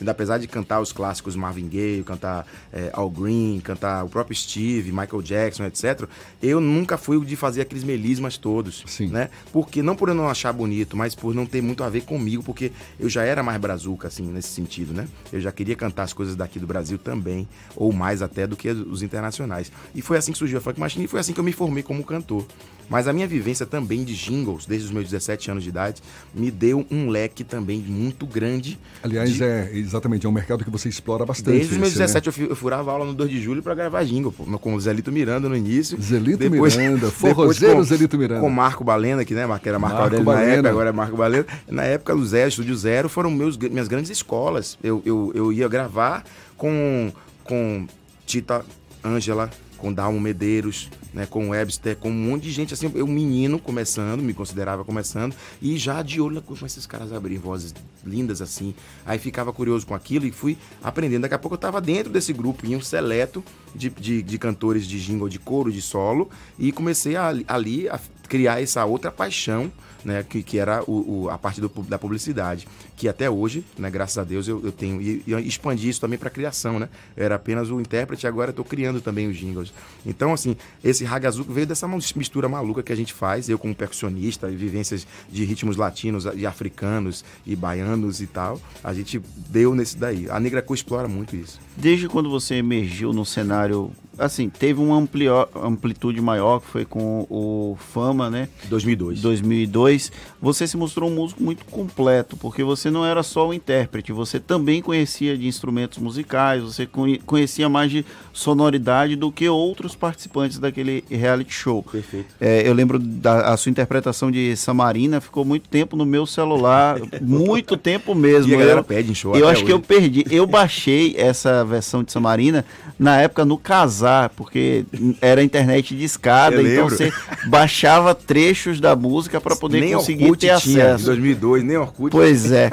[0.00, 4.36] Ainda Apesar de cantar os clássicos Marvin Gaye, cantar é, Al Green, cantar o próprio
[4.36, 6.08] Steve, Michael Jackson, etc.,
[6.42, 9.30] eu nunca fui de fazer aqueles melismas todos, né?
[9.52, 12.42] Porque não por eu não achar bonito, mas por não ter muito a ver comigo,
[12.42, 15.06] porque eu já era mais brazuca, assim, nesse sentido, né?
[15.32, 18.68] Eu já queria cantar as coisas daqui do Brasil também, ou mais até do que
[18.70, 19.70] os internacionais.
[19.94, 21.82] E foi assim que surgiu a Funk Machine e foi assim que eu me formei
[21.82, 22.46] como cantor.
[22.88, 26.02] Mas a minha vivência também de jingles, desde os meus 17 anos de idade,
[26.34, 28.78] me deu um leque também muito grande.
[29.02, 31.56] Aliás, de- é exatamente, é um mercado que você explora bastante.
[31.56, 32.06] Desde os meus esse, né?
[32.06, 35.12] 17 eu, furava aula no 2 de julho pra gravar jingle, pô, com o Zelito
[35.12, 36.00] Miranda no início.
[36.00, 38.40] Zelito Miranda, forrozeiro Zelito Miranda.
[38.40, 40.52] Com Marco Balena, que né, era Marco, Marco Aurélio na Balena.
[40.52, 41.46] época, agora é Marco Balena.
[41.68, 44.78] Na época do Zero, Estúdio Zero, foram meus, minhas grandes escolas.
[44.82, 46.24] Eu, eu, eu ia gravar
[46.56, 47.12] com,
[47.42, 47.86] com
[48.26, 48.64] Tita
[49.04, 49.50] Ângela,
[49.84, 54.22] com Dalmo Medeiros, né, com Webster, com um monte de gente, assim, eu menino começando,
[54.22, 58.74] me considerava começando, e já de olho como esses caras abrem vozes lindas assim.
[59.04, 61.20] Aí ficava curioso com aquilo e fui aprendendo.
[61.20, 63.44] Daqui a pouco eu estava dentro desse grupo, em um seleto
[63.74, 68.00] de, de, de cantores de jingle, de coro, de solo, e comecei a, ali a
[68.26, 69.70] criar essa outra paixão,
[70.04, 72.66] né, que, que era o, o- a parte do da publicidade,
[72.96, 76.30] que até hoje, né, graças a Deus, eu, eu tenho, e, expandi isso também para
[76.30, 79.72] criação, né, eu era apenas o intérprete, agora estou criando também os jingles.
[80.06, 84.48] Então, assim, esse ragazuco veio dessa mistura maluca que a gente faz, eu como percussionista,
[84.48, 90.28] vivências de ritmos latinos, e africanos, e baianos e tal, a gente deu nesse daí.
[90.30, 91.58] A Negra Co explora muito isso.
[91.76, 97.26] Desde quando você emergiu no cenário, assim, teve uma amplio- amplitude maior, que foi com
[97.30, 98.48] o Fama, né?
[98.68, 99.20] 2002.
[99.20, 100.12] 2002.
[100.40, 104.38] Você se mostrou um músico muito completo, porque você não era só o intérprete, você
[104.38, 110.58] também conhecia de instrumentos musicais, você conhe- conhecia mais de sonoridade do que outros participantes
[110.58, 111.82] daquele reality show.
[111.82, 112.34] Perfeito.
[112.40, 116.98] É, eu lembro da a sua interpretação de Samarina, ficou muito tempo no meu celular,
[117.20, 118.52] muito tempo mesmo.
[118.52, 119.86] E a galera eu, pede em show Eu acho que eu hoje.
[119.86, 120.24] perdi.
[120.30, 122.64] Eu baixei essa versão de Samarina
[122.98, 123.56] na época no
[124.04, 124.84] Casar, porque
[125.20, 126.96] era internet de escada, Eu então lembro.
[126.96, 127.12] você
[127.48, 131.04] baixava trechos da música para poder nem conseguir Orkut ter tinha, acesso.
[131.04, 132.10] em 2002, nem Orkut.
[132.10, 132.70] Pois é.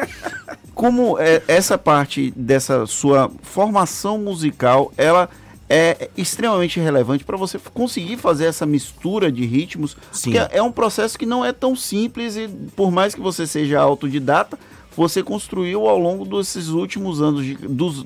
[0.76, 5.30] Como é, essa parte dessa sua formação musical, ela
[5.70, 10.34] é extremamente relevante para você conseguir fazer essa mistura de ritmos, Sim.
[10.34, 13.80] porque é um processo que não é tão simples e por mais que você seja
[13.80, 14.60] autodidata,
[14.96, 17.58] você construiu ao longo desses últimos anos de-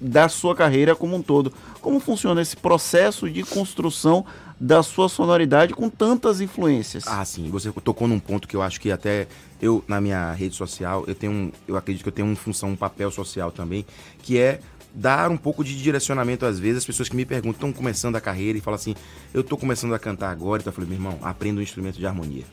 [0.01, 1.51] da sua carreira como um todo.
[1.81, 4.25] Como funciona esse processo de construção
[4.59, 7.03] da sua sonoridade com tantas influências?
[7.07, 7.49] Ah, sim.
[7.49, 9.27] Você tocou num ponto que eu acho que até
[9.61, 12.69] eu, na minha rede social, eu tenho um, eu acredito que eu tenho uma função,
[12.69, 13.85] um papel social também,
[14.21, 14.59] que é
[14.93, 18.21] dar um pouco de direcionamento às vezes às pessoas que me perguntam, estão começando a
[18.21, 18.95] carreira e falam assim,
[19.33, 22.05] eu tô começando a cantar agora, então eu falei, meu irmão, aprenda um instrumento de
[22.07, 22.45] harmonia.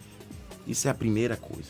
[0.66, 1.68] Isso é a primeira coisa.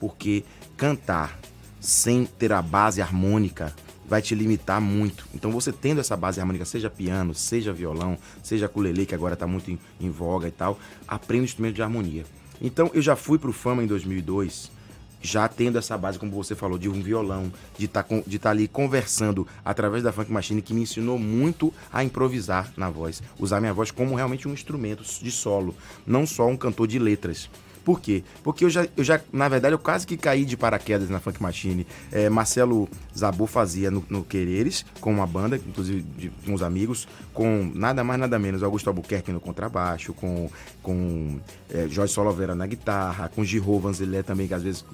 [0.00, 0.44] Porque
[0.78, 1.38] cantar
[1.80, 3.74] sem ter a base harmônica
[4.08, 5.26] vai te limitar muito.
[5.34, 9.46] Então você tendo essa base harmônica, seja piano, seja violão, seja ukulele, que agora está
[9.46, 12.24] muito em, em voga e tal, aprenda o instrumento de harmonia.
[12.60, 14.70] Então eu já fui pro Fama em 2002,
[15.20, 18.66] já tendo essa base, como você falou, de um violão, de estar de tá ali
[18.66, 23.22] conversando através da Funk Machine, que me ensinou muito a improvisar na voz.
[23.38, 25.74] Usar minha voz como realmente um instrumento de solo,
[26.06, 27.50] não só um cantor de letras.
[27.88, 28.22] Por quê?
[28.44, 31.42] Porque eu já, eu já, na verdade, eu quase que caí de paraquedas na Funk
[31.42, 31.86] Machine.
[32.12, 32.86] É, Marcelo
[33.16, 38.20] Zabu fazia no, no Quereres, com uma banda, inclusive de, uns amigos, com nada mais,
[38.20, 40.50] nada menos Augusto Albuquerque no contrabaixo, com,
[40.82, 41.40] com
[41.70, 44.84] é, Jorge Solovera na guitarra, com Giro Vanzilé também, que às vezes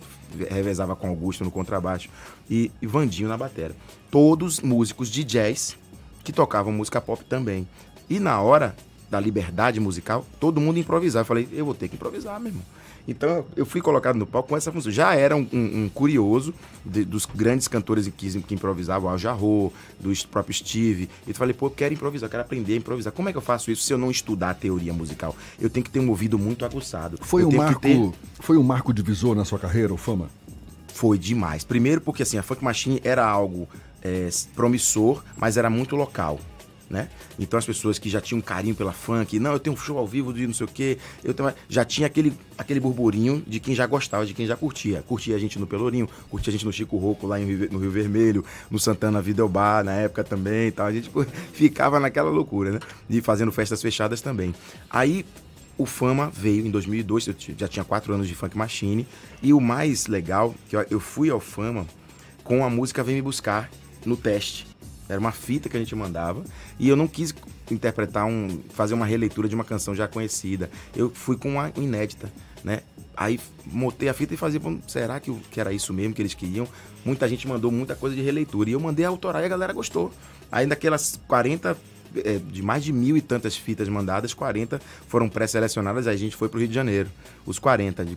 [0.48, 2.08] revezava com Augusto no contrabaixo,
[2.48, 3.74] e, e Vandinho na batera.
[4.08, 5.76] Todos músicos de jazz
[6.22, 7.66] que tocavam música pop também.
[8.08, 8.76] E na hora
[9.10, 11.22] da liberdade musical, todo mundo improvisava.
[11.22, 12.64] Eu falei, eu vou ter que improvisar, meu irmão.
[13.06, 14.90] Então eu fui colocado no palco com essa função.
[14.90, 16.54] Já era um, um- um curioso
[16.84, 21.10] de- dos grandes cantores que, que improvisavam, Al Jarreau, do próprio Steve.
[21.26, 23.12] E eu falei, pô, eu quero improvisar, eu quero aprender a improvisar.
[23.12, 25.36] Como é que eu faço isso se eu não estudar a teoria musical?
[25.60, 27.18] Eu tenho que ter um ouvido muito aguçado.
[27.20, 30.30] Foi um, marco, ter- foi um marco divisor na sua carreira, o Fama?
[30.88, 31.62] Foi demais.
[31.64, 33.68] Primeiro porque assim, a Funk Machine era algo
[34.02, 36.38] é, promissor, mas era muito local.
[36.88, 37.08] Né?
[37.38, 40.06] Então as pessoas que já tinham carinho pela funk, não, eu tenho um show ao
[40.06, 41.52] vivo de não sei o quê, eu tenho...
[41.68, 45.02] já tinha aquele, aquele burburinho de quem já gostava, de quem já curtia.
[45.06, 47.90] Curtia a gente no Pelourinho, curtia a gente no Chico Roco, lá Rio- no Rio
[47.90, 50.86] Vermelho, no Santana Videobar, na época também e tal.
[50.86, 51.10] A gente
[51.52, 52.80] ficava naquela loucura, né?
[53.08, 54.54] E fazendo festas fechadas também.
[54.90, 55.24] Aí
[55.76, 59.06] o Fama veio em 2002, eu já tinha quatro anos de Funk Machine.
[59.42, 61.86] E o mais legal, que eu fui ao Fama
[62.44, 63.70] com a música Vem Me Buscar
[64.04, 64.66] no teste.
[65.08, 66.42] Era uma fita que a gente mandava
[66.78, 67.34] e eu não quis
[67.70, 70.70] interpretar um, fazer uma releitura de uma canção já conhecida.
[70.96, 72.32] Eu fui com uma inédita,
[72.62, 72.80] né?
[73.16, 76.34] Aí montei a fita e fazia, "Pô, será que, que era isso mesmo que eles
[76.34, 76.66] queriam?
[77.04, 79.72] Muita gente mandou muita coisa de releitura e eu mandei a autoral e a galera
[79.72, 80.10] gostou.
[80.50, 81.76] Aí daquelas 40
[82.24, 86.48] é, de mais de mil e tantas fitas mandadas, 40 foram pré-selecionadas, a gente foi
[86.48, 87.10] pro Rio de Janeiro.
[87.46, 88.16] Os 40, de,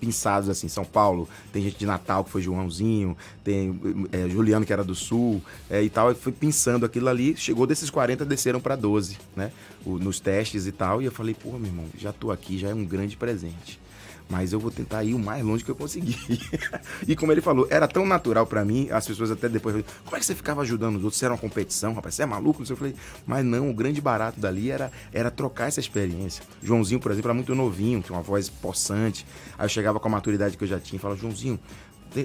[0.00, 3.78] pinçados assim, São Paulo, tem gente de Natal que foi Joãozinho, tem
[4.12, 7.66] é, Juliano que era do Sul é, e tal, e foi pinçando aquilo ali, chegou
[7.66, 9.50] desses 40, desceram para 12, né?
[9.84, 12.68] O- nos testes e tal, e eu falei, pô, meu irmão, já tô aqui, já
[12.68, 13.80] é um grande presente.
[14.28, 16.18] Mas eu vou tentar ir o mais longe que eu conseguir.
[17.06, 20.16] e como ele falou, era tão natural pra mim, as pessoas até depois falaram, como
[20.16, 21.18] é que você ficava ajudando os outros?
[21.18, 22.62] Você era uma competição, rapaz, você é maluco?
[22.68, 22.94] Eu falei,
[23.26, 26.44] mas não, o grande barato dali era, era trocar essa experiência.
[26.62, 29.26] Joãozinho, por exemplo, era muito novinho, tinha uma voz possante.
[29.56, 31.58] Aí eu chegava com a maturidade que eu já tinha e falava, Joãozinho,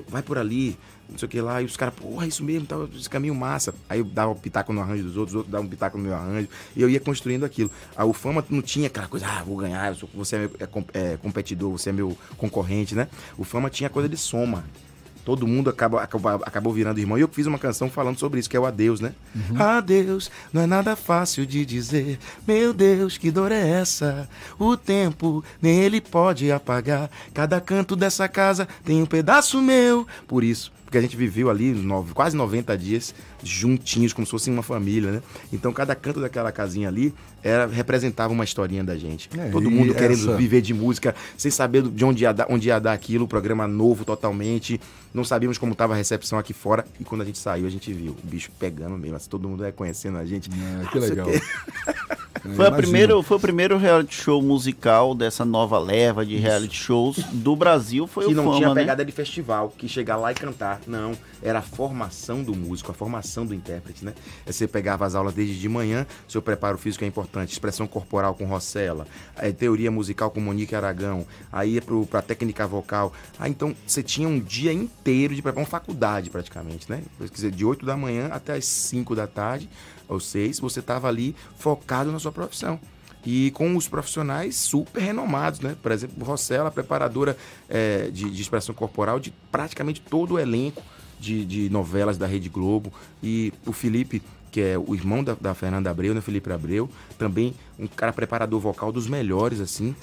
[0.07, 0.77] vai por ali,
[1.13, 3.33] não sei o que lá, e os caras, porra, é isso mesmo, tá, esse caminho
[3.33, 3.73] massa.
[3.87, 6.03] Aí eu dava um pitaco no arranjo dos outros, os outros davam um pitaco no
[6.03, 7.71] meu arranjo, e eu ia construindo aquilo.
[7.95, 10.51] A Ufama não tinha aquela coisa, ah, vou ganhar, sou- você é, meu,
[10.93, 13.07] é é competidor, você é meu concorrente, né?
[13.37, 14.63] O Fama tinha coisa de soma.
[15.25, 17.17] Todo mundo acaba, acaba- acabou virando irmão.
[17.17, 19.13] E eu fiz uma canção falando sobre isso, que é o Adeus, né?
[19.57, 22.19] Adeus, não é nada fácil de dizer.
[22.45, 24.27] Meu Deus, que dor é essa?
[24.59, 27.09] O tempo, nem ele pode apagar.
[27.33, 30.05] Cada canto dessa casa tem um pedaço meu.
[30.27, 34.47] Por isso, porque a gente viveu ali nove- quase 90 dias juntinhos, como se fosse
[34.51, 35.21] uma família, né?
[35.51, 37.11] Então cada canto daquela casinha ali
[37.41, 39.27] era, representava uma historinha da gente.
[39.35, 42.67] É, Todo mundo querendo essa- viver de música, sem saber de onde ia dar, onde
[42.67, 44.79] ia dar aquilo, programa novo totalmente.
[45.11, 46.85] Não sabíamos como estava a recepção aqui fora.
[46.99, 49.15] E quando a gente saiu, a gente viu o bicho pegando mesmo.
[49.17, 50.47] assim, todo mundo reconhecendo a gente.
[50.51, 51.27] É, que legal.
[52.55, 57.17] Foi, a primeiro, foi o primeiro reality show musical dessa nova leva de reality shows
[57.31, 58.05] do Brasil.
[58.05, 58.81] Foi que o não Fama, tinha né?
[58.81, 60.81] pegada de festival, que chegar lá e cantar.
[60.85, 64.13] Não, era a formação do músico, a formação do intérprete, né?
[64.45, 68.45] Você pegava as aulas desde de manhã, seu preparo físico é importante, expressão corporal com
[68.45, 69.07] Rossella,
[69.37, 73.13] eh, teoria musical com Monique Aragão, aí ia pro, pra técnica vocal.
[73.39, 77.03] Ah, então você tinha um dia inteiro de preparo, uma faculdade praticamente, né?
[77.17, 79.69] Quer dizer, de 8 da manhã até as 5 da tarde,
[80.07, 82.79] ou 6, você tava ali focado na sua profissão
[83.25, 85.75] e com os profissionais super renomados, né?
[85.81, 87.37] Por exemplo, Rossella, preparadora
[87.69, 90.81] eh, de, de expressão corporal de praticamente todo o elenco
[91.19, 92.91] de, de novelas da Rede Globo.
[93.21, 94.21] E o Felipe,
[94.51, 96.19] que é o irmão da, da Fernanda Abreu, né?
[96.19, 99.95] Felipe Abreu, também um cara preparador vocal dos melhores, assim,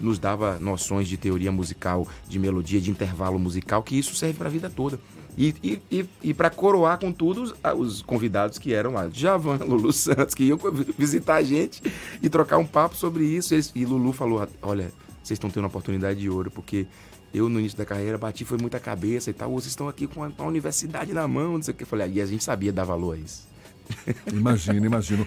[0.00, 4.48] nos dava noções de teoria musical, de melodia, de intervalo musical, que isso serve para
[4.48, 5.00] a vida toda.
[5.40, 9.58] E, e, e, e para coroar com tudo, os, os convidados que eram lá, Javan,
[9.64, 10.58] Lulu Santos, que iam
[10.98, 11.80] visitar a gente
[12.20, 13.54] e trocar um papo sobre isso.
[13.54, 14.90] Eles- e Lulu falou: Olha,
[15.22, 16.86] vocês estão tendo uma oportunidade de ouro, porque
[17.32, 19.52] eu no início da carreira bati, foi muita cabeça e tal.
[19.52, 21.84] Vocês estão aqui com a, com a universidade na mão, não sei o que.
[21.84, 23.46] Eu falei: "Ah, E a gente sabia dar valor a isso.
[24.32, 25.26] Imagino, imagino.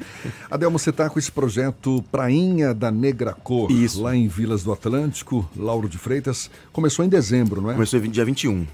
[0.49, 4.03] Adelmo, você está com esse projeto Prainha da Negra Cor, Isso.
[4.03, 6.51] lá em Vilas do Atlântico, Lauro de Freitas.
[6.71, 7.73] Começou em dezembro, não é?
[7.73, 8.67] Começou dia 21.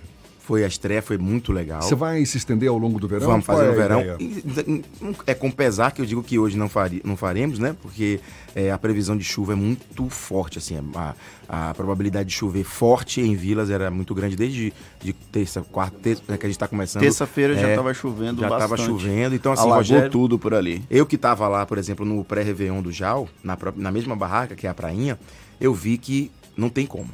[0.48, 1.82] Foi a estreia, foi muito legal.
[1.82, 3.28] Você vai se estender ao longo do verão?
[3.28, 4.02] Vamos fazer é no verão.
[4.18, 4.82] E,
[5.26, 7.76] É com pesar que eu digo que hoje não, fari, não faremos, né?
[7.82, 8.22] Porque
[8.56, 10.80] é, a previsão de chuva é muito forte, assim.
[10.96, 11.14] A,
[11.50, 14.72] a probabilidade de chover forte em Vilas era muito grande desde
[15.04, 17.02] de terça, quarta, terça, né, que a gente está começando.
[17.02, 18.88] Terça-feira já É, tava chovendo Já estava bastante.
[18.88, 19.36] chovendo.
[19.36, 20.82] Então, assim, Alagou Rogério, tudo por ali.
[20.90, 24.66] Eu que estava lá, por exemplo, no pré-réveillon do Jal, na, na mesma barraca, que
[24.66, 25.20] é a prainha,
[25.60, 27.10] eu vi que não tem como.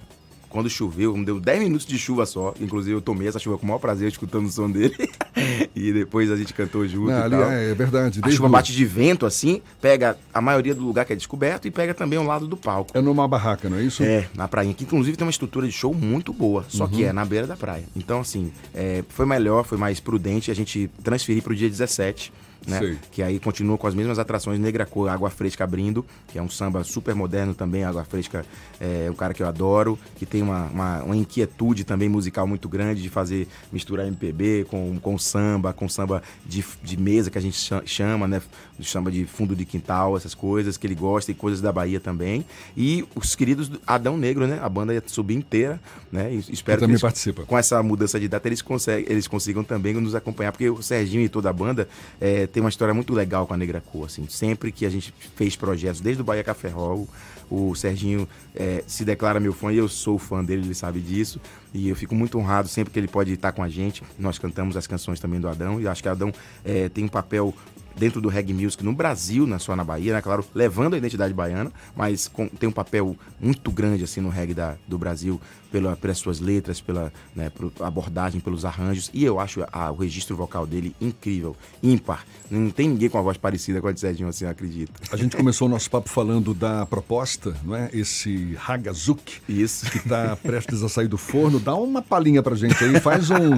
[0.53, 2.53] Quando choveu, deu 10 minutos de chuva só.
[2.61, 4.95] Inclusive, eu tomei essa chuva com o maior prazer, escutando o som dele.
[5.75, 8.19] e depois a gente cantou junto Não, ali é, é verdade.
[8.21, 11.71] A chuva bate de vento, assim, pega a maioria do lugar que é descoberto e
[11.71, 12.95] pega também o lado do palco.
[12.95, 14.03] É numa barraca, não é isso?
[14.03, 17.09] É, na praia, que inclusive tem uma estrutura de show muito boa, só que Uhum.
[17.09, 17.85] é na beira da praia.
[17.95, 22.31] Então, assim, é, foi melhor, foi mais prudente a gente transferir para o dia 17,
[22.67, 22.79] né?
[22.79, 22.97] Sei.
[23.11, 26.49] Que aí continua com as mesmas atrações, Negra Cor, Água Fresca abrindo, que é um
[26.49, 28.45] samba super moderno também, Água Fresca
[28.79, 32.67] é um cara que eu adoro, que tem uma, uma, uma inquietude também musical muito
[32.69, 37.41] grande de fazer, misturar MPB com, com samba, com samba de, de mesa que a
[37.41, 38.41] gente cha- chama, né?
[38.81, 42.45] Samba de fundo de quintal, essas coisas que ele gosta e coisas da Bahia também.
[42.75, 44.59] E os queridos do Adão Negro, né?
[44.61, 45.79] A banda ia subir inteira,
[46.11, 46.33] né?
[46.33, 47.43] E espero também eles- participa.
[47.43, 51.23] com essa mudança de data eles, conseguem, eles consigam também nos acompanhar, porque o Serginho
[51.23, 51.87] e toda a banda
[52.19, 54.25] é, tem uma história muito legal com a Negra Cor, assim.
[54.29, 57.07] Sempre que a gente fez projetos, desde o Bahia Café Roll,
[57.51, 61.39] o Serginho é, se declara meu fã e eu sou fã dele, ele sabe disso.
[61.73, 64.01] E eu fico muito honrado sempre que ele pode estar com a gente.
[64.17, 66.31] Nós cantamos as canções também do Adão e acho que o Adão
[66.63, 67.53] é, tem um papel
[67.95, 70.21] dentro do reggae music no Brasil, não só na Bahia, né?
[70.21, 74.53] Claro, levando a identidade baiana, mas com- tem um papel muito grande assim no reggae
[74.53, 75.39] da, do Brasil
[75.73, 79.09] pela, pelas suas letras, pela né, abordagem, pelos arranjos.
[79.11, 82.23] E eu acho a- o registro vocal dele incrível, ímpar.
[82.51, 84.91] Não tem ninguém com a voz parecida com a de Serginho, assim, eu acredito.
[85.11, 87.89] A gente começou o nosso papo falando da proposta, não é?
[87.91, 89.41] Esse Hagazuk.
[89.49, 89.89] Isso.
[89.89, 91.59] Que está prestes a sair do forno.
[91.59, 93.57] Dá uma palhinha pra gente aí, faz um.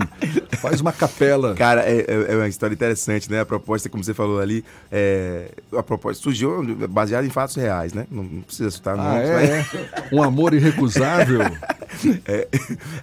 [0.57, 1.53] faz uma capela.
[1.55, 3.41] Cara, é, é- é uma história interessante, né?
[3.41, 8.07] A proposta, como você falou ali, é, a proposta surgiu baseada em fatos reais, né?
[8.09, 11.39] Não, precisa citar Ah, nomes, é, mas- Um amor irrecusável.
[12.27, 12.48] É,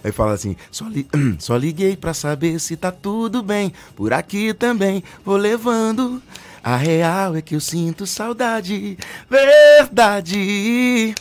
[0.03, 1.07] aí fala assim: só, li-
[1.39, 3.73] só liguei pra saber se tá tudo bem.
[3.95, 6.21] Por aqui também vou levando.
[6.63, 8.97] A real é que eu sinto saudade,
[9.29, 11.13] verdade.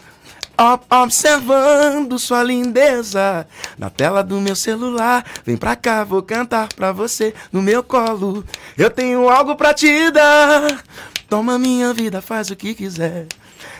[0.56, 3.46] Ob- Observando sua lindeza
[3.78, 5.24] na tela do meu celular.
[5.44, 8.44] Vem pra cá, vou cantar pra você no meu colo.
[8.78, 10.82] Eu tenho algo pra te dar.
[11.28, 13.26] Toma minha vida, faz o que quiser.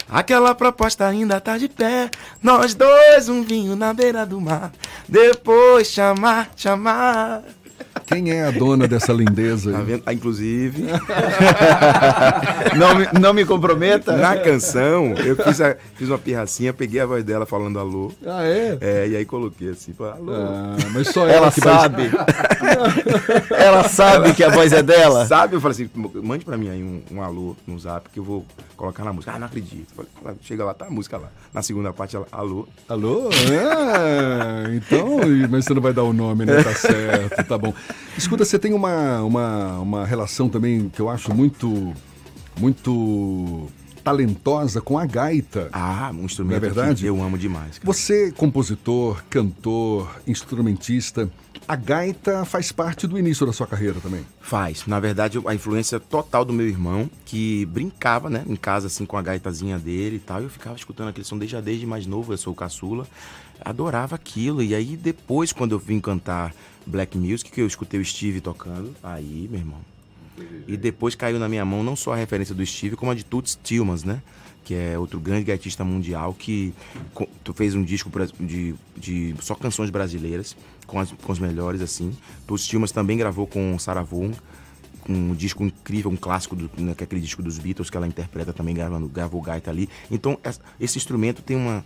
[0.09, 2.11] Aquela proposta ainda tá de pé.
[2.43, 4.73] Nós dois, um vinho na beira do mar.
[5.09, 7.43] Depois chamar, chamar.
[8.07, 9.77] Quem é a dona dessa lindeza aí?
[9.77, 10.03] Tá vendo?
[10.07, 10.85] Ah, inclusive.
[12.77, 14.17] Não me, não me comprometa.
[14.17, 18.13] Na canção, eu fiz, a- fiz uma pirracinha, peguei a voz dela falando alô.
[18.27, 18.79] Ah, é?
[18.81, 20.33] É, e aí coloquei assim, alô.
[20.33, 22.11] Ah, mas só Ela sabe.
[23.55, 25.27] Ela sabe que a voz é dela.
[25.27, 25.57] Sabe?
[25.57, 25.91] Eu falei assim,
[26.23, 28.47] mande pra mim aí um, um alô no zap que eu vou
[28.77, 29.33] colocar na música.
[29.35, 29.93] Ah, não acredito.
[29.95, 31.29] Falei, Chega lá, tá a música lá.
[31.53, 32.67] Na segunda parte, ela, alô.
[32.89, 33.29] Alô?
[33.31, 35.19] Ah, então,
[35.51, 36.63] mas você não vai dar o nome, né?
[36.63, 37.75] Tá certo, tá bom.
[38.17, 41.93] Escuta, você tem uma, uma, uma relação também que eu acho muito,
[42.59, 43.69] muito
[44.03, 45.69] talentosa com a gaita.
[45.73, 47.03] Ah, um Não é instrumento verdade?
[47.03, 47.79] que eu amo demais.
[47.79, 47.87] cara.
[47.87, 51.31] Você, compositor, cantor, instrumentista,
[51.67, 54.27] a gaita faz parte do início da sua carreira também.
[54.41, 54.85] Faz.
[54.87, 59.17] Na verdade, a influência total do meu irmão, que brincava, né, em casa, assim, com
[59.17, 60.41] a gaitazinha dele e tal.
[60.41, 63.07] E eu ficava escutando aquele som desde, desde mais novo, eu sou o caçula.
[63.65, 64.63] Adorava aquilo.
[64.63, 66.53] E aí, depois, quando eu vim cantar
[66.87, 69.81] Black Music, que eu escutei o Steve tocando, aí, meu irmão.
[70.67, 73.25] E depois caiu na minha mão não só a referência do Steve, como a de
[73.25, 74.23] Toots Tillmans, né?
[74.65, 76.73] Que é outro grande gaitista mundial que
[77.55, 78.11] fez um disco
[78.41, 80.57] de, de só canções brasileiras,
[80.87, 82.17] com, as, com os melhores, assim.
[82.47, 84.33] Toots Tillmans também gravou com Sarah Vaughan,
[85.09, 88.07] um disco incrível, um clássico, do, né, que é aquele disco dos Beatles que ela
[88.07, 89.89] interpreta também, gravando, gravou gaita ali.
[90.11, 91.85] Então, es- esse instrumento tem uma.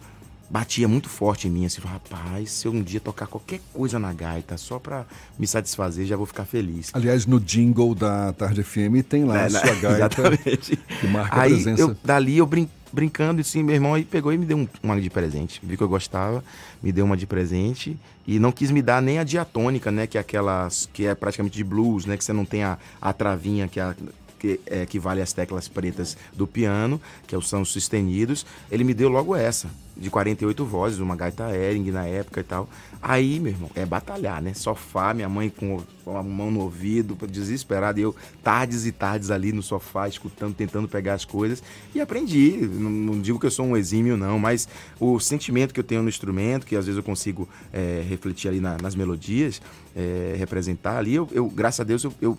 [0.48, 4.12] Batia muito forte em mim, assim, rapaz, se eu um dia tocar qualquer coisa na
[4.12, 5.04] gaita, só pra
[5.36, 6.90] me satisfazer, já vou ficar feliz.
[6.92, 10.76] Aliás, no jingle da Tarde FM tem lá a Né, sua gaita Exatamente.
[11.00, 11.82] que marca a aí, presença.
[11.82, 15.00] eu, dali eu brin- brincando, assim, meu irmão aí pegou e me deu um- uma
[15.00, 15.60] de presente.
[15.64, 16.44] Viu que eu gostava,
[16.80, 20.06] me deu uma de presente e não quis me dar nem a diatônica, né?
[20.06, 22.16] Que é aquelas que é praticamente de blues, né?
[22.16, 23.96] Que você não tem a, a travinha que é a-
[24.38, 28.46] que é, equivale às teclas pretas do piano, que é são os sustenidos.
[28.70, 32.68] Ele me deu logo essa, de 48 vozes, uma gaita Ering na época e tal.
[33.00, 34.52] Aí, meu irmão, é batalhar, né?
[34.54, 35.80] Sofá, minha mãe com
[36.16, 40.86] a mão no ouvido, desesperada, e eu tardes e tardes ali no sofá, escutando, tentando
[40.88, 41.62] pegar as coisas,
[41.94, 42.56] e aprendi.
[42.60, 44.68] Não, não digo que eu sou um exímio, não, mas
[45.00, 48.60] o sentimento que eu tenho no instrumento, que às vezes eu consigo é, refletir ali
[48.60, 49.60] na- nas melodias,
[49.94, 52.38] é, representar ali, eu, eu, graças a Deus, eu, eu-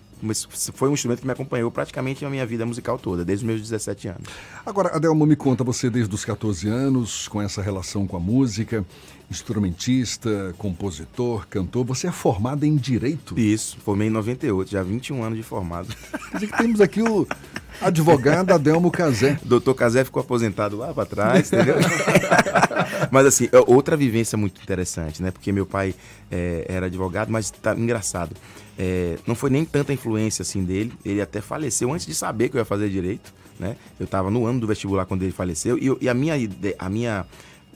[0.74, 3.60] foi um instrumento que me acompanhou praticamente a minha vida musical toda, desde os meus
[3.62, 4.22] 17 anos.
[4.66, 8.84] Agora, Adelmo, me conta, você desde os 14 anos, com essa relação com a música,
[9.30, 13.38] instrumentista, compositor, cantor, você é formado em Direito?
[13.38, 15.94] Isso, formei em 98, já 21 anos de formado.
[16.30, 17.26] Quer dizer que temos aqui o
[17.80, 19.38] advogado Adelmo Cazé.
[19.44, 21.76] Doutor Casé ficou aposentado lá pra trás, entendeu?
[23.10, 25.30] mas assim, é outra vivência muito interessante, né?
[25.30, 25.94] Porque meu pai
[26.30, 28.34] é, era advogado, mas tá engraçado.
[28.78, 30.92] É, não foi nem tanta influência assim dele.
[31.04, 33.76] Ele até faleceu antes de saber que eu ia fazer direito, né?
[33.98, 36.34] Eu tava no ano do vestibular quando ele faleceu e, eu- e a minha
[36.78, 37.26] a minha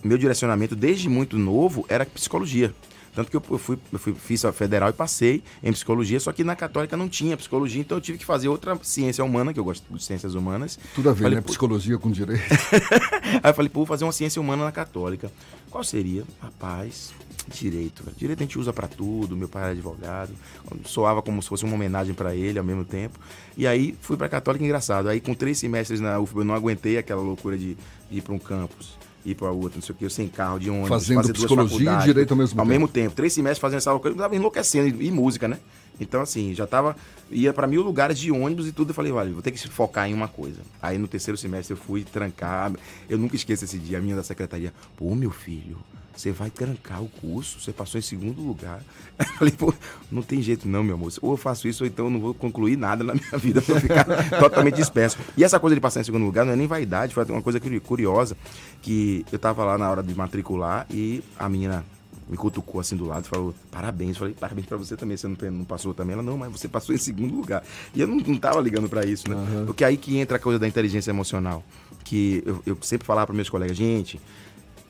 [0.03, 2.75] meu direcionamento desde muito novo era psicologia.
[3.15, 6.43] Tanto que eu fui, eu fui, fiz a federal e passei em psicologia, só que
[6.43, 9.65] na católica não tinha psicologia, então eu tive que fazer outra ciência humana, que eu
[9.65, 10.79] gosto de ciências humanas.
[10.95, 11.43] Tudo a ver, Falei, né?
[11.43, 12.43] Psicologia com direito.
[13.43, 15.31] Aí eu falei, pô, vou fazer uma ciência humana na católica.
[15.71, 16.25] Qual seria?
[16.41, 17.13] Rapaz,
[17.49, 18.03] direito.
[18.03, 18.17] velho.
[18.17, 19.37] Direito a gente usa pra tudo.
[19.37, 20.33] Meu pai era advogado.
[20.85, 23.19] Soava como se fosse uma homenagem pra ele ao mesmo tempo.
[23.57, 25.09] E aí fui pra católica, engraçado.
[25.09, 27.77] Aí com três semestres na UFB eu não aguentei aquela loucura de
[28.11, 28.97] ir pra um campus.
[29.25, 30.89] Ir pra outro, não sei o que, eu sem carro, de ônibus.
[30.89, 32.71] Fazendo fazer duas psicologia e direito ao mesmo Ao tempo.
[32.71, 33.15] mesmo tempo.
[33.15, 35.01] Três semestres fazendo essa loucura, eu tava enlouquecendo.
[35.01, 35.59] E, e música, né?
[36.01, 36.97] Então, assim, já tava.
[37.31, 38.91] ia para mil lugares de ônibus e tudo.
[38.91, 40.61] Eu falei, olha, vou ter que focar em uma coisa.
[40.81, 42.73] Aí no terceiro semestre eu fui trancar.
[43.09, 44.73] Eu nunca esqueço esse dia, a minha da secretaria.
[44.97, 45.77] Pô, meu filho,
[46.15, 48.83] você vai trancar o curso, você passou em segundo lugar.
[49.19, 49.73] Eu falei, pô,
[50.11, 51.13] não tem jeito não, meu amor.
[51.21, 53.81] Ou eu faço isso, ou então eu não vou concluir nada na minha vida eu
[53.81, 54.05] ficar
[54.41, 55.17] totalmente disperso.
[55.37, 57.61] E essa coisa de passar em segundo lugar não é nem vaidade, foi uma coisa
[57.61, 58.37] curiosa,
[58.81, 61.85] que eu tava lá na hora de matricular e a menina
[62.29, 64.11] me cutucou assim do lado e falou, parabéns.
[64.11, 66.15] Eu falei, parabéns pra você também, você não, não passou também?
[66.15, 67.63] Ela, não, mas você passou em segundo lugar.
[67.95, 69.37] E eu não, não tava ligando para isso, né?
[69.37, 69.67] Uhum.
[69.67, 71.63] Porque aí que entra a coisa da inteligência emocional.
[72.05, 74.21] Que eu, eu sempre falava para meus colegas, gente,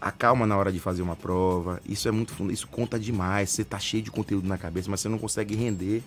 [0.02, 1.80] acalma na hora de fazer uma prova.
[1.88, 3.50] Isso é muito isso conta demais.
[3.50, 6.02] Você tá cheio de conteúdo na cabeça, mas você não consegue render.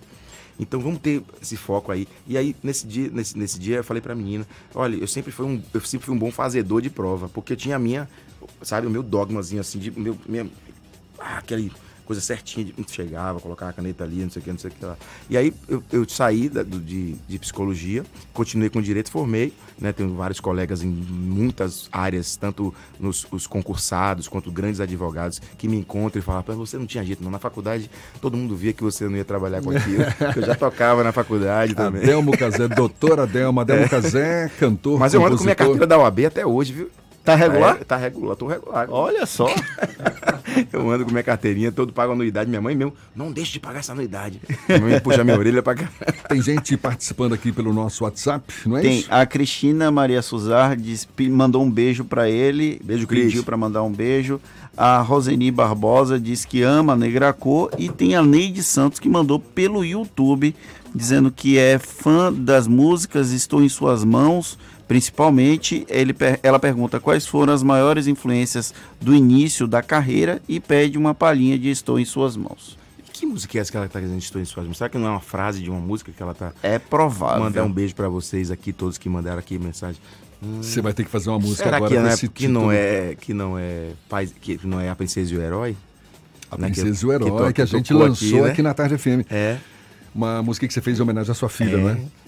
[0.59, 2.07] Então vamos ter esse foco aí.
[2.27, 5.45] E aí nesse dia, nesse, nesse dia eu falei pra menina, olha, eu sempre fui
[5.45, 8.09] um eu sempre fui um bom fazedor de prova, porque eu tinha a minha,
[8.61, 10.47] sabe, o meu dogmazinho assim de meu minha,
[11.17, 11.72] ah, aquele
[12.06, 14.73] coisa certinha, de, chegava, colocava a caneta ali, não sei o que, não sei o
[14.73, 14.98] que lá.
[15.30, 18.03] E aí eu, eu saí da, do, de, de psicologia,
[18.34, 19.91] continuei com direito, formei, né?
[19.91, 25.77] Tenho vários colegas em muitas áreas, tanto nos os concursados quanto grandes advogados, que me
[25.77, 27.32] encontram e falam, você não tinha jeito, não.
[27.32, 27.90] Na faculdade
[28.22, 30.03] todo mundo via que você não ia trabalhar com aquilo.
[30.36, 32.03] eu já tocava na faculdade também.
[32.03, 33.90] Adelmo Cazé, doutora Adelmo, Adelmo é.
[33.90, 34.99] Cazé, cantor.
[34.99, 36.90] Mas eu ando com minha carteira da OAB até hoje, viu?
[37.23, 37.77] Tá regular?
[37.82, 38.88] É, tá regular, tô regular.
[38.90, 39.48] Olha só.
[40.72, 42.49] eu ando com minha carteirinha, todo pago anuidade.
[42.49, 44.39] Minha mãe mesmo, não deixe de pagar essa anuidade.
[44.67, 45.89] Minha mãe puxa minha orelha pra cá.
[46.30, 48.99] Tem gente participando aqui pelo nosso WhatsApp, não é Tem.
[48.99, 49.07] isso?
[49.11, 52.80] A Cristina Maria Suzar diz, mandou um beijo para ele.
[52.84, 53.26] Beijo, Cris.
[53.26, 54.39] Pediu para mandar um beijo.
[54.77, 57.69] A Roseni Barbosa diz que ama a Negracô.
[57.77, 60.55] E tem a Neide Santos que mandou pelo YouTube,
[60.93, 67.25] dizendo que é fã das músicas, estou em suas mãos Principalmente, ele, ela pergunta quais
[67.25, 72.05] foram as maiores influências do início da carreira e pede uma palhinha de Estou em
[72.05, 72.77] Suas Mãos.
[73.11, 74.77] Que música é essa que ela está dizendo Estou em Suas Mãos?
[74.77, 76.51] Será que não é uma frase de uma música que ela está...
[76.61, 77.43] É provável.
[77.43, 79.99] Mandar um beijo para vocês aqui, todos que mandaram aqui mensagem.
[80.61, 83.15] Você vai ter que fazer uma música será agora que, não é, que não é
[83.19, 83.93] que não é
[84.39, 85.75] que não é a princesa e o herói?
[86.51, 86.67] A né?
[86.67, 88.51] princesa e o herói que, que a gente lançou aqui, né?
[88.51, 89.25] aqui, na Tarde FM.
[89.31, 89.57] É.
[90.13, 91.77] Uma música que você fez em homenagem à sua filha, é.
[91.77, 92.24] não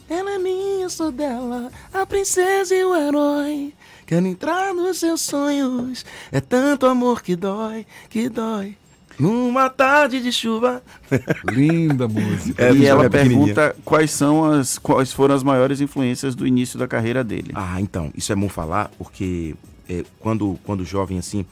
[0.87, 3.73] eu sou dela, a princesa e o herói.
[4.05, 6.05] Quero entrar nos seus sonhos.
[6.31, 8.77] É tanto amor que dói, que dói.
[9.19, 10.81] Numa tarde de chuva.
[11.51, 12.63] Linda música.
[12.63, 16.79] É, e ela é pergunta quais são as quais foram as maiores influências do início
[16.79, 17.51] da carreira dele.
[17.53, 19.55] Ah, então, isso é bom falar, porque
[19.89, 21.45] é, quando, quando jovem assim,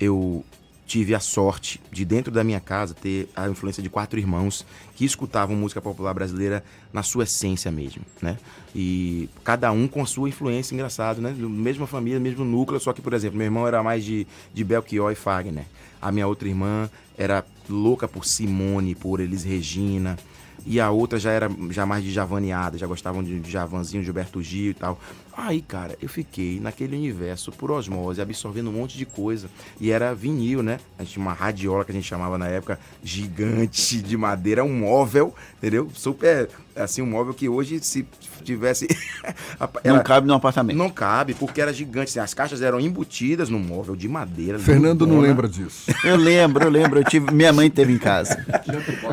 [0.00, 0.44] eu
[0.90, 5.04] tive a sorte de, dentro da minha casa, ter a influência de quatro irmãos que
[5.04, 8.36] escutavam música popular brasileira na sua essência mesmo, né?
[8.74, 11.32] E cada um com a sua influência, engraçado, né?
[11.38, 15.12] Mesma família, mesmo núcleo, só que, por exemplo, meu irmão era mais de, de Belchior
[15.12, 15.64] e Fagner.
[16.02, 20.18] A minha outra irmã era louca por Simone, por Elis Regina.
[20.66, 24.42] E a outra já era já mais de javaneada, já gostavam de, de Javanzinho, Gilberto
[24.42, 25.00] Gil e tal.
[25.36, 29.48] Aí, cara, eu fiquei naquele universo por osmose, absorvendo um monte de coisa.
[29.80, 30.78] E era vinil, né?
[30.98, 34.78] A gente tinha uma radiola que a gente chamava na época gigante de madeira, um
[34.78, 35.90] móvel, entendeu?
[35.94, 38.06] Super, assim, um móvel que hoje, se
[38.40, 38.88] tivesse.
[39.84, 39.98] Ela...
[39.98, 40.76] Não cabe no apartamento.
[40.76, 42.10] Não cabe, porque era gigante.
[42.10, 44.58] Assim, as caixas eram embutidas no móvel de madeira.
[44.58, 45.90] Fernando não lembra disso.
[46.04, 47.00] Eu lembro, eu lembro.
[47.00, 48.44] Eu tive, minha mãe teve em casa.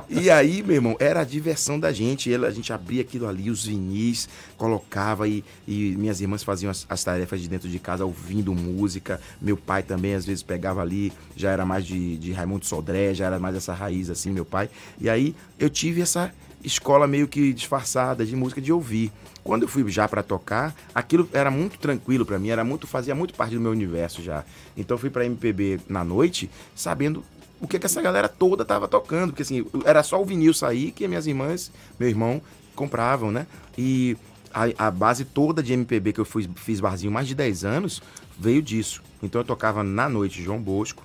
[0.10, 2.34] e aí, meu irmão, era a diversão da gente.
[2.34, 7.04] A gente abria aquilo ali, os vinis, colocava e, e minhas irmãs faziam as, as,
[7.04, 9.20] tarefas de dentro de casa ouvindo música.
[9.42, 13.26] Meu pai também, às vezes, pegava ali, já era mais de, de Raimundo Sodré, já
[13.26, 14.70] era mais essa raiz, assim, meu pai.
[15.00, 16.32] E aí eu tive essa
[16.68, 19.12] escola meio que disfarçada de música de ouvir.
[19.44, 23.16] Quando eu fui já para tocar, aquilo era muito tranquilo para mim, era muito fazia
[23.16, 24.44] muito parte do meu universo já.
[24.76, 27.24] Então eu fui para MPB na noite, sabendo
[27.60, 30.92] o que, que essa galera toda tava tocando, porque assim, era só o vinil sair
[30.92, 32.42] que minhas irmãs, meu irmão
[32.76, 33.48] compravam, né?
[33.78, 34.16] E
[34.54, 38.02] a, a, base toda de MPB que eu fui, fiz barzinho mais de 10 anos
[38.38, 39.02] veio disso.
[39.24, 41.04] Então eu tocava na noite João Bosco,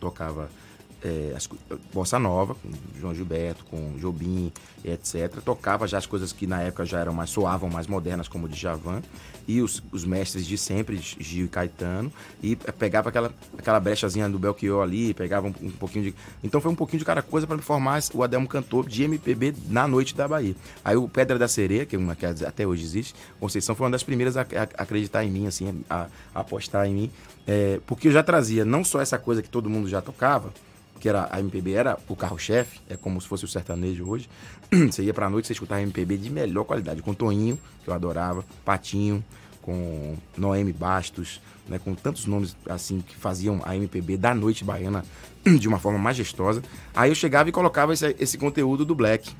[0.00, 0.48] tocava
[1.06, 1.48] é, as,
[1.94, 2.68] Bossa Nova, com
[2.98, 4.52] João Gilberto, com Jobim,
[4.84, 5.40] etc.
[5.44, 8.48] Tocava já as coisas que na época já eram mais, soavam mais modernas, como o
[8.48, 9.00] Djavan,
[9.46, 12.12] e os, os mestres de sempre, Gil e Caetano,
[12.42, 16.14] e pegava aquela, aquela brechazinha do Belchior ali, pegava um, um pouquinho de...
[16.42, 19.54] Então foi um pouquinho de cada coisa para me formar o Adelmo Cantor de MPB
[19.68, 20.56] na noite da Bahia.
[20.84, 23.92] Aí o Pedra da Sereia, que, é uma, que até hoje existe, Conceição foi uma
[23.92, 27.10] das primeiras a, a acreditar em mim, assim, a, a apostar em mim,
[27.46, 30.52] é, porque eu já trazia não só essa coisa que todo mundo já tocava,
[30.98, 34.28] que era a MPB era o carro-chefe, é como se fosse o sertanejo hoje.
[34.90, 38.44] Você ia pra noite, você escutava MPB de melhor qualidade, com Toinho, que eu adorava,
[38.64, 39.24] Patinho,
[39.62, 45.04] com Noemi Bastos, né, com tantos nomes assim que faziam a MPB da noite baiana
[45.44, 46.62] de uma forma majestosa.
[46.94, 49.34] Aí eu chegava e colocava esse, esse conteúdo do Black.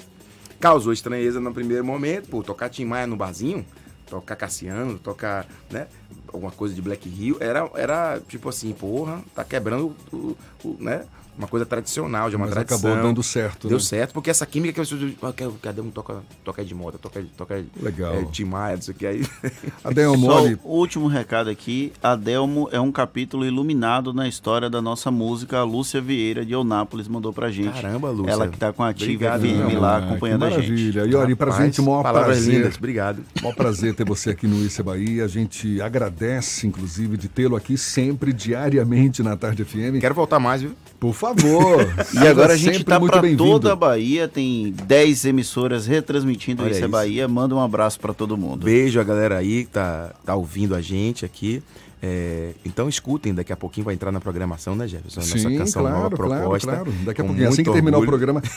[0.58, 3.64] Causou estranheza no primeiro momento, pô, tocar Tim Maia no barzinho,
[4.06, 5.86] tocar Cassiano, tocar, né?
[6.32, 11.04] Alguma coisa de Black Hill, era, era tipo assim, porra, tá quebrando o, o né?
[11.38, 12.78] Uma coisa tradicional, de uma Mas tradição.
[12.78, 13.82] acabou dando certo, Deu né?
[13.82, 18.14] certo, porque essa química que eu cadê um toca, toca de moda, toca, toca Legal.
[18.14, 19.22] é, Tim Maia, não sei o que aí.
[19.82, 21.92] Só o último recado aqui.
[22.02, 25.58] Adelmo é um capítulo iluminado na história da nossa música.
[25.58, 27.80] A Lúcia Vieira de Eunápolis mandou pra gente.
[27.80, 28.32] Caramba, Lúcia.
[28.32, 30.68] Ela que tá com a Ativa FM lá acompanhando que a gente.
[30.68, 31.06] maravilha.
[31.06, 32.54] E olha, pra gente, maior palavras prazer.
[32.54, 33.22] lindas, obrigado.
[33.42, 35.24] Maior prazer ter você aqui no Isso é Bahia.
[35.24, 40.00] A gente agradece, inclusive, de tê-lo aqui sempre, diariamente na Tarde FM.
[40.00, 40.72] Quero voltar mais, viu?
[40.98, 41.86] Por favor.
[42.14, 43.44] E agora a gente tá pra bem-vindo.
[43.44, 46.88] toda a Bahia, tem 10 emissoras retransmitindo Olha Isso é.
[46.88, 47.28] Bahia.
[47.28, 48.64] Manda um abraço pra todo mundo.
[48.64, 51.62] Beijo a galera aí que tá, tá ouvindo a gente aqui.
[52.02, 55.20] É, então escutem, daqui a pouquinho vai entrar na programação, né, Jefferson?
[55.20, 56.70] A nossa Sim, canção claro, nova claro, proposta.
[56.72, 56.92] claro.
[57.04, 58.18] Daqui a pouquinho, assim que muito terminar o orgulho.
[58.18, 58.42] programa.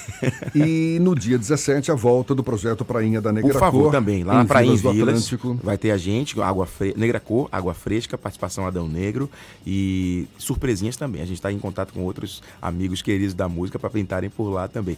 [0.56, 4.24] E no dia 17, a volta do projeto Prainha da Negra Por favor, Cor, também,
[4.24, 5.60] lá em pra em Vilas Atlântico.
[5.64, 6.94] vai ter a gente, água fre...
[6.98, 9.30] Negra Cor, Água Fresca, participação Adão Negro
[9.66, 11.22] e surpresinhas também.
[11.22, 14.68] A gente está em contato com outros amigos queridos da música para pintarem por lá
[14.68, 14.98] também.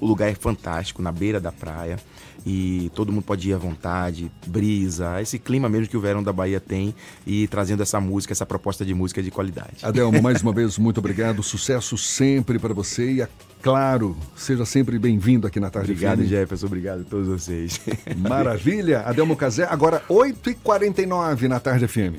[0.00, 1.98] O lugar é fantástico, na beira da praia
[2.44, 6.32] e todo mundo pode ir à vontade, brisa, esse clima mesmo que o verão da
[6.32, 6.94] Bahia tem
[7.26, 9.76] e trazendo essa música, essa proposta de música de qualidade.
[9.82, 11.42] Adelmo, mais uma vez, muito obrigado.
[11.42, 13.28] Sucesso sempre para você e, é
[13.62, 16.28] claro, seja sempre bem-vindo aqui na Tarde Obrigado, FM.
[16.28, 17.80] Jefferson, obrigado a todos vocês.
[18.16, 19.00] Maravilha.
[19.00, 22.16] Adelmo Casé, agora 8h49 na Tarde FM.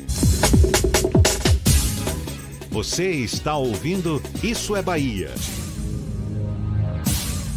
[2.71, 5.29] Você está ouvindo Isso é Bahia.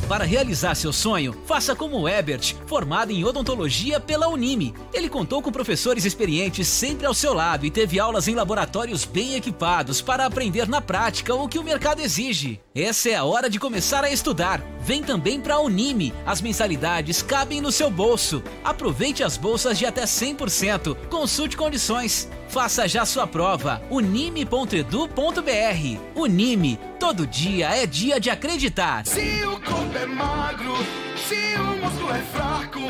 [0.08, 4.72] Para realizar seu sonho, faça como o Ebert, formado em odontologia pela Unime.
[4.94, 9.34] Ele contou com professores experientes sempre ao seu lado e teve aulas em laboratórios bem
[9.34, 12.60] equipados para aprender na prática o que o mercado exige.
[12.72, 14.62] Essa é a hora de começar a estudar.
[14.80, 16.14] Vem também para a Unime.
[16.24, 18.44] As mensalidades cabem no seu bolso.
[18.62, 20.96] Aproveite as bolsas de até 100%.
[21.08, 22.28] Consulte condições.
[22.48, 23.82] Faça já sua prova.
[23.90, 25.10] unime.edu.br.
[26.14, 26.78] Unime.
[27.00, 29.04] Todo dia é dia de acreditar.
[29.04, 29.58] Se o
[29.96, 30.74] corpo é magro,
[31.16, 32.80] se o músculo é fraco,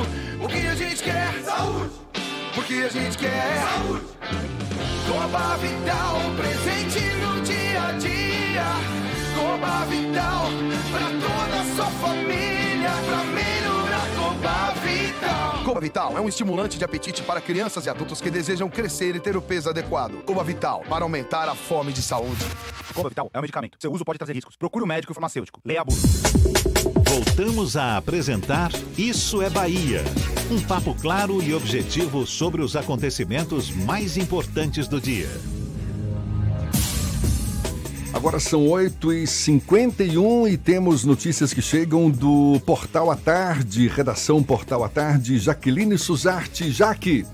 [0.43, 1.33] o que a gente quer?
[1.45, 1.91] Saúde!
[2.55, 3.63] Porque a gente quer?
[3.63, 4.05] Saúde!
[5.07, 8.65] Coba Vital, presente no dia a dia.
[9.37, 10.47] Coba Vital,
[10.91, 13.66] pra toda a sua família, pra melhorar
[14.47, 15.65] Coba Vital.
[15.65, 19.19] Coba Vital é um estimulante de apetite para crianças e adultos que desejam crescer e
[19.19, 20.23] ter o peso adequado.
[20.25, 22.45] Coba Vital, para aumentar a fome de saúde.
[22.95, 23.77] Coba Vital é um medicamento.
[23.81, 24.55] Seu uso pode trazer riscos.
[24.55, 25.61] Procure o médico e o farmacêutico.
[25.65, 25.99] Leia a bula.
[27.09, 30.05] Voltamos a apresentar Isso é Bahia.
[30.49, 35.29] Um papo claro e objetivo sobre os acontecimentos mais importantes do dia.
[38.17, 44.89] Agora são 8h51 e temos notícias que chegam do Portal à Tarde, redação Portal à
[44.89, 46.71] Tarde, Jaqueline Suzarte.
[46.71, 47.25] Jaque.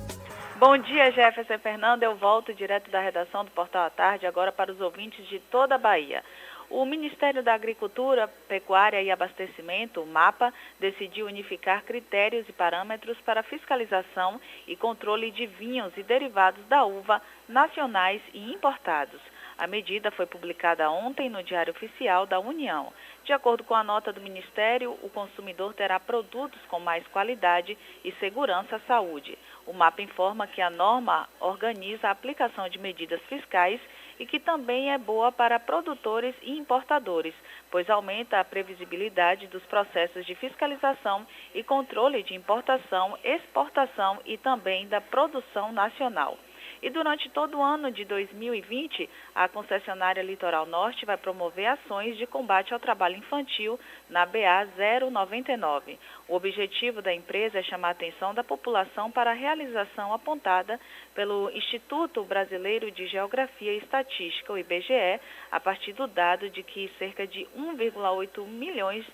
[0.59, 2.03] Bom dia, Jefferson Fernando.
[2.03, 5.77] Eu volto direto da redação do Portal à Tarde, agora para os ouvintes de toda
[5.77, 6.21] a Bahia.
[6.69, 13.45] O Ministério da Agricultura, Pecuária e Abastecimento, o MAPA, decidiu unificar critérios e parâmetros para
[13.45, 19.21] fiscalização e controle de vinhos e derivados da uva nacionais e importados.
[19.63, 22.93] A medida foi publicada ontem no Diário Oficial da União.
[23.23, 28.11] De acordo com a nota do Ministério, o consumidor terá produtos com mais qualidade e
[28.15, 29.39] segurança à saúde.
[29.65, 33.81] O MAPA informa que a norma organiza a aplicação de medidas fiscais
[34.19, 37.35] e que também é boa para produtores e importadores,
[37.71, 41.25] pois aumenta a previsibilidade dos processos de fiscalização
[41.55, 46.37] e controle de importação, exportação e também da produção nacional.
[46.83, 52.27] E durante todo o ano de 2020, a concessionária Litoral Norte vai promover ações de
[52.27, 53.79] combate ao trabalho infantil
[54.11, 54.67] na BA
[55.09, 55.97] 099.
[56.27, 60.81] O objetivo da empresa é chamar a atenção da população para a realização apontada
[61.15, 65.21] pelo Instituto Brasileiro de Geografia e Estatística, o IBGE,
[65.53, 69.07] a partir do dado de que cerca de 1,8 milhões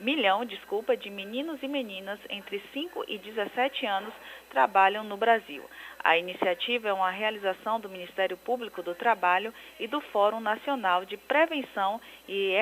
[0.00, 4.12] milhão, desculpa, de meninos e meninas entre 5 e 17 anos
[4.50, 5.64] trabalham no Brasil.
[6.06, 11.16] A iniciativa é uma realização do Ministério Público do Trabalho e do Fórum Nacional de
[11.16, 12.54] Prevenção e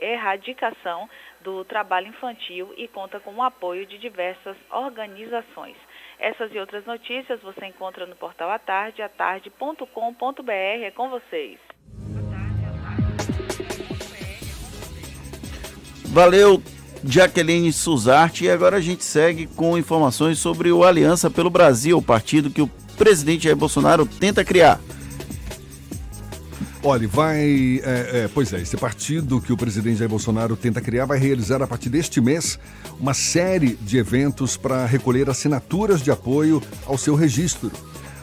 [0.00, 5.76] Erradicação do Trabalho Infantil e conta com o apoio de diversas organizações.
[6.20, 10.52] Essas e outras notícias você encontra no portal à tarde, atarde.com.br.
[10.52, 11.58] É com vocês.
[16.12, 16.62] Valeu,
[17.04, 18.44] Jaqueline Suzarte.
[18.44, 22.62] E agora a gente segue com informações sobre o Aliança pelo Brasil, o partido que
[22.62, 24.80] o presidente Jair Bolsonaro tenta criar.
[26.82, 27.80] Olha, vai.
[27.84, 31.62] é, é, pois é, esse partido que o presidente Jair Bolsonaro tenta criar vai realizar
[31.62, 32.58] a partir deste mês
[32.98, 37.70] uma série de eventos para recolher assinaturas de apoio ao seu registro.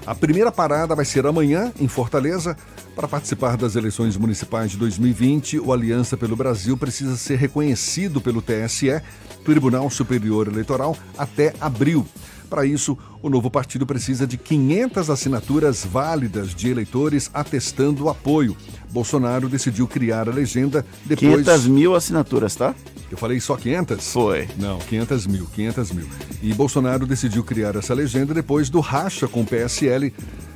[0.07, 2.55] A primeira parada vai ser amanhã, em Fortaleza.
[2.95, 8.41] Para participar das eleições municipais de 2020, o Aliança pelo Brasil precisa ser reconhecido pelo
[8.41, 9.01] TSE,
[9.43, 12.07] Tribunal Superior Eleitoral, até abril.
[12.49, 18.55] Para isso, o novo partido precisa de 500 assinaturas válidas de eleitores atestando o apoio.
[18.91, 21.43] Bolsonaro decidiu criar a legenda depois.
[21.43, 22.73] 500 mil assinaturas, tá?
[23.11, 24.11] Eu falei só 500?
[24.11, 24.47] Foi.
[24.57, 26.07] Não, 500 mil, 500 mil.
[26.41, 30.13] E Bolsonaro decidiu criar essa legenda depois do racha com o PSL,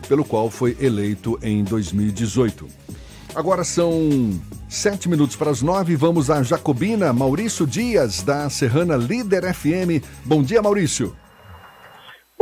[0.07, 2.67] pelo qual foi eleito em 2018.
[3.33, 5.95] Agora são sete minutos para as nove.
[5.95, 7.13] Vamos à Jacobina.
[7.13, 10.03] Maurício Dias, da Serrana Líder FM.
[10.25, 11.15] Bom dia, Maurício.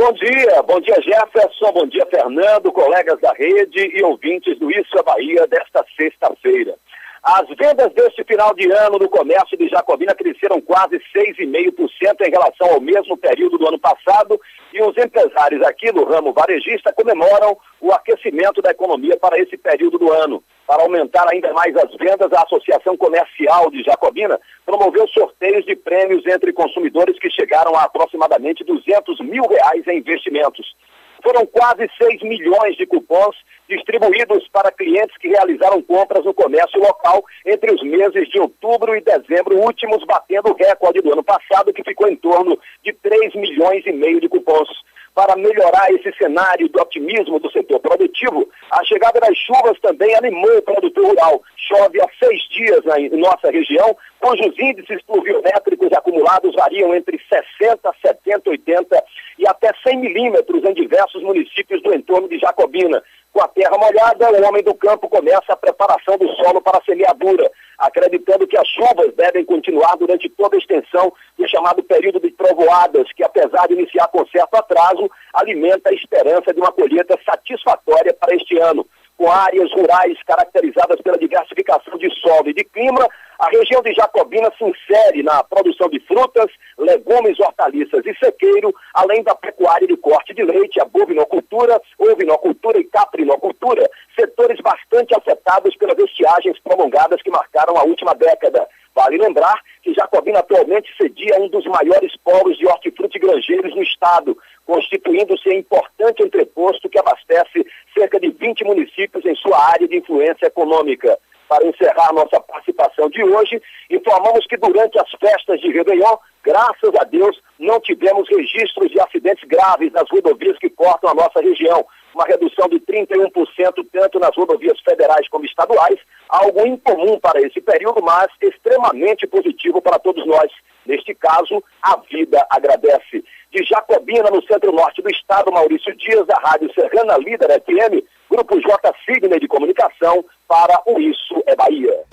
[0.00, 4.98] Bom dia, bom dia Jefferson, bom dia Fernando, colegas da rede e ouvintes do Isso
[4.98, 6.74] é Bahia desta sexta-feira.
[7.22, 12.70] As vendas deste final de ano no comércio de Jacobina cresceram quase 6,5% em relação
[12.72, 14.40] ao mesmo período do ano passado
[14.72, 19.98] e os empresários aqui no ramo varejista comemoram o aquecimento da economia para esse período
[19.98, 20.42] do ano.
[20.66, 26.24] Para aumentar ainda mais as vendas, a Associação Comercial de Jacobina promoveu sorteios de prêmios
[26.26, 30.74] entre consumidores que chegaram a aproximadamente 200 mil reais em investimentos.
[31.22, 33.36] Foram quase 6 milhões de cupons
[33.68, 39.00] distribuídos para clientes que realizaram compras no comércio local entre os meses de outubro e
[39.00, 43.86] dezembro, últimos batendo o recorde do ano passado, que ficou em torno de 3 milhões
[43.86, 44.68] e meio de cupons.
[45.14, 50.56] Para melhorar esse cenário do otimismo do setor produtivo, a chegada das chuvas também animou
[50.56, 51.42] o produtor rural.
[51.56, 58.50] Chove há seis dias na nossa região, cujos índices pluviométricos acumulados variam entre 60, 70,
[58.50, 59.04] 80
[59.38, 63.02] e até 100 milímetros em diversos municípios do entorno de Jacobina.
[63.32, 66.84] Com a terra molhada, o homem do campo começa a preparação do solo para a
[66.84, 72.30] semeadura, acreditando que as chuvas devem continuar durante toda a extensão do chamado período de
[72.32, 78.12] trovoadas, que apesar de iniciar com certo atraso, alimenta a esperança de uma colheita satisfatória
[78.12, 78.84] para este ano.
[79.20, 83.06] Com áreas rurais caracterizadas pela diversificação de solo e de clima,
[83.38, 89.22] a região de Jacobina se insere na produção de frutas, legumes, hortaliças e sequeiro, além
[89.22, 95.98] da pecuária de corte de leite, a bovinocultura, ovinocultura e caprinocultura, setores bastante afetados pelas
[95.98, 98.66] estiagens prolongadas que marcaram a última década.
[98.94, 104.36] Vale lembrar que Jacobina atualmente cedia um dos maiores polos de hortifruti granjeiros no estado,
[104.70, 111.18] constituindo-se importante entreposto que abastece cerca de 20 municípios em sua área de influência econômica.
[111.48, 113.60] Para encerrar nossa participação de hoje,
[113.90, 119.42] informamos que durante as festas de Réveillon, graças a Deus, não tivemos registros de acidentes
[119.48, 121.84] graves nas rodovias que cortam a nossa região.
[122.14, 125.98] Uma redução de 31% tanto nas rodovias federais como estaduais,
[126.28, 130.52] algo incomum para esse período, mas extremamente positivo para todos nós.
[130.86, 133.24] Neste caso, a vida agradece.
[133.52, 138.94] De Jacobina, no centro-norte do estado, Maurício Dias, da Rádio Serrana Líder FM, Grupo J
[139.04, 142.04] Signer de Comunicação, para o Isso é Bahia.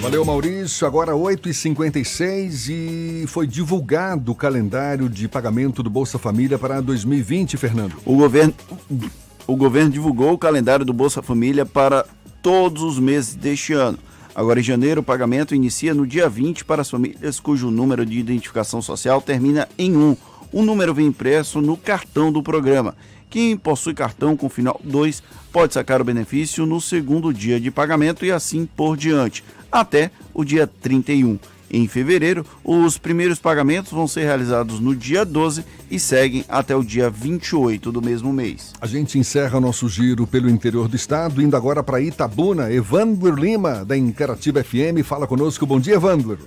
[0.00, 0.86] Valeu, Maurício.
[0.86, 7.96] Agora 8h56 e foi divulgado o calendário de pagamento do Bolsa Família para 2020, Fernando.
[8.06, 8.54] O governo,
[9.46, 12.04] o governo divulgou o calendário do Bolsa Família para
[12.40, 13.98] todos os meses deste ano.
[14.38, 18.20] Agora, em janeiro, o pagamento inicia no dia 20 para as famílias cujo número de
[18.20, 20.16] identificação social termina em 1.
[20.52, 22.94] O número vem impresso no cartão do programa.
[23.28, 28.24] Quem possui cartão com final 2 pode sacar o benefício no segundo dia de pagamento
[28.24, 29.42] e assim por diante,
[29.72, 31.36] até o dia 31.
[31.70, 36.82] Em fevereiro, os primeiros pagamentos vão ser realizados no dia 12 e seguem até o
[36.82, 38.72] dia 28 do mesmo mês.
[38.80, 42.72] A gente encerra nosso giro pelo interior do estado, indo agora para Itabuna.
[42.72, 45.66] Evandro Lima, da Interativa FM, fala conosco.
[45.66, 46.38] Bom dia, Evandro.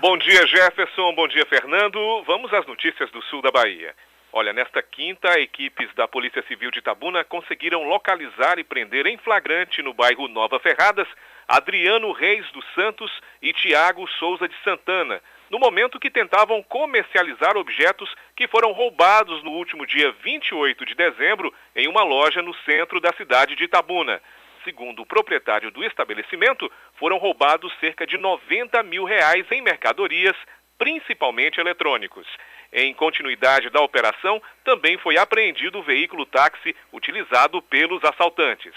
[0.00, 1.14] Bom dia, Jefferson.
[1.14, 1.98] Bom dia, Fernando.
[2.26, 3.94] Vamos às notícias do sul da Bahia.
[4.32, 9.82] Olha, nesta quinta, equipes da Polícia Civil de Itabuna conseguiram localizar e prender em flagrante
[9.82, 11.08] no bairro Nova Ferradas
[11.50, 13.10] Adriano Reis dos Santos
[13.42, 15.20] e Tiago Souza de Santana,
[15.50, 21.52] no momento que tentavam comercializar objetos que foram roubados no último dia 28 de dezembro
[21.74, 24.22] em uma loja no centro da cidade de Itabuna.
[24.62, 30.36] Segundo o proprietário do estabelecimento, foram roubados cerca de 90 mil reais em mercadorias,
[30.78, 32.28] principalmente eletrônicos.
[32.72, 38.72] Em continuidade da operação, também foi apreendido o veículo táxi utilizado pelos assaltantes.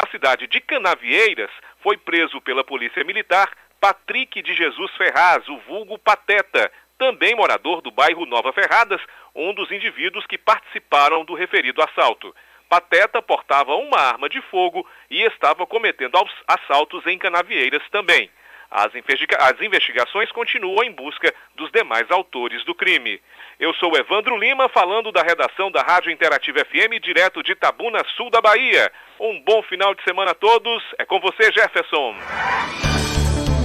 [0.00, 1.50] Na cidade de Canavieiras,
[1.82, 3.50] foi preso pela Polícia Militar
[3.80, 9.00] Patrick de Jesus Ferraz, o vulgo Pateta, também morador do bairro Nova Ferradas,
[9.34, 12.32] um dos indivíduos que participaram do referido assalto.
[12.68, 16.16] Pateta portava uma arma de fogo e estava cometendo
[16.46, 18.30] assaltos em canavieiras também.
[18.70, 23.20] As, as investigações continuam em busca dos demais autores do crime.
[23.58, 28.30] Eu sou Evandro Lima, falando da redação da Rádio Interativa FM, direto de Tabuna, sul
[28.30, 28.92] da Bahia.
[29.18, 30.82] Um bom final de semana a todos.
[30.98, 32.14] É com você, Jefferson.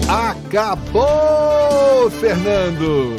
[0.09, 3.17] Acabou, Fernando!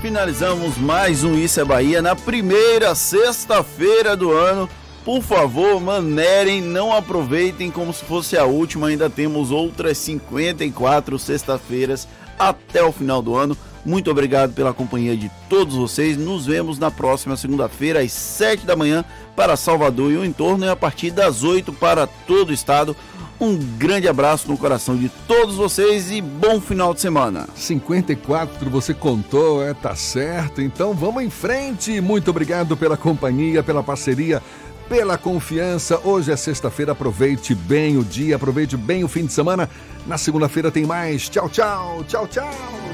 [0.00, 4.68] Finalizamos mais um Isso é Bahia na primeira sexta-feira do ano.
[5.06, 8.88] Por favor, manerem, não aproveitem como se fosse a última.
[8.88, 13.56] Ainda temos outras 54 sexta-feiras até o final do ano.
[13.84, 16.16] Muito obrigado pela companhia de todos vocês.
[16.16, 19.04] Nos vemos na próxima segunda-feira, às 7 da manhã,
[19.36, 22.96] para Salvador e o entorno, e a partir das 8 para todo o estado.
[23.38, 27.46] Um grande abraço no coração de todos vocês e bom final de semana.
[27.54, 30.62] 54 você contou, é, tá certo.
[30.62, 32.00] Então vamos em frente.
[32.00, 34.42] Muito obrigado pela companhia, pela parceria
[34.88, 36.00] pela confiança.
[36.04, 39.68] Hoje é sexta-feira, aproveite bem o dia, aproveite bem o fim de semana.
[40.06, 41.28] Na segunda-feira tem mais.
[41.28, 42.50] Tchau, tchau, tchau, tchau,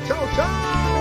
[0.06, 0.91] tchau, tchau.